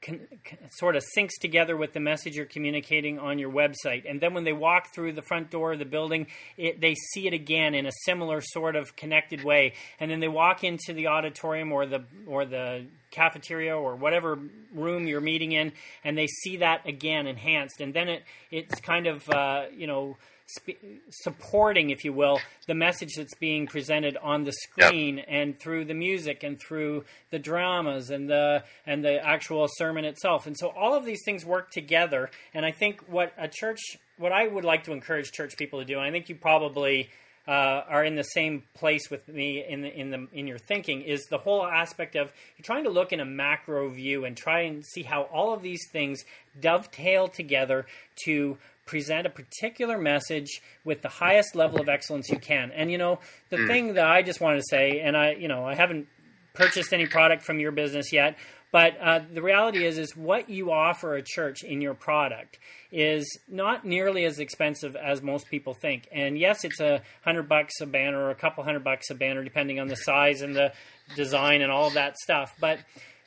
can, 0.00 0.26
can 0.44 0.58
sort 0.72 0.96
of 0.96 1.04
syncs 1.16 1.38
together 1.40 1.76
with 1.76 1.92
the 1.92 2.00
message 2.00 2.34
you're 2.34 2.44
communicating 2.44 3.18
on 3.18 3.38
your 3.38 3.50
website, 3.50 4.08
and 4.08 4.20
then 4.20 4.34
when 4.34 4.44
they 4.44 4.52
walk 4.52 4.92
through 4.94 5.12
the 5.12 5.22
front 5.22 5.50
door 5.50 5.74
of 5.74 5.78
the 5.78 5.84
building, 5.84 6.26
it, 6.56 6.80
they 6.80 6.94
see 7.12 7.26
it 7.26 7.32
again 7.32 7.74
in 7.74 7.86
a 7.86 7.92
similar 8.04 8.40
sort 8.40 8.74
of 8.74 8.96
connected 8.96 9.44
way, 9.44 9.74
and 10.00 10.10
then 10.10 10.20
they 10.20 10.28
walk 10.28 10.64
into 10.64 10.92
the 10.92 11.06
auditorium 11.06 11.72
or 11.72 11.86
the 11.86 12.02
or 12.26 12.44
the 12.44 12.84
cafeteria 13.10 13.76
or 13.76 13.94
whatever 13.94 14.38
room 14.74 15.06
you're 15.06 15.20
meeting 15.20 15.52
in, 15.52 15.72
and 16.02 16.18
they 16.18 16.26
see 16.26 16.56
that 16.56 16.86
again 16.86 17.26
enhanced, 17.26 17.80
and 17.80 17.94
then 17.94 18.08
it 18.08 18.24
it's 18.50 18.80
kind 18.80 19.06
of 19.06 19.28
uh, 19.30 19.66
you 19.74 19.86
know. 19.86 20.16
Sp- 20.46 20.78
supporting, 21.10 21.90
if 21.90 22.04
you 22.04 22.12
will, 22.12 22.40
the 22.68 22.74
message 22.74 23.14
that's 23.16 23.34
being 23.34 23.66
presented 23.66 24.16
on 24.18 24.44
the 24.44 24.52
screen 24.52 25.16
yep. 25.16 25.26
and 25.28 25.58
through 25.58 25.84
the 25.86 25.94
music 25.94 26.44
and 26.44 26.56
through 26.60 27.04
the 27.30 27.38
dramas 27.40 28.10
and 28.10 28.30
the 28.30 28.62
and 28.86 29.04
the 29.04 29.24
actual 29.24 29.66
sermon 29.76 30.04
itself. 30.04 30.46
And 30.46 30.56
so 30.56 30.68
all 30.68 30.94
of 30.94 31.04
these 31.04 31.22
things 31.24 31.44
work 31.44 31.72
together. 31.72 32.30
And 32.54 32.64
I 32.64 32.70
think 32.70 33.00
what 33.08 33.32
a 33.36 33.48
church, 33.48 33.80
what 34.18 34.30
I 34.30 34.46
would 34.46 34.64
like 34.64 34.84
to 34.84 34.92
encourage 34.92 35.32
church 35.32 35.56
people 35.56 35.80
to 35.80 35.84
do, 35.84 35.98
and 35.98 36.06
I 36.06 36.12
think 36.12 36.28
you 36.28 36.36
probably 36.36 37.10
uh, 37.48 37.82
are 37.88 38.04
in 38.04 38.16
the 38.16 38.24
same 38.24 38.64
place 38.74 39.10
with 39.10 39.26
me 39.28 39.64
in 39.68 39.82
the, 39.82 39.88
in 39.88 40.10
the 40.10 40.26
in 40.32 40.46
your 40.46 40.58
thinking 40.58 41.02
is 41.02 41.24
the 41.30 41.38
whole 41.38 41.64
aspect 41.64 42.16
of 42.16 42.32
you're 42.56 42.64
trying 42.64 42.84
to 42.84 42.90
look 42.90 43.12
in 43.12 43.20
a 43.20 43.24
macro 43.24 43.88
view 43.88 44.24
and 44.24 44.36
try 44.36 44.62
and 44.62 44.84
see 44.84 45.02
how 45.02 45.22
all 45.22 45.54
of 45.54 45.62
these 45.62 45.88
things 45.92 46.24
dovetail 46.60 47.28
together 47.28 47.86
to 48.24 48.58
present 48.86 49.26
a 49.26 49.30
particular 49.30 49.98
message 49.98 50.62
with 50.84 51.02
the 51.02 51.08
highest 51.08 51.54
level 51.54 51.80
of 51.80 51.88
excellence 51.88 52.28
you 52.30 52.38
can. 52.38 52.70
And 52.70 52.90
you 52.90 52.98
know, 52.98 53.18
the 53.50 53.58
mm. 53.58 53.66
thing 53.66 53.94
that 53.94 54.06
I 54.06 54.22
just 54.22 54.40
want 54.40 54.58
to 54.58 54.64
say, 54.68 55.00
and 55.00 55.16
I 55.16 55.32
you 55.32 55.48
know 55.48 55.64
I 55.64 55.74
haven't 55.74 56.08
purchased 56.54 56.92
any 56.92 57.06
product 57.06 57.42
from 57.42 57.60
your 57.60 57.72
business 57.72 58.12
yet, 58.12 58.38
but 58.72 58.98
uh, 59.00 59.20
the 59.32 59.42
reality 59.42 59.84
is, 59.84 59.98
is 59.98 60.16
what 60.16 60.50
you 60.50 60.72
offer 60.72 61.14
a 61.14 61.22
church 61.22 61.62
in 61.62 61.80
your 61.80 61.94
product 61.94 62.58
is 62.90 63.38
not 63.48 63.84
nearly 63.84 64.24
as 64.24 64.38
expensive 64.38 64.96
as 64.96 65.22
most 65.22 65.48
people 65.48 65.74
think. 65.74 66.08
And 66.12 66.38
yes, 66.38 66.64
it's 66.64 66.80
a 66.80 67.02
hundred 67.22 67.48
bucks 67.48 67.80
a 67.80 67.86
banner 67.86 68.18
or 68.18 68.30
a 68.30 68.34
couple 68.34 68.64
hundred 68.64 68.84
bucks 68.84 69.10
a 69.10 69.14
banner, 69.14 69.44
depending 69.44 69.80
on 69.80 69.88
the 69.88 69.96
size 69.96 70.40
and 70.40 70.54
the 70.54 70.72
design 71.14 71.62
and 71.62 71.70
all 71.70 71.86
of 71.86 71.94
that 71.94 72.18
stuff. 72.18 72.54
But 72.60 72.78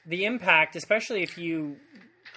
the 0.05 0.25
impact, 0.25 0.75
especially 0.75 1.23
if 1.23 1.37
you 1.37 1.77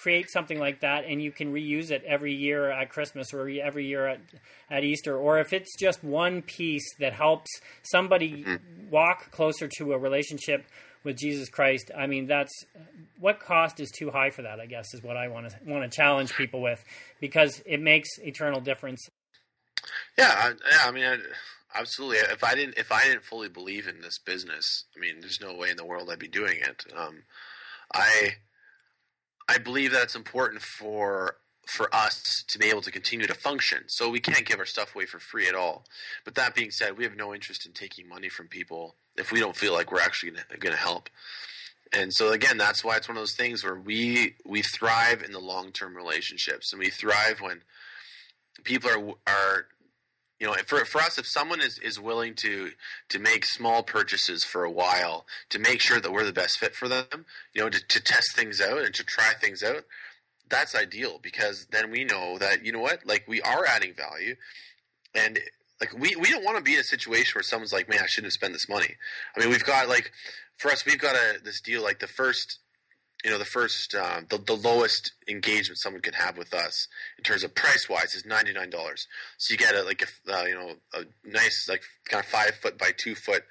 create 0.03 0.29
something 0.31 0.59
like 0.59 0.81
that 0.81 1.05
and 1.05 1.23
you 1.23 1.31
can 1.31 1.53
reuse 1.53 1.91
it 1.91 2.03
every 2.05 2.35
year 2.35 2.71
at 2.71 2.91
Christmas 2.91 3.33
or 3.33 3.49
every 3.49 3.87
year 3.87 4.07
at, 4.07 4.21
at 4.69 4.83
Easter, 4.83 5.17
or 5.17 5.39
if 5.39 5.53
it's 5.53 5.77
just 5.79 6.03
one 6.03 6.43
piece 6.43 6.95
that 6.99 7.13
helps 7.13 7.51
somebody 7.83 8.43
mm-hmm. 8.43 8.91
walk 8.91 9.31
closer 9.31 9.69
to 9.79 9.93
a 9.93 9.99
relationship 9.99 10.65
with 11.05 11.17
Jesus 11.17 11.49
Christ, 11.49 11.91
I 11.97 12.07
mean, 12.07 12.27
that's 12.27 12.53
what 13.19 13.41
cost 13.41 13.81
is 13.81 13.91
too 13.91 14.11
high 14.11 14.31
for 14.31 14.43
that. 14.43 14.61
I 14.61 14.67
guess 14.67 14.93
is 14.93 15.03
what 15.03 15.17
I 15.17 15.29
want 15.29 15.51
to 15.51 15.57
want 15.67 15.89
to 15.89 15.97
challenge 15.97 16.35
people 16.35 16.61
with 16.61 16.85
because 17.21 17.63
it 17.65 17.81
makes 17.81 18.09
eternal 18.19 18.61
difference. 18.61 19.09
Yeah, 20.19 20.33
I, 20.37 20.49
yeah. 20.49 20.79
I 20.85 20.91
mean, 20.91 21.05
I, 21.05 21.19
absolutely. 21.75 22.19
If 22.19 22.45
I 22.45 22.55
didn't, 22.55 22.79
if 22.79 22.93
I 22.93 23.03
didn't 23.05 23.25
fully 23.25 23.49
believe 23.49 23.89
in 23.89 24.01
this 24.01 24.19
business, 24.19 24.85
I 24.97 25.01
mean, 25.01 25.21
there's 25.21 25.41
no 25.41 25.55
way 25.55 25.71
in 25.71 25.77
the 25.77 25.87
world 25.87 26.09
I'd 26.11 26.19
be 26.19 26.29
doing 26.29 26.59
it. 26.61 26.85
Um, 26.97 27.25
I, 27.95 28.37
I 29.53 29.59
believe 29.59 29.93
that 29.93 30.03
it's 30.03 30.17
important 30.17 30.63
for 30.63 31.37
for 31.67 31.95
us 31.95 32.43
to 32.49 32.59
be 32.59 32.67
able 32.67 32.81
to 32.81 32.91
continue 32.91 33.27
to 33.27 33.35
function. 33.35 33.85
So 33.87 34.09
we 34.11 34.19
can't 34.19 34.45
give 34.45 34.59
our 34.59 34.67
stuff 34.67 34.95
away 34.95 35.07
for 35.07 35.21
free 35.21 35.47
at 35.47 35.55
all. 35.55 35.85
But 36.25 36.35
that 36.35 36.55
being 36.55 36.71
said, 36.71 36.97
we 36.97 37.05
have 37.05 37.17
no 37.17 37.33
interest 37.33 37.67
in 37.67 37.73
taking 37.73 38.09
money 38.09 38.29
from 38.29 38.49
people 38.49 38.97
if 39.17 39.31
we 39.31 39.39
don't 39.39 39.57
feel 39.57 39.73
like 39.73 39.93
we're 39.93 40.01
actually 40.01 40.33
going 40.59 40.75
to 40.75 40.81
help. 40.81 41.09
And 41.93 42.13
so 42.13 42.33
again, 42.33 42.57
that's 42.57 42.83
why 42.83 42.97
it's 42.97 43.09
one 43.09 43.17
of 43.17 43.21
those 43.21 43.37
things 43.37 43.63
where 43.63 43.79
we 43.79 44.37
we 44.47 44.63
thrive 44.63 45.23
in 45.23 45.33
the 45.33 45.39
long 45.39 45.71
term 45.71 45.95
relationships, 45.95 46.73
and 46.73 46.81
we 46.81 46.89
thrive 46.89 47.41
when 47.41 47.61
people 48.65 48.89
are 48.89 49.15
are 49.27 49.67
you 50.43 50.49
know 50.49 50.55
for 50.67 50.85
for 50.85 51.01
us 51.01 51.19
if 51.19 51.27
someone 51.27 51.61
is 51.61 51.79
is 51.79 52.01
willing 52.01 52.35
to 52.35 52.73
to 53.09 53.21
make 53.21 53.47
small 53.47 53.85
purchases 53.85 54.43
for 54.43 54.65
a 54.65 54.71
while 54.71 55.25
to 55.51 55.59
make 55.61 55.81
sure 55.81 56.01
that 56.01 56.13
we're 56.13 56.25
the 56.25 56.33
best 56.33 56.59
fit 56.59 56.75
for 56.75 56.89
them, 56.89 57.27
you 57.55 57.63
know, 57.63 57.69
to, 57.71 57.79
to 57.87 58.03
test 58.03 58.35
things 58.35 58.61
out 58.61 58.83
and 58.83 58.93
to 58.93 59.05
try 59.05 59.33
things 59.41 59.63
out, 59.63 59.85
that's 60.51 60.75
ideal 60.75 61.21
because 61.23 61.69
then 61.71 61.93
we 61.93 62.03
know 62.03 62.39
that 62.39 62.67
you 62.67 62.73
know 62.73 62.81
what, 62.81 63.07
like 63.07 63.25
we 63.29 63.41
are 63.43 63.65
adding 63.65 63.95
value, 63.95 64.35
and 65.15 65.39
like 65.81 65.97
we 65.97 66.17
we 66.17 66.29
don't 66.29 66.45
want 66.45 66.57
to 66.57 66.63
be 66.63 66.75
in 66.75 66.81
a 66.81 66.85
situation 66.85 67.33
where 67.37 67.45
someone's 67.45 67.73
like, 67.73 67.89
man, 67.89 68.01
I 68.03 68.07
shouldn't 68.07 68.33
have 68.33 68.33
spent 68.33 68.53
this 68.53 68.69
money. 68.69 68.97
I 69.37 69.41
mean, 69.41 69.49
we've 69.49 69.65
got 69.65 69.89
like 69.89 70.11
for 70.59 70.73
us, 70.73 70.85
we've 70.85 70.99
got 70.99 71.15
a 71.15 71.39
this 71.43 71.61
deal 71.61 71.85
like 71.85 72.01
the 72.01 72.09
first. 72.09 72.59
You 73.25 73.31
know 73.31 73.39
the 73.39 73.45
first, 73.45 73.95
uh, 73.95 74.23
the, 74.29 74.39
the 74.39 74.55
lowest 74.55 75.13
engagement 75.29 75.79
someone 75.79 76.03
can 76.03 76.15
have 76.15 76.37
with 76.37 76.53
us 76.53 76.89
in 77.17 77.25
terms 77.25 77.45
of 77.45 77.55
price 77.55 77.89
wise 77.89 78.15
is 78.15 78.27
ninety 78.27 78.53
nine 78.53 78.71
dollars. 78.71 79.07
So 79.39 79.53
you 79.53 79.59
get 79.59 79.75
a 79.75 79.83
like 79.83 80.03
a 80.03 80.33
uh, 80.33 80.45
you 80.45 80.55
know 80.55 80.73
a 80.95 81.05
nice 81.25 81.67
like 81.69 81.83
kind 82.09 82.23
of 82.23 82.29
five 82.29 82.55
foot 82.57 82.79
by 82.79 82.91
two 82.97 83.15
foot 83.15 83.45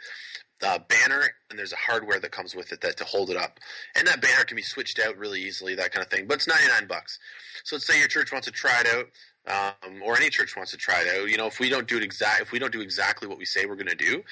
uh, 0.64 0.80
banner, 0.88 1.36
and 1.50 1.58
there's 1.58 1.74
a 1.74 1.78
hardware 1.78 2.20
that 2.20 2.32
comes 2.32 2.56
with 2.56 2.72
it 2.72 2.82
that 2.82 2.98
to 2.98 3.04
hold 3.04 3.30
it 3.30 3.38
up. 3.38 3.60
And 3.96 4.08
that 4.08 4.22
banner 4.22 4.44
can 4.44 4.56
be 4.56 4.62
switched 4.62 5.00
out 5.00 5.18
really 5.18 5.42
easily, 5.42 5.76
that 5.76 5.92
kind 5.92 6.06
of 6.06 6.12
thing. 6.12 6.28
But 6.28 6.36
it's 6.36 6.48
99 6.48 6.88
bucks. 6.88 7.20
So 7.64 7.76
let's 7.76 7.88
say 7.88 8.00
your 8.00 8.08
church 8.08 8.32
wants 8.32 8.46
to 8.48 8.52
try 8.52 8.84
it 8.86 8.88
out, 8.88 9.76
um, 9.86 10.02
or 10.04 10.18
any 10.18 10.30
church 10.30 10.56
wants 10.56 10.72
to 10.72 10.78
try 10.78 11.02
it 11.02 11.08
out. 11.08 11.30
You 11.30 11.38
know, 11.38 11.48
if 11.48 11.60
we 11.60 11.70
don't 11.70 11.88
do 11.88 11.98
it 11.98 12.04
exact, 12.04 12.42
if 12.42 12.52
we 12.52 12.60
don't 12.60 12.72
do 12.72 12.82
exactly 12.82 13.28
what 13.28 13.38
we 13.38 13.46
say 13.46 13.66
we're 13.66 13.76
going 13.76 13.88
to 13.88 13.96
do, 13.96 14.24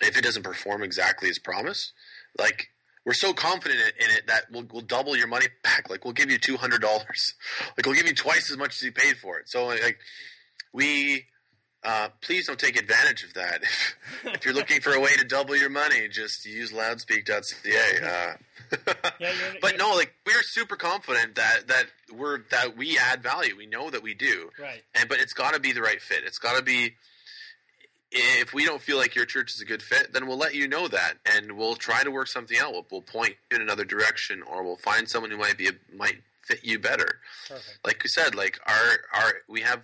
if 0.00 0.16
it 0.16 0.22
doesn't 0.22 0.42
perform 0.42 0.82
exactly 0.82 1.28
as 1.28 1.38
promised, 1.38 1.92
like 2.38 2.68
we're 3.08 3.14
so 3.14 3.32
confident 3.32 3.80
in 3.98 4.10
it 4.10 4.26
that 4.26 4.42
we'll, 4.52 4.66
we'll 4.70 4.82
double 4.82 5.16
your 5.16 5.28
money 5.28 5.46
back. 5.62 5.88
Like 5.88 6.04
we'll 6.04 6.12
give 6.12 6.30
you 6.30 6.36
two 6.36 6.58
hundred 6.58 6.82
dollars. 6.82 7.32
Like 7.74 7.86
we'll 7.86 7.94
give 7.94 8.06
you 8.06 8.14
twice 8.14 8.50
as 8.50 8.58
much 8.58 8.76
as 8.76 8.82
you 8.82 8.92
paid 8.92 9.16
for 9.16 9.38
it. 9.38 9.48
So 9.48 9.64
like 9.68 9.96
we 10.74 11.24
uh, 11.82 12.08
please 12.20 12.46
don't 12.46 12.58
take 12.58 12.78
advantage 12.78 13.24
of 13.24 13.32
that. 13.32 13.62
If, 14.24 14.34
if, 14.34 14.44
you're 14.44 14.52
looking 14.52 14.80
for 14.80 14.92
a 14.92 15.00
way 15.00 15.14
to 15.16 15.24
double 15.24 15.56
your 15.56 15.70
money, 15.70 16.06
just 16.08 16.44
use 16.44 16.70
loudspeak.ca. 16.70 18.02
Uh, 18.02 18.34
yeah, 19.20 19.32
but 19.62 19.78
no, 19.78 19.94
like 19.94 20.12
we're 20.26 20.42
super 20.42 20.76
confident 20.76 21.36
that 21.36 21.68
that 21.68 21.86
we're 22.12 22.40
that 22.50 22.76
we 22.76 22.98
add 22.98 23.22
value. 23.22 23.56
We 23.56 23.66
know 23.66 23.88
that 23.88 24.02
we 24.02 24.12
do. 24.12 24.50
Right. 24.60 24.82
And 24.94 25.08
but 25.08 25.18
it's 25.18 25.32
got 25.32 25.54
to 25.54 25.60
be 25.60 25.72
the 25.72 25.80
right 25.80 26.02
fit. 26.02 26.24
It's 26.26 26.38
got 26.38 26.58
to 26.58 26.62
be. 26.62 26.96
If 28.10 28.54
we 28.54 28.64
don't 28.64 28.80
feel 28.80 28.96
like 28.96 29.14
your 29.14 29.26
church 29.26 29.54
is 29.54 29.60
a 29.60 29.66
good 29.66 29.82
fit, 29.82 30.14
then 30.14 30.26
we'll 30.26 30.38
let 30.38 30.54
you 30.54 30.66
know 30.66 30.88
that, 30.88 31.14
and 31.26 31.52
we'll 31.52 31.76
try 31.76 32.02
to 32.02 32.10
work 32.10 32.28
something 32.28 32.56
out. 32.58 32.72
We'll, 32.72 32.86
we'll 32.90 33.02
point 33.02 33.34
you 33.50 33.56
in 33.56 33.62
another 33.62 33.84
direction, 33.84 34.42
or 34.42 34.62
we'll 34.62 34.76
find 34.76 35.08
someone 35.08 35.30
who 35.30 35.36
might 35.36 35.58
be 35.58 35.70
might 35.94 36.22
fit 36.42 36.60
you 36.64 36.78
better. 36.78 37.20
Perfect. 37.46 37.78
Like 37.84 38.02
we 38.02 38.08
said, 38.08 38.34
like 38.34 38.58
our 38.66 39.20
our 39.20 39.32
we 39.46 39.60
have 39.60 39.82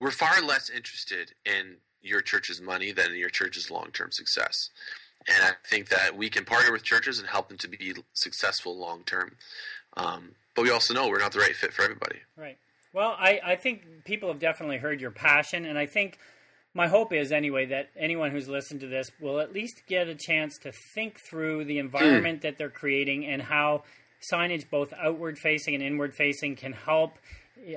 we're 0.00 0.10
far 0.10 0.40
less 0.40 0.70
interested 0.70 1.34
in 1.44 1.76
your 2.02 2.20
church's 2.20 2.60
money 2.60 2.92
than 2.92 3.10
in 3.10 3.16
your 3.16 3.30
church's 3.30 3.70
long 3.70 3.90
term 3.92 4.10
success. 4.12 4.70
And 5.26 5.42
I 5.42 5.52
think 5.66 5.88
that 5.88 6.16
we 6.16 6.28
can 6.28 6.44
partner 6.44 6.70
with 6.72 6.82
churches 6.82 7.18
and 7.18 7.28
help 7.28 7.48
them 7.48 7.56
to 7.58 7.68
be 7.68 7.94
successful 8.12 8.76
long 8.76 9.04
term. 9.04 9.36
Um, 9.96 10.32
but 10.54 10.62
we 10.62 10.70
also 10.70 10.92
know 10.92 11.08
we're 11.08 11.18
not 11.18 11.32
the 11.32 11.38
right 11.38 11.56
fit 11.56 11.72
for 11.72 11.82
everybody. 11.82 12.18
Right. 12.36 12.58
Well, 12.92 13.16
I, 13.18 13.40
I 13.44 13.56
think 13.56 14.04
people 14.04 14.28
have 14.28 14.38
definitely 14.38 14.76
heard 14.76 15.00
your 15.00 15.10
passion, 15.10 15.64
and 15.64 15.78
I 15.78 15.86
think 15.86 16.18
my 16.74 16.88
hope 16.88 17.12
is 17.12 17.30
anyway 17.32 17.66
that 17.66 17.90
anyone 17.96 18.32
who's 18.32 18.48
listened 18.48 18.80
to 18.80 18.88
this 18.88 19.10
will 19.20 19.40
at 19.40 19.52
least 19.52 19.82
get 19.86 20.08
a 20.08 20.14
chance 20.14 20.58
to 20.58 20.72
think 20.94 21.18
through 21.30 21.64
the 21.64 21.78
environment 21.78 22.42
that 22.42 22.58
they're 22.58 22.68
creating 22.68 23.26
and 23.26 23.40
how 23.40 23.84
signage, 24.32 24.68
both 24.68 24.92
outward 24.92 25.38
facing 25.38 25.74
and 25.74 25.82
inward 25.82 26.14
facing, 26.14 26.56
can 26.56 26.72
help 26.72 27.18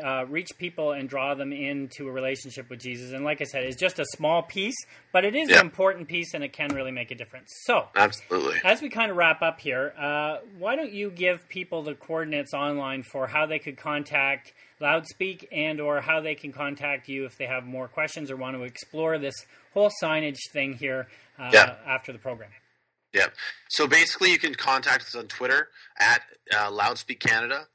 uh, 0.04 0.26
reach 0.26 0.50
people 0.58 0.92
and 0.92 1.08
draw 1.08 1.36
them 1.36 1.54
into 1.54 2.08
a 2.08 2.12
relationship 2.12 2.70
with 2.70 2.80
Jesus. 2.80 3.14
And 3.14 3.24
like 3.24 3.41
I 3.41 3.45
said, 3.45 3.64
it's 3.64 3.80
just 3.80 4.00
a 4.00 4.06
small 4.06 4.41
piece, 4.41 4.76
but 5.14 5.24
it 5.24 5.36
is 5.36 5.50
yeah. 5.50 5.60
an 5.60 5.66
important 5.66 6.08
piece, 6.08 6.34
and 6.34 6.43
it 6.43 6.52
can 6.52 6.74
really 6.74 6.91
make 6.91 7.12
a 7.12 7.16
difference. 7.16 7.52
So, 7.64 7.88
absolutely. 7.95 8.60
As 8.64 8.82
we 8.82 8.89
kind 8.89 9.12
of 9.12 9.18
wrap 9.18 9.41
up 9.41 9.60
here, 9.60 9.93
uh, 9.98 10.38
why 10.58 10.76
don't 10.76 10.91
you 10.91 11.12
give 11.12 11.48
people 11.48 11.84
the 11.84 11.93
coordinates 11.93 12.54
online 12.54 13.04
for 13.04 13.28
how 13.28 13.45
they 13.45 13.60
could 13.60 13.78
contact 13.78 14.54
Loudspeak 14.82 15.47
and 15.51 15.82
or 15.82 16.01
how 16.01 16.21
they 16.21 16.36
can 16.36 16.51
contact 16.51 17.07
you 17.07 17.25
if 17.25 17.38
they 17.38 17.45
have 17.45 17.65
more 17.65 17.88
questions 17.88 18.30
or 18.30 18.38
want 18.38 18.55
to 18.55 18.63
explore 18.63 19.17
this 19.17 19.36
whole 19.73 19.91
signage 20.01 20.38
thing 20.51 20.73
here 20.73 21.07
uh, 21.39 21.49
yeah. 21.53 21.75
after 21.86 22.11
the 22.11 22.19
program. 22.19 22.49
Yeah. 23.13 23.28
So 23.69 23.88
basically, 23.88 24.32
you 24.32 24.39
can 24.39 24.53
contact 24.53 25.03
us 25.03 25.15
on 25.15 25.28
Twitter 25.28 25.69
at 25.99 26.21
uh, 26.53 26.69
Loudspeak 26.69 27.19
Canada 27.19 27.67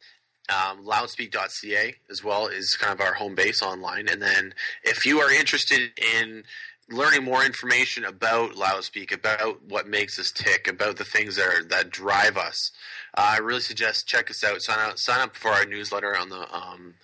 um, 0.48 0.84
loudspeak.ca 0.84 1.94
as 2.10 2.24
well 2.24 2.48
is 2.48 2.76
kind 2.78 2.92
of 2.92 3.00
our 3.00 3.14
home 3.14 3.34
base 3.34 3.62
online. 3.62 4.08
And 4.08 4.20
then 4.20 4.54
if 4.82 5.06
you 5.06 5.20
are 5.20 5.30
interested 5.30 5.90
in 6.14 6.44
learning 6.92 7.24
more 7.24 7.44
information 7.44 8.04
about 8.04 8.52
Loudspeak, 8.52 9.12
about 9.12 9.64
what 9.68 9.88
makes 9.88 10.18
us 10.18 10.30
tick, 10.30 10.68
about 10.68 10.96
the 10.96 11.04
things 11.04 11.36
that 11.36 11.46
are, 11.46 11.64
that 11.64 11.90
drive 11.90 12.36
us, 12.36 12.70
uh, 13.16 13.32
I 13.34 13.38
really 13.38 13.60
suggest 13.60 14.06
check 14.06 14.30
us 14.30 14.44
out. 14.44 14.62
Sign 14.62 14.78
up, 14.78 14.98
sign 14.98 15.20
up 15.20 15.36
for 15.36 15.50
our 15.50 15.64
newsletter 15.64 16.16
on 16.16 16.28
the. 16.28 16.54
Um, 16.54 16.94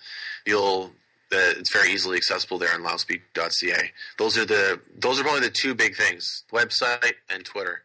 you'll 0.45 0.91
the, 1.29 1.57
it's 1.59 1.71
very 1.71 1.91
easily 1.91 2.17
accessible 2.17 2.57
there 2.57 2.73
on 2.73 2.81
loudspeak.ca. 2.81 3.91
Those 4.17 4.37
are 4.37 4.45
the 4.45 4.79
those 4.97 5.19
are 5.19 5.23
probably 5.23 5.41
the 5.41 5.49
two 5.49 5.75
big 5.75 5.95
things: 5.95 6.43
website 6.51 7.13
and 7.29 7.45
Twitter. 7.45 7.83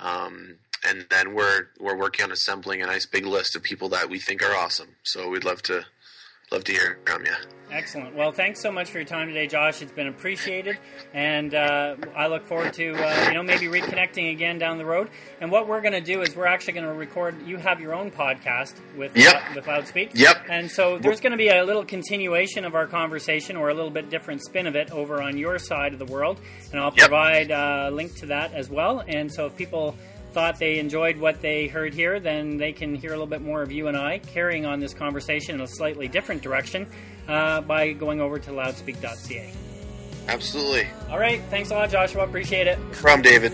Um, 0.00 0.56
and 0.86 1.06
then 1.10 1.34
we're 1.34 1.68
we're 1.78 1.96
working 1.96 2.24
on 2.24 2.32
assembling 2.32 2.82
a 2.82 2.86
nice 2.86 3.06
big 3.06 3.26
list 3.26 3.54
of 3.54 3.62
people 3.62 3.88
that 3.90 4.08
we 4.08 4.18
think 4.18 4.42
are 4.42 4.56
awesome. 4.56 4.96
So 5.02 5.28
we'd 5.28 5.44
love 5.44 5.62
to 5.62 5.84
love 6.50 6.64
to 6.64 6.72
hear 6.72 6.98
from 7.06 7.24
you. 7.24 7.32
Excellent. 7.70 8.14
Well, 8.14 8.32
thanks 8.32 8.60
so 8.60 8.70
much 8.70 8.90
for 8.90 8.98
your 8.98 9.06
time 9.06 9.28
today, 9.28 9.46
Josh. 9.46 9.80
It's 9.80 9.92
been 9.92 10.06
appreciated, 10.08 10.76
and 11.14 11.54
uh, 11.54 11.96
I 12.14 12.26
look 12.26 12.46
forward 12.46 12.74
to 12.74 12.92
uh, 12.92 13.28
you 13.28 13.32
know 13.32 13.42
maybe 13.42 13.64
reconnecting 13.64 14.30
again 14.30 14.58
down 14.58 14.76
the 14.76 14.84
road. 14.84 15.08
And 15.40 15.50
what 15.50 15.66
we're 15.66 15.80
going 15.80 15.94
to 15.94 16.02
do 16.02 16.20
is 16.20 16.36
we're 16.36 16.44
actually 16.44 16.74
going 16.74 16.84
to 16.84 16.92
record. 16.92 17.34
You 17.46 17.56
have 17.56 17.80
your 17.80 17.94
own 17.94 18.10
podcast 18.10 18.74
with 18.94 19.16
Yep. 19.16 19.34
uh, 19.34 19.52
with 19.56 19.64
Loudspeak. 19.64 20.10
Yep. 20.12 20.44
And 20.50 20.70
so 20.70 20.98
there's 20.98 21.20
going 21.20 21.30
to 21.30 21.38
be 21.38 21.48
a 21.48 21.64
little 21.64 21.82
continuation 21.86 22.66
of 22.66 22.74
our 22.74 22.86
conversation, 22.86 23.56
or 23.56 23.70
a 23.70 23.74
little 23.74 23.90
bit 23.90 24.10
different 24.10 24.42
spin 24.44 24.66
of 24.66 24.76
it 24.76 24.90
over 24.90 25.22
on 25.22 25.38
your 25.38 25.58
side 25.58 25.94
of 25.94 25.98
the 25.98 26.04
world, 26.04 26.40
and 26.72 26.78
I'll 26.78 26.92
Yep. 26.94 26.98
provide 27.08 27.50
a 27.50 27.90
link 27.90 28.14
to 28.16 28.26
that 28.26 28.52
as 28.52 28.68
well. 28.68 29.02
And 29.08 29.32
so 29.32 29.46
if 29.46 29.56
people 29.56 29.96
thought 30.32 30.58
they 30.58 30.78
enjoyed 30.78 31.18
what 31.18 31.40
they 31.40 31.66
heard 31.66 31.94
here, 31.94 32.18
then 32.20 32.56
they 32.56 32.72
can 32.72 32.94
hear 32.94 33.10
a 33.10 33.12
little 33.12 33.26
bit 33.26 33.42
more 33.42 33.62
of 33.62 33.70
you 33.70 33.88
and 33.88 33.96
I 33.96 34.18
carrying 34.18 34.66
on 34.66 34.80
this 34.80 34.94
conversation 34.94 35.56
in 35.56 35.60
a 35.60 35.66
slightly 35.66 36.08
different 36.08 36.42
direction 36.42 36.86
uh, 37.28 37.60
by 37.60 37.92
going 37.92 38.20
over 38.20 38.38
to 38.38 38.50
loudspeak.ca. 38.50 39.52
Absolutely. 40.28 40.88
All 41.10 41.18
right, 41.18 41.42
thanks 41.50 41.70
a 41.70 41.74
lot, 41.74 41.90
Joshua. 41.90 42.24
Appreciate 42.24 42.66
it. 42.66 42.78
From 42.94 43.22
David. 43.22 43.52